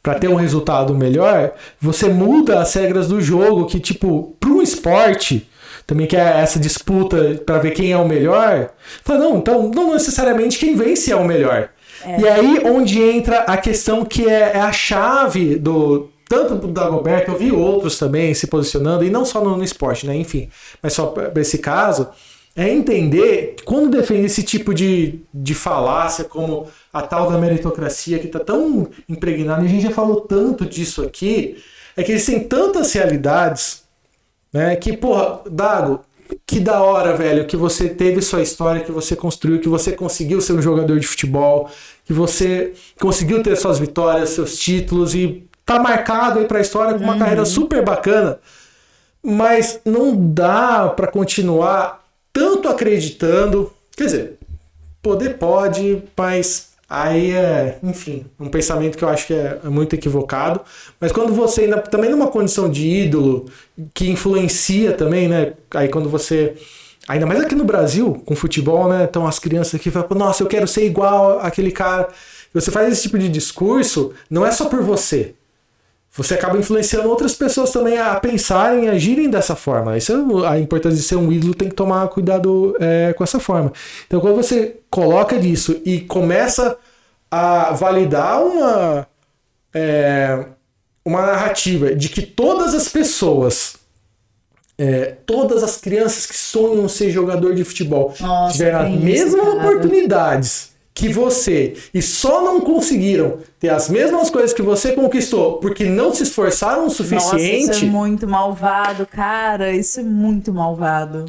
para 0.05 0.19
ter 0.19 0.27
um 0.27 0.35
resultado 0.35 0.93
melhor, 0.93 1.53
você 1.81 2.07
muda 2.07 2.61
as 2.61 2.71
regras 2.75 3.07
do 3.07 3.19
jogo 3.19 3.65
que, 3.65 3.79
tipo, 3.79 4.35
para 4.39 4.51
um 4.51 4.61
esporte 4.61 5.49
também 5.87 6.05
que 6.05 6.15
é 6.15 6.41
essa 6.41 6.59
disputa 6.59 7.41
para 7.43 7.57
ver 7.57 7.71
quem 7.71 7.91
é 7.91 7.97
o 7.97 8.07
melhor. 8.07 8.69
Fala, 9.03 9.19
não, 9.19 9.37
então 9.37 9.71
não 9.73 9.93
necessariamente 9.93 10.59
quem 10.59 10.75
vence 10.75 11.11
é 11.11 11.15
o 11.15 11.25
melhor. 11.25 11.69
É. 12.05 12.19
E 12.21 12.27
aí 12.27 12.61
onde 12.65 13.01
entra 13.01 13.39
a 13.39 13.57
questão 13.57 14.05
que 14.05 14.29
é, 14.29 14.51
é 14.53 14.59
a 14.59 14.71
chave 14.71 15.55
do 15.55 16.07
tanto 16.29 16.53
do 16.53 16.67
Dagoberto, 16.67 17.31
eu 17.31 17.37
vi 17.39 17.51
outros 17.51 17.97
também 17.97 18.31
se 18.35 18.45
posicionando, 18.45 19.03
e 19.03 19.09
não 19.09 19.25
só 19.25 19.43
no, 19.43 19.57
no 19.57 19.63
esporte, 19.63 20.05
né? 20.05 20.15
Enfim, 20.15 20.49
mas 20.83 20.93
só 20.93 21.07
para 21.07 21.41
esse 21.41 21.57
caso, 21.57 22.09
é 22.55 22.69
entender 22.69 23.55
que 23.57 23.63
quando 23.63 23.97
defende 23.97 24.27
esse 24.27 24.41
tipo 24.41 24.73
de, 24.73 25.19
de 25.33 25.53
falácia, 25.53 26.23
como 26.23 26.67
a 26.93 27.01
tal 27.01 27.29
da 27.29 27.37
meritocracia, 27.37 28.17
que 28.17 28.27
está 28.27 28.39
tão 28.39 28.87
impregnada, 29.09 29.63
e 29.63 29.65
a 29.65 29.69
gente 29.69 29.83
já 29.83 29.91
falou 29.91 30.21
tanto 30.21 30.65
disso 30.65 31.03
aqui, 31.03 31.57
é 31.97 32.03
que 32.03 32.13
eles 32.13 32.25
têm 32.25 32.39
tantas 32.39 32.93
realidades, 32.93 33.83
né? 34.53 34.75
Que, 34.77 34.95
porra, 34.95 35.41
Dago, 35.49 35.99
que 36.47 36.61
da 36.61 36.81
hora, 36.81 37.13
velho, 37.15 37.45
que 37.45 37.57
você 37.57 37.89
teve 37.89 38.21
sua 38.21 38.41
história, 38.41 38.81
que 38.81 38.91
você 38.91 39.17
construiu, 39.17 39.59
que 39.59 39.67
você 39.67 39.91
conseguiu 39.91 40.39
ser 40.39 40.53
um 40.53 40.61
jogador 40.61 40.97
de 40.97 41.07
futebol, 41.07 41.69
que 42.05 42.13
você 42.13 42.73
conseguiu 42.99 43.43
ter 43.43 43.57
suas 43.57 43.79
vitórias, 43.79 44.29
seus 44.29 44.57
títulos 44.57 45.13
e 45.13 45.45
tá 45.65 45.77
marcado 45.79 46.39
aí 46.39 46.45
pra 46.45 46.61
história 46.61 46.93
com 46.93 47.03
uma 47.03 47.13
uhum. 47.13 47.19
carreira 47.19 47.43
super 47.43 47.83
bacana. 47.83 48.39
Mas 49.21 49.81
não 49.83 50.15
dá 50.15 50.87
para 50.89 51.07
continuar 51.07 52.04
tanto 52.35 52.67
acreditando. 52.67 53.71
Quer 53.95 54.03
dizer, 54.03 54.33
poder 55.01 55.37
pode, 55.37 56.03
mas 56.17 56.73
aí 56.87 57.31
é, 57.31 57.79
enfim, 57.81 58.25
um 58.37 58.49
pensamento 58.49 58.97
que 58.97 59.05
eu 59.05 59.09
acho 59.09 59.27
que 59.27 59.33
é, 59.33 59.57
é 59.63 59.69
muito 59.69 59.95
equivocado. 59.95 60.59
Mas 60.99 61.13
quando 61.13 61.33
você 61.33 61.61
ainda 61.61 61.77
também 61.77 62.11
numa 62.11 62.27
condição 62.27 62.69
de 62.69 62.85
ídolo 62.85 63.45
que 63.93 64.09
influencia 64.11 64.91
também, 64.91 65.29
né? 65.29 65.53
Aí 65.71 65.87
quando 65.87 66.09
você 66.09 66.55
Ainda 67.07 67.27
mais 67.27 67.39
aqui 67.39 67.53
no 67.53 67.63
Brasil, 67.63 68.19
com 68.25 68.35
futebol, 68.35 68.89
né? 68.89 69.05
Então 69.07 69.27
as 69.27 69.37
crianças 69.37 69.79
que 69.79 69.91
falam, 69.91 70.09
nossa, 70.15 70.41
eu 70.41 70.47
quero 70.47 70.67
ser 70.67 70.87
igual 70.87 71.39
aquele 71.39 71.71
cara. 71.71 72.09
Você 72.51 72.71
faz 72.71 72.91
esse 72.91 73.03
tipo 73.03 73.19
de 73.19 73.29
discurso, 73.29 74.11
não 74.27 74.43
é 74.43 74.51
só 74.51 74.65
por 74.65 74.81
você 74.81 75.35
você 76.15 76.35
acaba 76.35 76.57
influenciando 76.57 77.09
outras 77.09 77.33
pessoas 77.33 77.71
também 77.71 77.97
a 77.97 78.15
pensarem 78.15 78.85
e 78.85 78.89
agirem 78.89 79.29
dessa 79.29 79.55
forma. 79.55 79.97
Isso 79.97 80.13
é 80.45 80.47
a 80.47 80.57
importância 80.57 80.97
de 80.97 81.03
ser 81.03 81.17
um 81.17 81.29
ídolo 81.31 81.53
tem 81.53 81.67
que 81.67 81.75
tomar 81.75 82.07
cuidado 82.07 82.75
é, 82.79 83.13
com 83.13 83.23
essa 83.23 83.37
forma. 83.37 83.73
Então, 84.07 84.21
quando 84.21 84.35
você 84.35 84.77
coloca 84.89 85.37
disso 85.37 85.81
e 85.83 85.99
começa 85.99 86.77
a 87.29 87.73
validar 87.73 88.41
uma, 88.41 89.07
é, 89.73 90.45
uma 91.03 91.21
narrativa 91.21 91.93
de 91.93 92.07
que 92.07 92.21
todas 92.21 92.73
as 92.73 92.87
pessoas, 92.87 93.75
é, 94.77 95.17
todas 95.25 95.63
as 95.63 95.75
crianças 95.75 96.25
que 96.25 96.37
sonham 96.37 96.87
ser 96.87 97.11
jogador 97.11 97.53
de 97.53 97.65
futebol 97.65 98.13
Nossa, 98.21 98.53
tiveram 98.53 98.85
as 98.85 98.91
mesmas 98.91 99.47
oportunidades 99.47 100.74
que 100.95 101.09
você 101.09 101.73
e 101.93 102.01
só 102.01 102.41
não 102.41 102.61
conseguiram 102.61 103.39
ter 103.59 103.67
as 103.67 103.89
mesmas 103.89 104.29
coisas 104.29 104.53
que 104.53 104.61
você 104.61 104.93
conquistou 104.93 105.57
porque 105.57 105.83
não 105.83 106.13
se 106.13 106.23
esforçaram 106.23 106.87
o 106.87 106.89
suficiente. 106.89 107.67
Nossa, 107.67 107.73
isso 107.73 107.85
é 107.85 107.87
muito 107.87 108.25
malvado, 108.25 109.05
cara. 109.05 109.73
Isso 109.73 109.99
é 109.99 110.03
muito 110.03 110.53
malvado. 110.53 111.25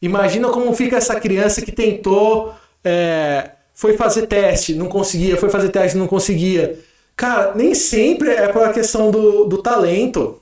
Imagina 0.00 0.48
como 0.50 0.72
fica 0.72 0.96
essa 0.96 1.18
criança 1.18 1.60
que 1.60 1.72
tentou, 1.72 2.54
é, 2.84 3.50
foi 3.74 3.96
fazer 3.96 4.28
teste, 4.28 4.74
não 4.74 4.86
conseguia, 4.86 5.36
foi 5.36 5.50
fazer 5.50 5.70
teste, 5.70 5.98
não 5.98 6.06
conseguia. 6.06 6.78
Cara, 7.16 7.52
nem 7.56 7.74
sempre 7.74 8.30
é 8.30 8.46
por 8.46 8.62
a 8.62 8.72
questão 8.72 9.10
do, 9.10 9.46
do 9.46 9.58
talento. 9.60 10.40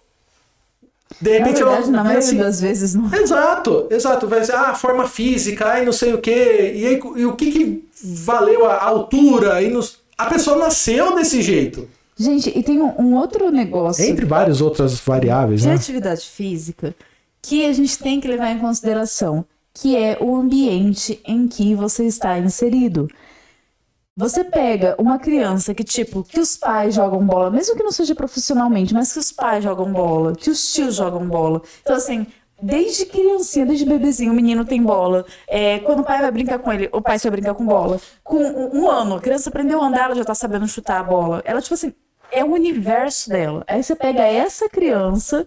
De 1.20 1.30
repente, 1.38 1.60
Na 1.60 1.66
verdade, 1.66 1.86
eu, 1.86 1.92
na 1.92 2.04
maioria 2.04 2.18
assim, 2.18 2.36
das 2.36 2.60
vezes 2.60 2.94
não. 2.94 3.12
Exato, 3.14 3.86
exato. 3.90 4.28
Vai 4.28 4.44
ser, 4.44 4.54
ah, 4.54 4.74
forma 4.74 5.08
física, 5.08 5.70
aí 5.72 5.84
não 5.84 5.92
sei 5.92 6.14
o 6.14 6.18
quê. 6.18 6.72
E, 6.74 6.86
aí, 6.86 7.00
e 7.16 7.24
o 7.24 7.34
que, 7.34 7.52
que 7.52 7.88
valeu 8.02 8.66
a 8.66 8.82
altura? 8.82 9.62
E 9.62 9.68
nos... 9.68 9.98
A 10.18 10.26
pessoa 10.26 10.56
nasceu 10.56 11.14
desse 11.14 11.42
jeito. 11.42 11.88
Gente, 12.18 12.50
e 12.56 12.62
tem 12.62 12.80
um, 12.80 12.92
um 12.98 13.14
outro 13.14 13.50
negócio. 13.50 14.04
Entre 14.04 14.24
várias 14.24 14.60
outras 14.60 14.98
variáveis, 14.98 15.62
de 15.62 15.68
né? 15.68 15.74
atividade 15.74 16.26
física 16.26 16.94
que 17.42 17.64
a 17.64 17.72
gente 17.72 17.98
tem 17.98 18.20
que 18.20 18.26
levar 18.26 18.50
em 18.50 18.58
consideração, 18.58 19.44
que 19.72 19.96
é 19.96 20.18
o 20.20 20.34
ambiente 20.34 21.20
em 21.24 21.46
que 21.46 21.74
você 21.74 22.04
está 22.04 22.36
inserido. 22.38 23.08
Você 24.18 24.42
pega 24.42 24.96
uma 24.98 25.18
criança 25.18 25.74
que, 25.74 25.84
tipo, 25.84 26.24
que 26.24 26.40
os 26.40 26.56
pais 26.56 26.94
jogam 26.94 27.22
bola, 27.22 27.50
mesmo 27.50 27.76
que 27.76 27.82
não 27.82 27.92
seja 27.92 28.14
profissionalmente, 28.14 28.94
mas 28.94 29.12
que 29.12 29.18
os 29.18 29.30
pais 29.30 29.62
jogam 29.62 29.92
bola, 29.92 30.34
que 30.34 30.48
os 30.48 30.72
tios 30.72 30.94
jogam 30.94 31.28
bola. 31.28 31.60
Então, 31.82 31.94
assim, 31.96 32.26
desde 32.60 33.04
criancinha, 33.04 33.66
desde 33.66 33.84
bebezinho, 33.84 34.32
o 34.32 34.34
menino 34.34 34.64
tem 34.64 34.82
bola. 34.82 35.26
É, 35.46 35.80
quando 35.80 36.00
o 36.00 36.04
pai 36.04 36.22
vai 36.22 36.30
brincar 36.30 36.58
com 36.58 36.72
ele, 36.72 36.88
o 36.92 37.02
pai 37.02 37.18
só 37.18 37.28
brinca 37.28 37.52
com 37.52 37.66
bola. 37.66 38.00
Com 38.24 38.38
um, 38.38 38.84
um 38.84 38.90
ano, 38.90 39.16
a 39.16 39.20
criança 39.20 39.50
aprendeu 39.50 39.82
a 39.82 39.86
andar, 39.86 40.06
ela 40.06 40.14
já 40.14 40.24
tá 40.24 40.34
sabendo 40.34 40.66
chutar 40.66 41.00
a 41.00 41.04
bola. 41.04 41.42
Ela, 41.44 41.60
tipo 41.60 41.74
assim, 41.74 41.92
é 42.32 42.42
o 42.42 42.54
universo 42.54 43.28
dela. 43.28 43.64
Aí 43.66 43.82
você 43.82 43.94
pega 43.94 44.22
essa 44.22 44.66
criança 44.66 45.46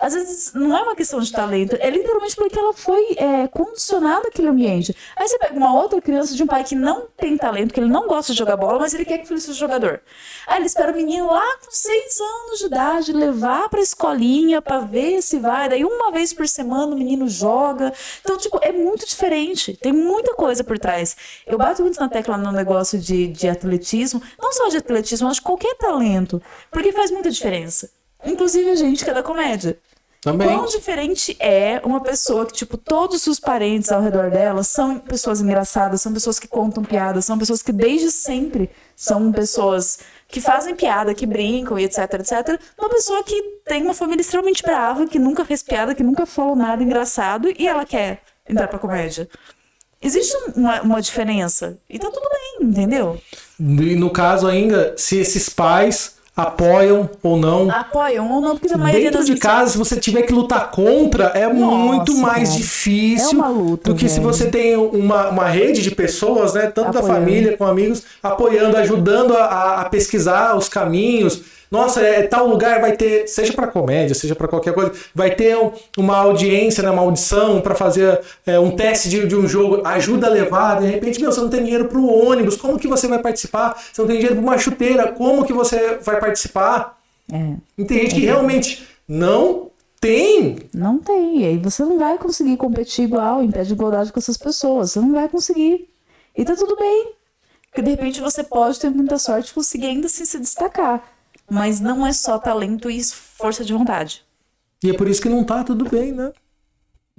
às 0.00 0.14
vezes 0.14 0.52
não 0.54 0.76
é 0.76 0.82
uma 0.82 0.96
questão 0.96 1.20
de 1.20 1.30
talento, 1.30 1.76
é 1.78 1.90
literalmente 1.90 2.34
porque 2.34 2.58
ela 2.58 2.72
foi 2.72 3.14
é, 3.18 3.46
condicionada 3.48 4.28
àquele 4.28 4.48
ambiente. 4.48 4.96
Aí 5.14 5.28
você 5.28 5.38
pega 5.38 5.54
uma 5.54 5.74
outra 5.74 6.00
criança 6.00 6.34
de 6.34 6.42
um 6.42 6.46
pai 6.46 6.64
que 6.64 6.74
não 6.74 7.06
tem 7.16 7.36
talento, 7.36 7.74
que 7.74 7.80
ele 7.80 7.90
não 7.90 8.08
gosta 8.08 8.32
de 8.32 8.38
jogar 8.38 8.56
bola, 8.56 8.78
mas 8.78 8.94
ele 8.94 9.04
quer 9.04 9.18
que 9.18 9.24
o 9.24 9.26
filho 9.28 9.40
seja 9.40 9.58
jogador. 9.58 10.00
Aí 10.46 10.58
ele 10.58 10.66
espera 10.66 10.90
o 10.90 10.96
menino 10.96 11.26
lá 11.26 11.44
com 11.58 11.70
seis 11.70 12.18
anos 12.18 12.58
de 12.58 12.66
idade 12.66 13.12
levar 13.12 13.68
pra 13.68 13.80
escolinha 13.80 14.62
pra 14.62 14.78
ver 14.78 15.20
se 15.20 15.38
vai. 15.38 15.68
Daí 15.68 15.84
uma 15.84 16.10
vez 16.10 16.32
por 16.32 16.48
semana 16.48 16.94
o 16.94 16.98
menino 16.98 17.28
joga. 17.28 17.92
Então, 18.22 18.38
tipo, 18.38 18.58
é 18.62 18.72
muito 18.72 19.06
diferente. 19.06 19.76
Tem 19.76 19.92
muita 19.92 20.34
coisa 20.34 20.64
por 20.64 20.78
trás. 20.78 21.16
Eu 21.46 21.58
bato 21.58 21.82
muito 21.82 22.00
na 22.00 22.08
tecla 22.08 22.38
no 22.38 22.52
negócio 22.52 22.98
de, 22.98 23.28
de 23.28 23.48
atletismo, 23.48 24.22
não 24.40 24.52
só 24.52 24.68
de 24.68 24.78
atletismo, 24.78 25.28
acho 25.28 25.42
qualquer 25.42 25.76
talento, 25.76 26.42
porque 26.70 26.92
faz 26.92 27.10
muita 27.10 27.30
diferença. 27.30 27.90
Inclusive 28.24 28.70
a 28.70 28.74
gente 28.74 29.04
que 29.04 29.10
é 29.10 29.14
da 29.14 29.22
comédia. 29.22 29.78
Também. 30.20 30.48
Quão 30.48 30.66
diferente 30.66 31.34
é 31.40 31.80
uma 31.82 32.00
pessoa 32.00 32.44
que, 32.44 32.52
tipo, 32.52 32.76
todos 32.76 33.26
os 33.26 33.40
parentes 33.40 33.90
ao 33.90 34.02
redor 34.02 34.30
dela 34.30 34.62
são 34.62 34.98
pessoas 34.98 35.40
engraçadas, 35.40 36.02
são 36.02 36.12
pessoas 36.12 36.38
que 36.38 36.46
contam 36.46 36.84
piadas, 36.84 37.24
são 37.24 37.38
pessoas 37.38 37.62
que 37.62 37.72
desde 37.72 38.10
sempre 38.10 38.68
são 38.94 39.32
pessoas 39.32 40.00
que 40.28 40.38
fazem 40.38 40.76
piada, 40.76 41.14
que 41.14 41.24
brincam 41.24 41.78
e 41.78 41.84
etc, 41.84 42.00
etc. 42.14 42.60
Uma 42.78 42.90
pessoa 42.90 43.24
que 43.24 43.40
tem 43.64 43.82
uma 43.82 43.94
família 43.94 44.20
extremamente 44.20 44.62
brava, 44.62 45.06
que 45.06 45.18
nunca 45.18 45.42
fez 45.42 45.62
piada, 45.62 45.94
que 45.94 46.02
nunca 46.02 46.26
falou 46.26 46.54
nada 46.54 46.82
engraçado 46.82 47.50
e 47.58 47.66
ela 47.66 47.86
quer 47.86 48.20
entrar 48.46 48.68
pra 48.68 48.78
comédia. 48.78 49.26
Existe 50.02 50.36
uma, 50.54 50.82
uma 50.82 51.00
diferença. 51.00 51.78
E 51.88 51.98
tá 51.98 52.10
tudo 52.10 52.28
bem, 52.28 52.68
entendeu? 52.68 53.18
E 53.58 53.96
no 53.96 54.10
caso 54.10 54.46
ainda, 54.46 54.94
se 54.98 55.18
esses 55.18 55.48
pais 55.48 56.19
apoiam 56.42 57.08
ou 57.22 57.36
não. 57.36 57.70
Apoiam 57.70 58.30
ou 58.30 58.40
não, 58.40 58.56
porque 58.56 58.74
a 58.74 58.78
maioria 58.78 59.10
Dentro 59.10 59.24
de 59.24 59.36
casa, 59.36 59.72
se 59.72 59.78
você 59.78 59.96
tiver 59.96 60.22
que 60.22 60.32
lutar 60.32 60.70
contra, 60.70 61.26
é 61.34 61.46
Nossa, 61.46 61.76
muito 61.76 62.14
mais 62.16 62.54
difícil 62.54 63.42
é 63.42 63.48
luta, 63.48 63.90
do 63.90 63.96
que 63.96 64.06
velho. 64.06 64.14
se 64.14 64.20
você 64.20 64.46
tem 64.48 64.76
uma, 64.76 65.28
uma 65.28 65.48
rede 65.48 65.82
de 65.82 65.90
pessoas, 65.90 66.54
né? 66.54 66.62
Tanto 66.66 66.96
apoiando. 66.96 67.08
da 67.08 67.14
família 67.14 67.56
com 67.56 67.64
amigos, 67.64 68.02
apoiando, 68.22 68.76
ajudando 68.76 69.36
a, 69.36 69.80
a 69.80 69.84
pesquisar 69.86 70.56
os 70.56 70.68
caminhos 70.68 71.42
nossa, 71.70 72.00
é, 72.00 72.26
tal 72.26 72.48
lugar 72.48 72.80
vai 72.80 72.96
ter, 72.96 73.28
seja 73.28 73.52
para 73.52 73.68
comédia, 73.68 74.14
seja 74.14 74.34
para 74.34 74.48
qualquer 74.48 74.74
coisa, 74.74 74.92
vai 75.14 75.30
ter 75.34 75.56
uma 75.96 76.16
audiência, 76.16 76.82
né, 76.82 76.90
uma 76.90 77.02
audição 77.02 77.60
para 77.60 77.74
fazer 77.74 78.20
é, 78.44 78.58
um 78.58 78.74
teste 78.74 79.08
de, 79.08 79.26
de, 79.26 79.36
um 79.36 79.46
jogo, 79.46 79.86
ajuda 79.86 80.26
a 80.26 80.30
levar, 80.30 80.80
de 80.80 80.86
repente, 80.86 81.20
meu, 81.20 81.30
você 81.30 81.40
não 81.40 81.48
tem 81.48 81.62
dinheiro 81.62 81.86
para 81.86 81.98
o 81.98 82.28
ônibus, 82.28 82.56
como 82.56 82.78
que 82.78 82.88
você 82.88 83.06
vai 83.06 83.20
participar? 83.20 83.80
Você 83.92 84.00
não 84.00 84.08
tem 84.08 84.16
dinheiro 84.16 84.36
para 84.36 84.44
uma 84.44 84.58
chuteira, 84.58 85.12
como 85.12 85.44
que 85.44 85.52
você 85.52 85.98
vai 86.02 86.18
participar? 86.18 86.98
É. 87.32 87.54
E 87.78 87.84
tem 87.84 88.00
gente 88.00 88.14
que 88.16 88.26
é 88.26 88.32
realmente 88.32 88.84
não 89.06 89.70
tem. 90.00 90.58
Não 90.74 90.98
tem. 90.98 91.42
E 91.42 91.44
aí 91.44 91.58
você 91.58 91.84
não 91.84 91.98
vai 91.98 92.18
conseguir 92.18 92.56
competir 92.56 93.04
igual, 93.04 93.42
em 93.42 93.50
pé 93.50 93.62
de 93.62 93.72
igualdade 93.72 94.12
com 94.12 94.18
essas 94.18 94.36
pessoas. 94.36 94.92
Você 94.92 95.00
não 95.00 95.12
vai 95.12 95.28
conseguir. 95.28 95.88
E 96.36 96.44
tá 96.44 96.56
tudo 96.56 96.74
bem. 96.76 97.12
Porque 97.68 97.82
de 97.82 97.90
repente 97.90 98.20
você 98.20 98.42
pode 98.42 98.80
ter 98.80 98.90
muita 98.90 99.18
sorte 99.18 99.48
de 99.48 99.54
conseguir 99.54 99.86
ainda 99.86 100.06
assim 100.06 100.24
se 100.24 100.38
destacar. 100.38 101.02
Mas 101.50 101.80
não 101.80 102.06
é 102.06 102.12
só 102.12 102.38
talento 102.38 102.88
e 102.90 103.02
força 103.02 103.64
de 103.64 103.72
vontade. 103.72 104.22
E 104.82 104.90
é 104.90 104.94
por 104.94 105.08
isso 105.08 105.20
que 105.20 105.28
não 105.28 105.44
tá 105.44 105.62
tudo 105.64 105.88
bem, 105.88 106.12
né? 106.12 106.32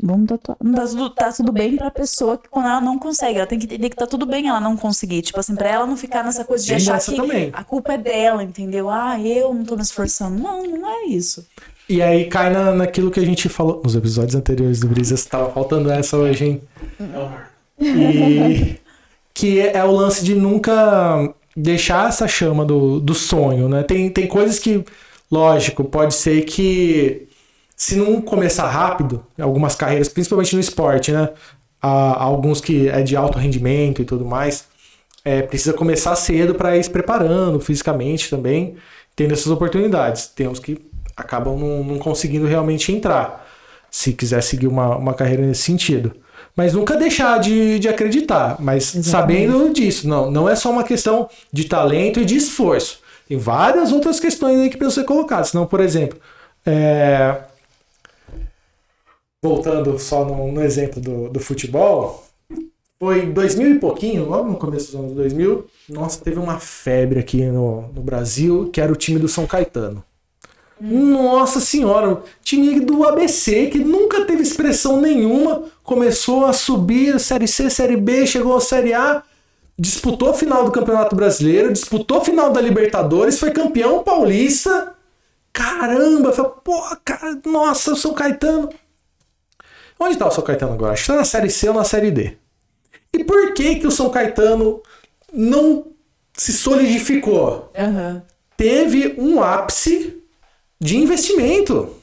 Vamos 0.02 0.28
tá, 0.28 0.56
não 0.64 0.74
tá, 0.74 0.88
tudo, 0.88 1.10
tá 1.12 1.32
tudo 1.32 1.52
bem 1.52 1.76
pra 1.76 1.92
pessoa 1.92 2.36
que 2.36 2.50
quando 2.50 2.66
ela 2.66 2.82
não 2.82 2.98
consegue. 2.98 3.38
Ela 3.38 3.46
tem 3.46 3.60
que 3.60 3.66
entender 3.66 3.90
que 3.90 3.96
tá 3.96 4.08
tudo 4.08 4.26
bem 4.26 4.48
ela 4.48 4.60
não 4.60 4.76
conseguir. 4.76 5.22
Tipo 5.22 5.40
assim, 5.40 5.56
pra 5.56 5.70
ela 5.70 5.86
não 5.86 5.96
ficar 5.96 6.24
nessa 6.24 6.44
coisa 6.44 6.66
de 6.66 6.74
achar 6.74 7.00
que 7.00 7.16
também. 7.16 7.52
a 7.54 7.64
culpa 7.64 7.94
é 7.94 7.98
dela, 8.00 8.44
entendeu? 8.44 8.90
Ah, 8.90 9.20
eu 9.22 9.54
não 9.54 9.64
tô 9.64 9.76
me 9.76 9.84
esforçando. 9.84 10.42
Não, 10.42 10.66
não 10.66 10.90
é 10.90 11.04
isso. 11.06 11.46
E 11.88 12.02
aí 12.02 12.26
cai 12.26 12.50
na, 12.50 12.72
naquilo 12.72 13.12
que 13.12 13.20
a 13.20 13.26
gente 13.26 13.48
falou 13.48 13.80
nos 13.84 13.96
episódios 13.96 14.34
anteriores 14.34 14.80
do 14.80 14.88
Brisas. 14.88 15.24
Tava 15.26 15.52
faltando 15.52 15.92
essa 15.92 16.18
hoje, 16.18 16.46
hein? 16.46 16.62
E 17.80 18.80
que 19.34 19.60
é 19.60 19.84
o 19.84 19.92
lance 19.92 20.24
de 20.24 20.34
nunca 20.34 21.32
deixar 21.56 22.10
essa 22.10 22.28
chama 22.28 22.66
do, 22.66 23.00
do 23.00 23.14
sonho, 23.14 23.68
né? 23.68 23.84
Tem, 23.84 24.10
tem 24.10 24.28
coisas 24.28 24.60
que, 24.60 24.84
lógico, 25.32 25.84
pode 25.84 26.14
ser 26.14 26.44
que 26.44 27.28
se 27.76 27.96
não 27.96 28.22
começar 28.22 28.70
rápido, 28.70 29.26
algumas 29.40 29.76
carreiras, 29.76 30.08
principalmente 30.08 30.54
no 30.54 30.62
esporte, 30.62 31.12
né? 31.12 31.30
Há, 31.82 32.24
alguns 32.24 32.62
que 32.62 32.88
é 32.88 33.02
de 33.02 33.16
alto 33.16 33.40
rendimento 33.40 34.02
e 34.02 34.06
tudo 34.06 34.24
mais, 34.24 34.66
é, 35.26 35.42
precisa 35.42 35.74
começar 35.74 36.16
cedo 36.16 36.56
para 36.56 36.78
ir 36.78 36.84
se 36.84 36.90
preparando 36.90 37.60
fisicamente 37.60 38.30
também, 38.30 38.76
tendo 39.16 39.34
essas 39.34 39.48
oportunidades. 39.48 40.28
Tem 40.28 40.48
uns 40.48 40.60
que 40.60 40.80
acabam 41.18 41.58
não, 41.58 41.84
não 41.84 41.98
conseguindo 41.98 42.46
realmente 42.46 42.92
entrar, 42.92 43.48
se 43.90 44.14
quiser 44.14 44.42
seguir 44.42 44.68
uma, 44.68 44.96
uma 44.96 45.14
carreira 45.14 45.46
nesse 45.46 45.64
sentido. 45.64 46.14
Mas 46.56 46.74
nunca 46.74 46.96
deixar 46.96 47.40
de, 47.40 47.80
de 47.80 47.88
acreditar. 47.88 48.58
Mas 48.60 48.96
Exatamente. 48.96 49.10
sabendo 49.10 49.74
disso, 49.74 50.08
não, 50.08 50.30
não 50.30 50.50
é 50.50 50.56
só 50.56 50.72
uma 50.72 50.84
questão 50.84 51.30
de 51.52 51.66
talento 51.66 52.20
e 52.20 52.26
de 52.26 52.36
esforço. 52.36 53.00
Tem 53.28 53.38
várias 53.38 53.92
outras 53.92 54.20
questões 54.20 54.60
aí 54.60 54.70
que 54.70 54.78
precisam 54.78 55.04
ser 55.04 55.08
colocadas. 55.08 55.50
Senão, 55.50 55.66
por 55.66 55.80
exemplo, 55.80 56.20
é, 56.66 57.38
voltando 59.42 59.98
só 59.98 60.26
no, 60.26 60.52
no 60.52 60.62
exemplo 60.62 61.02
do, 61.02 61.30
do 61.30 61.40
futebol, 61.40 62.26
foi 63.00 63.24
em 63.24 63.32
2000 63.32 63.76
e 63.76 63.80
pouquinho, 63.80 64.26
logo 64.26 64.48
no 64.50 64.58
começo 64.58 64.92
dos 64.92 64.96
anos 64.96 65.14
2000, 65.14 65.66
nossa, 65.90 66.24
teve 66.24 66.38
uma 66.38 66.60
febre 66.60 67.20
aqui 67.20 67.44
no, 67.46 67.90
no 67.94 68.02
Brasil, 68.02 68.70
que 68.72 68.80
era 68.80 68.92
o 68.92 68.96
time 68.96 69.18
do 69.18 69.28
São 69.28 69.48
Caetano. 69.48 70.04
Nossa 70.84 71.60
senhora, 71.60 72.24
time 72.44 72.80
do 72.80 73.04
ABC, 73.08 73.68
que 73.68 73.78
nunca 73.78 74.26
teve 74.26 74.42
expressão 74.42 75.00
nenhuma, 75.00 75.66
começou 75.84 76.44
a 76.44 76.54
subir 76.54 77.20
Série 77.20 77.48
C, 77.48 77.70
Série 77.70 77.96
B, 77.96 78.26
chegou 78.26 78.58
à 78.58 78.60
Série 78.60 78.92
A, 78.92 79.22
disputou 79.78 80.32
a 80.32 80.34
final 80.34 80.66
do 80.66 80.72
Campeonato 80.72 81.16
Brasileiro, 81.16 81.72
disputou 81.72 82.18
a 82.18 82.26
final 82.26 82.52
da 82.52 82.60
Libertadores, 82.60 83.40
foi 83.40 83.52
campeão 83.52 84.02
paulista. 84.02 84.96
Caramba, 85.54 86.32
pô, 86.32 86.82
cara, 87.06 87.40
nossa, 87.46 87.94
o 87.94 87.96
São 87.96 88.16
Caetano. 88.16 88.68
Onde 90.00 90.18
tá 90.18 90.28
o 90.28 90.32
São 90.32 90.44
Caetano 90.44 90.74
agora? 90.74 90.94
Acho 90.94 91.04
que 91.04 91.12
tá 91.12 91.16
na 91.16 91.26
Série 91.26 91.52
C 91.52 91.70
ou 91.70 91.76
na 91.76 91.84
Série 91.84 92.10
D. 92.10 92.38
E 93.14 93.24
por 93.24 93.54
que 93.54 93.76
que 93.76 93.86
o 93.86 93.92
São 93.92 94.10
Caetano 94.10 94.82
não 95.32 95.86
se 96.34 96.52
solidificou? 96.52 97.72
Aham. 97.78 98.24
Teve 98.58 99.14
um 99.20 99.44
ápice 99.44 100.21
de 100.82 100.98
investimento. 100.98 101.96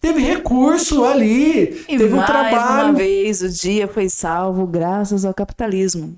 Teve 0.00 0.20
recurso 0.22 1.04
ali, 1.04 1.84
E 1.88 1.98
teve 1.98 2.14
um 2.14 2.16
mais 2.18 2.30
uma 2.30 2.50
trabalho. 2.50 2.94
vez 2.94 3.42
o 3.42 3.48
dia 3.48 3.88
foi 3.88 4.08
salvo 4.08 4.64
graças 4.66 5.24
ao 5.24 5.34
capitalismo. 5.34 6.16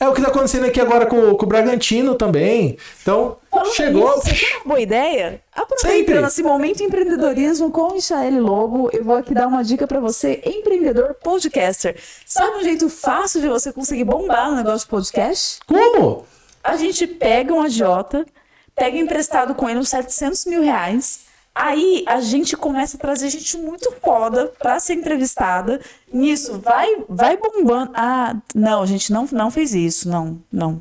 É 0.00 0.08
o 0.08 0.12
que 0.12 0.20
tá 0.20 0.28
acontecendo 0.28 0.66
aqui 0.66 0.80
agora 0.80 1.06
com, 1.06 1.32
com 1.36 1.44
o 1.44 1.48
Bragantino 1.48 2.16
também. 2.16 2.76
Então, 3.00 3.36
Falando 3.48 3.72
chegou. 3.74 4.16
nisso, 4.16 4.22
Você 4.28 4.34
tem 4.44 4.56
uma 4.56 4.64
boa 4.64 4.80
ideia? 4.80 5.40
Aproveitando 5.54 5.98
Sempre. 6.16 6.26
esse 6.26 6.42
momento 6.42 6.82
empreendedorismo 6.82 7.70
com 7.70 7.82
o 7.82 7.94
Michael 7.94 8.42
Lobo, 8.42 8.90
eu 8.92 9.04
vou 9.04 9.14
aqui 9.16 9.32
dar 9.32 9.46
uma 9.46 9.62
dica 9.62 9.86
pra 9.86 10.00
você, 10.00 10.42
empreendedor 10.44 11.14
podcaster. 11.22 11.96
Sabe 12.26 12.56
um 12.58 12.62
jeito 12.64 12.88
fácil 12.90 13.40
de 13.40 13.48
você 13.48 13.72
conseguir 13.72 14.04
bombar 14.04 14.50
no 14.50 14.56
negócio 14.56 14.80
de 14.80 14.86
podcast? 14.90 15.60
Como? 15.66 16.26
A 16.64 16.76
gente 16.76 17.06
pega 17.06 17.54
um 17.54 17.60
agiota, 17.60 18.26
pega 18.74 18.96
emprestado 18.96 19.54
com 19.54 19.68
ele 19.68 19.78
uns 19.78 19.88
700 19.88 20.44
mil 20.46 20.62
reais. 20.62 21.20
Aí 21.54 22.02
a 22.06 22.20
gente 22.20 22.56
começa 22.56 22.96
a 22.96 23.00
trazer 23.00 23.28
gente 23.28 23.58
muito 23.58 23.92
foda 24.02 24.50
pra 24.58 24.80
ser 24.80 24.94
entrevistada. 24.94 25.80
Nisso, 26.10 26.58
vai, 26.58 26.88
vai 27.08 27.36
bombando. 27.36 27.92
Ah, 27.94 28.34
não, 28.54 28.82
a 28.82 28.86
gente 28.86 29.12
não, 29.12 29.28
não 29.30 29.50
fez 29.50 29.74
isso. 29.74 30.08
Não, 30.08 30.40
não. 30.50 30.80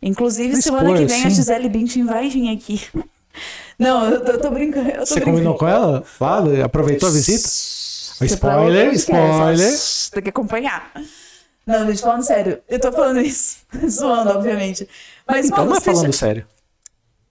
Inclusive, 0.00 0.54
Não 0.54 0.62
semana 0.62 0.96
que 0.96 1.04
vem 1.04 1.24
a. 1.24 1.28
Gisele 1.28 1.68
Bündchen 1.68 2.04
vai 2.04 2.28
vir 2.28 2.50
aqui. 2.54 2.80
Não, 3.78 4.10
eu 4.10 4.24
tô, 4.24 4.32
eu 4.32 4.40
tô 4.40 4.50
brincando. 4.50 4.88
Eu 4.90 4.98
tô 4.98 5.06
Você 5.06 5.14
brincando. 5.14 5.36
combinou 5.36 5.54
com 5.56 5.68
ela? 5.68 6.02
Fala, 6.02 6.64
aproveitou 6.64 7.08
a 7.08 7.12
visita? 7.12 7.46
Você 7.48 8.24
Spoiler, 8.24 8.92
spoiler. 8.94 9.72
Tem 10.10 10.22
que 10.24 10.30
acompanhar. 10.30 10.90
Não, 11.64 11.86
gente, 11.86 12.00
falando 12.02 12.22
sério. 12.24 12.60
Eu 12.68 12.80
tô 12.80 12.90
falando 12.90 13.20
isso. 13.20 13.58
Zoando, 13.88 14.30
obviamente. 14.30 14.88
Mas, 15.24 15.46
Então 15.46 15.58
mano, 15.58 15.70
não 15.70 15.76
é 15.76 15.80
já- 15.80 15.92
falando 15.92 16.12
sério. 16.12 16.44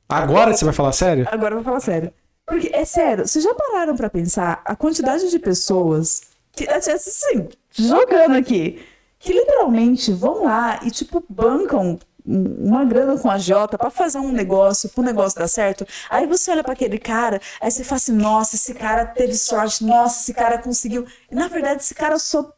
Agora 0.10 0.53
você 0.55 0.66
vai 0.66 0.74
falar 0.74 0.91
sério? 0.93 1.28
Agora 1.32 1.53
eu 1.53 1.58
vou 1.58 1.66
falar 1.66 1.80
sério. 1.80 2.12
Porque, 2.45 2.70
é 2.74 2.86
sério, 2.86 3.28
vocês 3.28 3.43
já 3.43 3.53
pararam 3.53 3.95
pra 3.95 4.10
pensar 4.10 4.62
a 4.64 4.76
quantidade 4.76 5.30
de 5.30 5.38
pessoas 5.38 6.22
que, 6.53 6.68
assim, 6.70 7.49
jogando 7.72 8.36
aqui, 8.36 8.82
que 9.20 9.34
literalmente 9.34 10.14
vão 10.14 10.45
lá 10.45 10.80
e, 10.84 10.89
tipo, 10.89 11.22
bancam 11.30 11.99
um- 12.26 12.68
uma 12.68 12.86
grana 12.86 13.18
com 13.18 13.30
a 13.30 13.38
Jota 13.38 13.78
pra 13.78 13.89
fazer 13.89 14.18
um 14.20 14.32
negócio, 14.32 14.89
pro 14.89 15.03
negócio 15.03 15.38
dar 15.39 15.47
certo. 15.47 15.86
Aí 16.10 16.26
você 16.26 16.51
olha 16.51 16.64
pra 16.64 16.74
aquele 16.74 16.97
cara, 16.97 17.41
aí 17.62 17.70
você 17.70 17.84
fala 17.84 17.97
assim, 17.97 18.12
nossa, 18.14 18.55
esse 18.55 18.74
cara 18.74 19.05
teve 19.05 19.34
sorte, 19.34 19.84
nossa, 19.84 20.22
esse 20.22 20.34
cara 20.34 20.58
conseguiu. 20.58 21.05
E 21.30 21.36
na 21.36 21.47
verdade, 21.49 21.82
esse 21.82 21.93
cara 21.95 22.18
só 22.18 22.49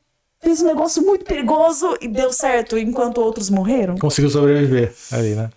fez 0.42 0.62
um 0.62 0.68
negócio 0.68 1.04
muito 1.04 1.26
perigoso 1.26 1.98
e 2.00 2.08
deu 2.08 2.32
certo, 2.32 2.78
enquanto 2.78 3.20
outros 3.20 3.50
morreram. 3.50 3.98
Conseguiu 3.98 4.30
sobreviver 4.30 4.94
ali, 5.12 5.36
né? 5.36 5.50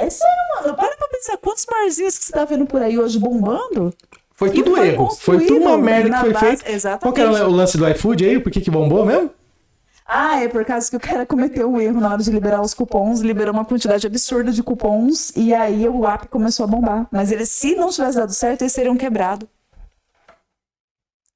É 0.00 0.10
sério, 0.10 0.34
mano. 0.62 0.74
Para 0.76 0.96
pra 0.96 1.08
pensar 1.08 1.36
quantos 1.36 1.64
barzinhos 1.64 2.18
que 2.18 2.24
você 2.24 2.32
tá 2.32 2.44
vendo 2.44 2.66
por 2.66 2.80
aí 2.82 2.98
hoje 2.98 3.18
bombando. 3.18 3.92
Foi 4.32 4.50
tudo 4.50 4.74
foi 4.74 4.88
erro. 4.88 5.10
Foi 5.10 5.44
tudo 5.46 5.60
uma 5.60 5.76
merda 5.76 6.10
que 6.10 6.20
foi 6.20 6.32
base- 6.32 6.46
feita. 6.46 6.70
Exatamente. 6.72 7.02
Qual 7.02 7.12
que 7.12 7.20
era 7.20 7.48
o 7.48 7.52
lance 7.52 7.76
do 7.76 7.86
iFood 7.88 8.24
aí? 8.24 8.40
Por 8.40 8.50
que, 8.50 8.60
que 8.60 8.70
bombou 8.70 9.04
mesmo? 9.04 9.30
Ah, 10.06 10.42
é 10.42 10.48
por 10.48 10.64
causa 10.64 10.90
que 10.90 10.96
o 10.96 11.00
cara 11.00 11.24
cometeu 11.24 11.70
um 11.70 11.80
erro 11.80 12.00
na 12.00 12.12
hora 12.12 12.22
de 12.22 12.30
liberar 12.32 12.60
os 12.62 12.74
cupons, 12.74 13.20
liberou 13.20 13.52
uma 13.54 13.64
quantidade 13.64 14.06
absurda 14.06 14.50
de 14.50 14.60
cupons 14.62 15.30
e 15.36 15.54
aí 15.54 15.86
o 15.88 16.04
app 16.04 16.26
começou 16.28 16.64
a 16.64 16.66
bombar. 16.66 17.06
Mas 17.12 17.30
ele, 17.30 17.46
se 17.46 17.76
não 17.76 17.90
tivesse 17.90 18.16
dado 18.16 18.32
certo, 18.32 18.62
eles 18.62 18.72
seriam 18.72 18.96
quebrados. 18.96 19.46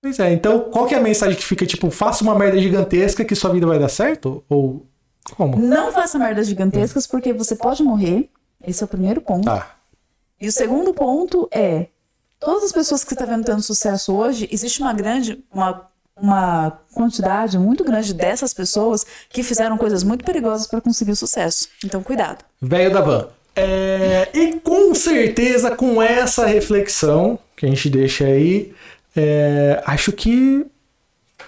Pois 0.03 0.19
é, 0.19 0.33
então 0.33 0.61
qual 0.71 0.87
que 0.87 0.95
é 0.95 0.99
a 0.99 1.01
mensagem 1.01 1.37
que 1.37 1.45
fica 1.45 1.65
tipo, 1.65 1.91
faça 1.91 2.25
uma 2.25 2.37
merda 2.37 2.59
gigantesca 2.59 3.25
que 3.25 3.35
sua 3.35 3.53
vida 3.53 3.67
vai 3.67 3.79
dar 3.79 3.89
certo? 3.89 4.43
Ou 4.49 4.87
como? 5.37 5.57
Não 5.57 5.93
faça 5.93 6.19
merdas 6.19 6.47
gigantescas 6.47 7.07
porque 7.07 7.33
você 7.33 7.55
pode 7.57 7.83
morrer. 7.83 8.29
Esse 8.67 8.83
é 8.83 8.87
o 8.87 8.89
primeiro 8.89 9.21
ponto. 9.21 9.45
Tá. 9.45 9.77
E 10.41 10.49
o 10.49 10.53
segundo 10.53 10.93
ponto 10.93 11.49
é: 11.51 11.87
todas 12.39 12.65
as 12.65 12.73
pessoas 12.73 13.03
que 13.03 13.11
você 13.11 13.15
está 13.15 13.25
vendo 13.25 13.45
tendo 13.45 13.63
sucesso 13.63 14.15
hoje, 14.15 14.49
existe 14.51 14.81
uma 14.81 14.93
grande, 14.93 15.43
uma, 15.53 15.89
uma 16.17 16.71
quantidade 16.93 17.59
muito 17.59 17.85
grande 17.85 18.13
dessas 18.13 18.53
pessoas 18.53 19.05
que 19.29 19.43
fizeram 19.43 19.77
coisas 19.79 20.03
muito 20.03 20.25
perigosas 20.25 20.67
para 20.67 20.81
conseguir 20.81 21.13
o 21.13 21.17
sucesso. 21.17 21.69
Então, 21.85 22.03
cuidado. 22.03 22.45
Velho 22.61 22.93
da 22.93 23.01
van. 23.01 23.29
É, 23.57 24.29
e 24.35 24.55
com 24.61 24.95
certeza, 24.95 25.71
com 25.77 26.03
essa 26.03 26.45
reflexão 26.47 27.39
que 27.57 27.67
a 27.67 27.69
gente 27.69 27.89
deixa 27.89 28.25
aí, 28.25 28.75
é, 29.15 29.81
acho 29.87 30.11
que 30.11 30.67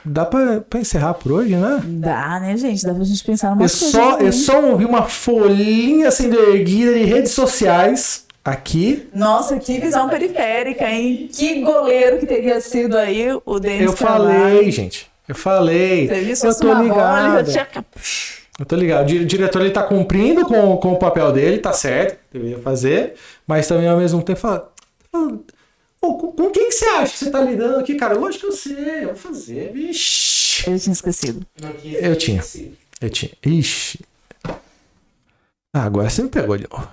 dá 0.07 0.24
pra, 0.24 0.61
pra 0.61 0.80
encerrar 0.80 1.14
por 1.14 1.32
hoje, 1.32 1.54
né? 1.57 1.80
Dá, 1.84 2.40
né, 2.40 2.57
gente? 2.57 2.84
Dá 2.84 2.94
pra 2.94 3.04
gente 3.04 3.22
pensar 3.24 3.48
numa 3.50 3.59
coisa. 3.59 3.74
só, 3.74 4.18
eu 4.18 4.32
só 4.32 4.61
ouvi 4.64 4.84
uma 4.84 5.02
folhinha 5.02 6.11
sendo 6.11 6.38
erguida 6.38 6.94
de 6.94 7.04
redes 7.04 7.32
sociais 7.32 8.24
aqui. 8.44 9.09
Nossa, 9.14 9.59
que 9.59 9.78
visão 9.80 10.09
periférica, 10.09 10.88
hein? 10.88 11.28
Que 11.32 11.61
goleiro 11.62 12.18
que 12.18 12.26
teria 12.26 12.61
sido 12.61 12.96
aí 12.96 13.28
o 13.44 13.59
Denis 13.59 13.82
Eu 13.82 13.92
falei, 13.92 14.70
gente. 14.70 15.07
Eu 15.28 15.34
falei. 15.34 16.07
Você 16.09 16.20
viu? 16.20 16.36
Se 16.36 16.46
Eu 16.46 16.54
tô 16.59 16.72
ligado. 16.74 17.50
tinha... 17.50 17.66
Eu 18.59 18.64
tô 18.64 18.74
ligado. 18.76 19.02
O 19.02 19.07
di- 19.07 19.24
diretor 19.24 19.61
ele 19.61 19.70
tá 19.70 19.82
cumprindo 19.82 20.46
com, 20.46 20.76
com 20.78 20.92
o 20.92 20.96
papel 20.96 21.30
dele, 21.32 21.59
tá 21.59 21.72
certo, 21.74 22.18
deveria 22.32 22.59
fazer, 22.61 23.14
mas 23.46 23.66
também 23.66 23.86
ao 23.88 23.98
mesmo 23.98 24.22
tempo 24.22 24.38
fala. 24.40 24.70
Fala, 26.07 26.11
"Ô, 26.11 26.18
com, 26.18 26.32
com 26.32 26.50
quem 26.50 26.68
que 26.68 26.74
você 26.74 26.84
acha 26.86 27.12
que 27.12 27.18
você 27.18 27.30
tá 27.30 27.40
lidando 27.40 27.78
aqui, 27.78 27.94
cara? 27.96 28.14
Lógico 28.18 28.46
que 28.46 28.52
eu 28.52 28.57
sei, 28.57 29.04
eu 29.04 29.07
vou 29.09 29.16
fazer. 29.16 29.72
Vixe. 29.72 30.70
Eu 30.70 30.78
tinha 30.78 30.92
esquecido. 30.92 31.46
Eu 31.82 32.16
tinha. 32.16 32.42
Eu 33.00 33.11
tinha. 33.11 33.32
Ixi. 33.44 34.00
Ah, 35.74 35.84
agora 35.84 36.09
você 36.09 36.22
me 36.22 36.28
pegou 36.30 36.57
de 36.57 36.66
novo. 36.70 36.88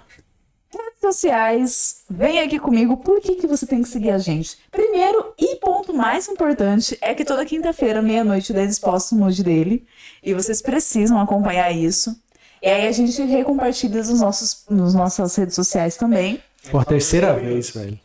redes 0.74 1.00
sociais, 1.00 2.04
vem 2.10 2.40
aqui 2.42 2.60
comigo, 2.60 2.98
por 2.98 3.22
que, 3.22 3.36
que 3.36 3.48
você 3.48 3.66
tem 3.66 3.82
que 3.82 3.88
seguir 3.88 4.10
a 4.12 4.18
gente? 4.18 4.58
Primeiro 4.72 5.34
e 5.40 5.56
ponto 5.58 5.94
mais 5.94 6.28
importante 6.28 6.98
é 7.02 7.14
que 7.14 7.24
toda 7.24 7.46
quinta-feira, 7.46 8.02
meia-noite, 8.02 8.52
o 8.52 8.54
Denis 8.54 8.80
posta 8.80 9.16
um 9.16 9.20
nude 9.20 9.44
dele 9.44 9.86
e 10.22 10.34
vocês 10.34 10.62
precisam 10.62 11.20
acompanhar 11.20 11.72
isso. 11.72 12.14
E 12.62 12.68
aí 12.68 12.88
a 12.88 12.92
gente 12.92 13.22
recompartilha 13.22 13.98
nos 13.98 14.20
nossos, 14.22 14.64
nos 14.70 14.94
nossas 14.94 15.36
redes 15.36 15.56
sociais 15.56 15.96
também. 15.96 16.42
Por 16.72 16.84
terceira 16.86 17.34
vez, 17.36 17.70
velho. 17.72 18.00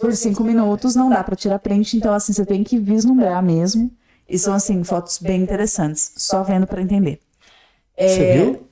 Por 0.00 0.14
cinco 0.14 0.42
minutos, 0.42 0.94
não 0.94 1.10
dá 1.10 1.22
pra 1.22 1.36
tirar 1.36 1.58
print, 1.58 1.96
então 1.96 2.12
assim, 2.14 2.32
você 2.32 2.46
tem 2.46 2.64
que 2.64 2.78
vislumbrar 2.78 3.42
mesmo. 3.42 3.90
E 4.28 4.38
são, 4.38 4.54
assim, 4.54 4.82
fotos 4.84 5.18
bem 5.18 5.42
interessantes, 5.42 6.12
só 6.16 6.42
vendo 6.42 6.66
pra 6.66 6.80
entender. 6.80 7.20
Você 7.98 8.32
viu? 8.32 8.68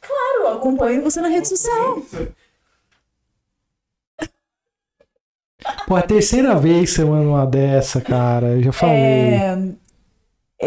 Claro, 0.00 0.56
acompanho 0.56 1.02
você 1.02 1.20
na 1.20 1.28
rede 1.28 1.48
social. 1.48 2.02
Pô, 5.86 5.96
é 5.96 6.00
a 6.00 6.06
terceira 6.06 6.54
vez 6.56 6.90
que 6.90 6.96
você 6.96 7.04
manda 7.04 7.28
uma 7.28 7.46
dessa, 7.46 8.00
cara. 8.00 8.48
Eu 8.48 8.62
já 8.62 8.72
falei. 8.72 8.96
É, 8.96 9.58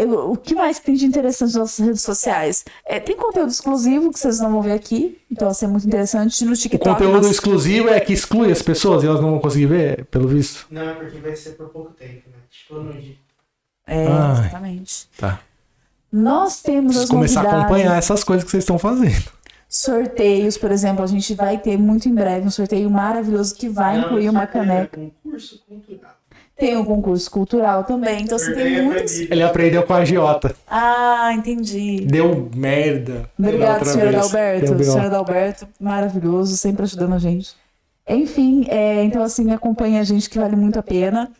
eu- 0.04 0.30
o 0.32 0.36
que 0.36 0.54
mais 0.54 0.78
tem 0.78 0.94
de 0.94 1.04
interessante 1.06 1.42
nas 1.52 1.54
nossas 1.54 1.84
redes 1.86 2.02
sociais? 2.02 2.64
É, 2.84 3.00
tem 3.00 3.16
conteúdo 3.16 3.50
exclusivo 3.50 4.12
que 4.12 4.18
vocês 4.18 4.38
não 4.40 4.50
vão 4.52 4.62
ver 4.62 4.72
aqui, 4.72 5.18
então 5.30 5.46
vai 5.48 5.54
ser 5.54 5.66
muito 5.66 5.86
interessante. 5.86 6.44
No 6.44 6.52
O 6.52 6.56
TikTok. 6.56 6.88
conteúdo 6.94 7.22
nós- 7.22 7.30
exclusivo 7.30 7.88
é 7.88 7.98
que 8.00 8.12
exclui 8.12 8.50
as 8.52 8.62
pessoas 8.62 9.02
e 9.02 9.06
elas 9.06 9.20
não 9.20 9.30
vão 9.32 9.38
conseguir 9.40 9.66
ver, 9.66 10.04
pelo 10.06 10.28
visto. 10.28 10.66
Não, 10.70 10.82
é 10.88 10.94
porque 10.94 11.18
vai 11.18 11.34
ser 11.36 11.50
por 11.50 11.68
pouco 11.68 11.92
tempo, 11.92 12.28
né? 12.30 12.36
Tipo, 12.50 12.74
no 12.80 12.92
dia. 12.92 13.14
É, 13.86 14.06
Ai. 14.06 14.32
exatamente. 14.40 15.08
Tá. 15.18 15.40
Nós 16.12 16.60
temos 16.62 16.86
Preciso 16.96 17.04
as 17.04 17.10
começar 17.10 17.40
a 17.40 17.42
novidades, 17.44 17.64
acompanhar 17.66 17.98
essas 17.98 18.24
coisas 18.24 18.44
que 18.44 18.50
vocês 18.50 18.62
estão 18.64 18.78
fazendo. 18.78 19.30
sorteios, 19.68 20.56
por 20.56 20.70
exemplo, 20.70 21.02
a 21.04 21.06
gente 21.06 21.34
vai 21.34 21.58
ter 21.58 21.76
muito 21.76 22.08
em 22.08 22.14
breve 22.14 22.46
um 22.46 22.50
sorteio 22.50 22.88
maravilhoso 22.90 23.54
que 23.54 23.68
vai 23.68 23.98
Não, 23.98 24.06
incluir 24.06 24.28
uma 24.30 24.46
caneca. 24.46 24.98
é 25.00 25.10
Concurso 25.22 25.62
cultural. 25.68 26.15
Tem 26.56 26.76
o 26.76 26.84
concurso 26.84 27.30
cultural 27.30 27.84
também. 27.84 28.22
Então, 28.22 28.36
assim, 28.36 28.54
tem 28.54 28.82
muitas. 28.82 29.18
Ele 29.20 29.42
aprendeu 29.42 29.82
com 29.82 29.92
a 29.92 29.98
agiota. 29.98 30.56
Ah, 30.66 31.30
entendi. 31.34 32.06
Deu 32.06 32.48
merda. 32.54 33.28
Obrigado, 33.38 33.84
senhor. 33.84 34.08
Adalberto. 34.08 34.66
Senhor 34.66 34.78
B.O. 34.78 35.06
Adalberto, 35.06 35.68
maravilhoso, 35.78 36.56
sempre 36.56 36.84
ajudando 36.84 37.14
a 37.14 37.18
gente. 37.18 37.54
Enfim, 38.08 38.66
é, 38.68 39.02
então 39.02 39.22
assim, 39.22 39.50
acompanha 39.52 40.00
a 40.00 40.04
gente 40.04 40.30
que 40.30 40.38
vale 40.38 40.54
muito 40.56 40.78
a 40.78 40.82
pena. 40.82 41.30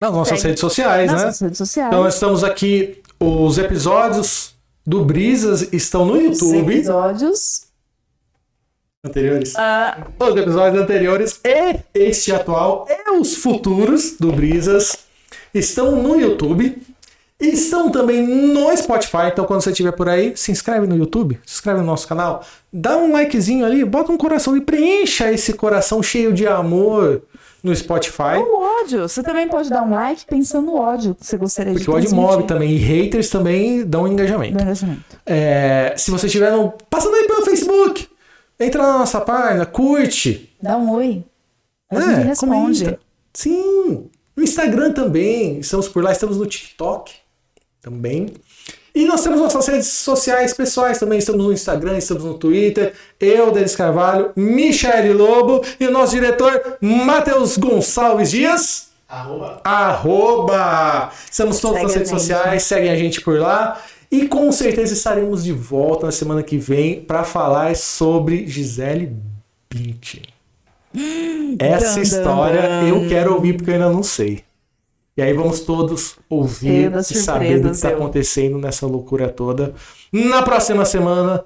Nas 0.00 0.12
nossas 0.12 0.38
Segue. 0.38 0.48
redes 0.48 0.60
sociais, 0.60 1.10
Nas 1.12 1.20
né? 1.20 1.26
nossas 1.26 1.40
redes 1.40 1.58
sociais. 1.58 1.88
Então 1.88 2.02
nós 2.02 2.14
estamos 2.14 2.42
aqui, 2.42 3.02
os 3.20 3.58
episódios 3.58 4.54
do 4.86 5.04
Brisas 5.04 5.70
estão 5.72 6.06
no 6.06 6.14
Os 6.14 6.40
YouTube. 6.40 6.72
episódios. 6.74 7.66
Anteriores. 9.04 9.54
Ah, 9.56 10.06
Os 10.18 10.36
episódios 10.36 10.82
anteriores 10.82 11.40
e 11.44 11.80
este 11.94 12.32
atual 12.32 12.86
e 12.88 12.99
os 13.12 13.36
futuros 13.36 14.16
do 14.18 14.32
Brisas 14.32 14.96
estão 15.54 16.00
no 16.02 16.20
YouTube. 16.20 16.76
E 17.40 17.54
estão 17.54 17.90
também 17.90 18.26
no 18.26 18.76
Spotify. 18.76 19.28
Então, 19.32 19.46
quando 19.46 19.62
você 19.62 19.70
estiver 19.70 19.92
por 19.92 20.10
aí, 20.10 20.36
se 20.36 20.52
inscreve 20.52 20.86
no 20.86 20.94
YouTube, 20.94 21.40
se 21.46 21.54
inscreve 21.54 21.80
no 21.80 21.86
nosso 21.86 22.06
canal, 22.06 22.44
dá 22.70 22.98
um 22.98 23.12
likezinho 23.12 23.64
ali, 23.64 23.82
bota 23.82 24.12
um 24.12 24.18
coração 24.18 24.54
e 24.58 24.60
preencha 24.60 25.32
esse 25.32 25.54
coração 25.54 26.02
cheio 26.02 26.34
de 26.34 26.46
amor 26.46 27.22
no 27.62 27.74
Spotify. 27.74 28.36
o 28.36 28.82
ódio. 28.82 29.08
Você 29.08 29.22
também 29.22 29.48
pode 29.48 29.70
dar 29.70 29.82
um 29.82 29.90
like 29.90 30.26
pensando 30.26 30.66
no 30.66 30.76
ódio 30.76 31.14
que 31.14 31.26
você 31.26 31.36
gostaria 31.38 31.72
de 31.72 31.78
Porque 31.78 31.90
o 31.90 31.94
ódio 31.94 32.14
move 32.14 32.44
também. 32.44 32.72
E 32.72 32.76
haters 32.76 33.30
também 33.30 33.84
dão 33.84 34.06
engajamento. 34.06 34.56
Do 34.56 34.62
engajamento. 34.62 35.02
É, 35.24 35.94
se 35.96 36.10
você 36.10 36.26
estiver 36.26 36.52
no, 36.52 36.74
passando 36.90 37.14
aí 37.14 37.26
pelo 37.26 37.42
Facebook, 37.42 38.06
entra 38.58 38.82
na 38.82 38.98
nossa 38.98 39.20
página, 39.20 39.64
curte. 39.64 40.54
Dá 40.60 40.76
um 40.76 40.92
oi. 40.92 41.24
A 41.90 42.00
gente 42.00 42.26
responde. 42.26 42.84
Comenta. 42.84 43.00
Sim. 43.32 44.10
No 44.36 44.42
Instagram 44.42 44.92
também. 44.92 45.58
Estamos 45.58 45.88
por 45.88 46.02
lá. 46.02 46.12
Estamos 46.12 46.36
no 46.36 46.46
TikTok 46.46 47.12
também. 47.80 48.34
E 48.94 49.04
nós 49.04 49.22
temos 49.22 49.40
nossas 49.40 49.66
redes 49.66 49.88
sociais 49.88 50.52
pessoais 50.52 50.98
também. 50.98 51.18
Estamos 51.18 51.44
no 51.44 51.52
Instagram, 51.52 51.96
estamos 51.96 52.24
no 52.24 52.34
Twitter. 52.34 52.92
Eu, 53.18 53.52
Denis 53.52 53.76
Carvalho, 53.76 54.32
Michele 54.34 55.12
Lobo 55.12 55.64
e 55.78 55.86
o 55.86 55.90
nosso 55.90 56.14
diretor, 56.14 56.78
Matheus 56.80 57.56
Gonçalves 57.56 58.30
Dias. 58.30 58.88
Arroba. 59.08 59.60
Arroba! 59.64 61.10
Estamos 61.30 61.60
todas 61.60 61.78
Segue 61.78 61.86
nas 61.86 61.94
redes 61.94 62.10
sociais, 62.10 62.62
seguem 62.62 62.90
a 62.90 62.96
gente 62.96 63.20
por 63.20 63.38
lá. 63.38 63.80
E 64.10 64.26
com 64.26 64.50
certeza 64.50 64.92
estaremos 64.92 65.44
de 65.44 65.52
volta 65.52 66.06
na 66.06 66.12
semana 66.12 66.42
que 66.42 66.58
vem 66.58 67.00
para 67.00 67.24
falar 67.24 67.76
sobre 67.76 68.46
Gisele 68.46 69.16
Bündchen. 69.72 70.39
Essa 71.58 72.00
história 72.00 72.82
eu 72.88 73.08
quero 73.08 73.34
ouvir 73.34 73.56
porque 73.56 73.70
eu 73.70 73.74
ainda 73.74 73.90
não 73.90 74.02
sei. 74.02 74.44
E 75.16 75.22
aí 75.22 75.32
vamos 75.32 75.60
todos 75.60 76.16
ouvir 76.28 76.90
e 76.96 77.02
saber 77.02 77.60
do 77.60 77.68
que 77.68 77.74
está 77.74 77.90
acontecendo 77.90 78.58
nessa 78.58 78.86
loucura 78.86 79.28
toda 79.28 79.74
na 80.12 80.42
próxima 80.42 80.84
semana 80.84 81.44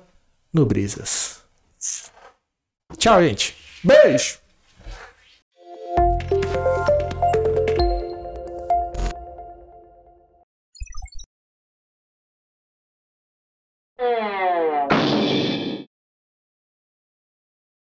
no 0.53 0.65
Brisas. 0.65 1.41
Tchau, 2.97 3.23
gente. 3.23 3.57
Beijo! 3.83 4.44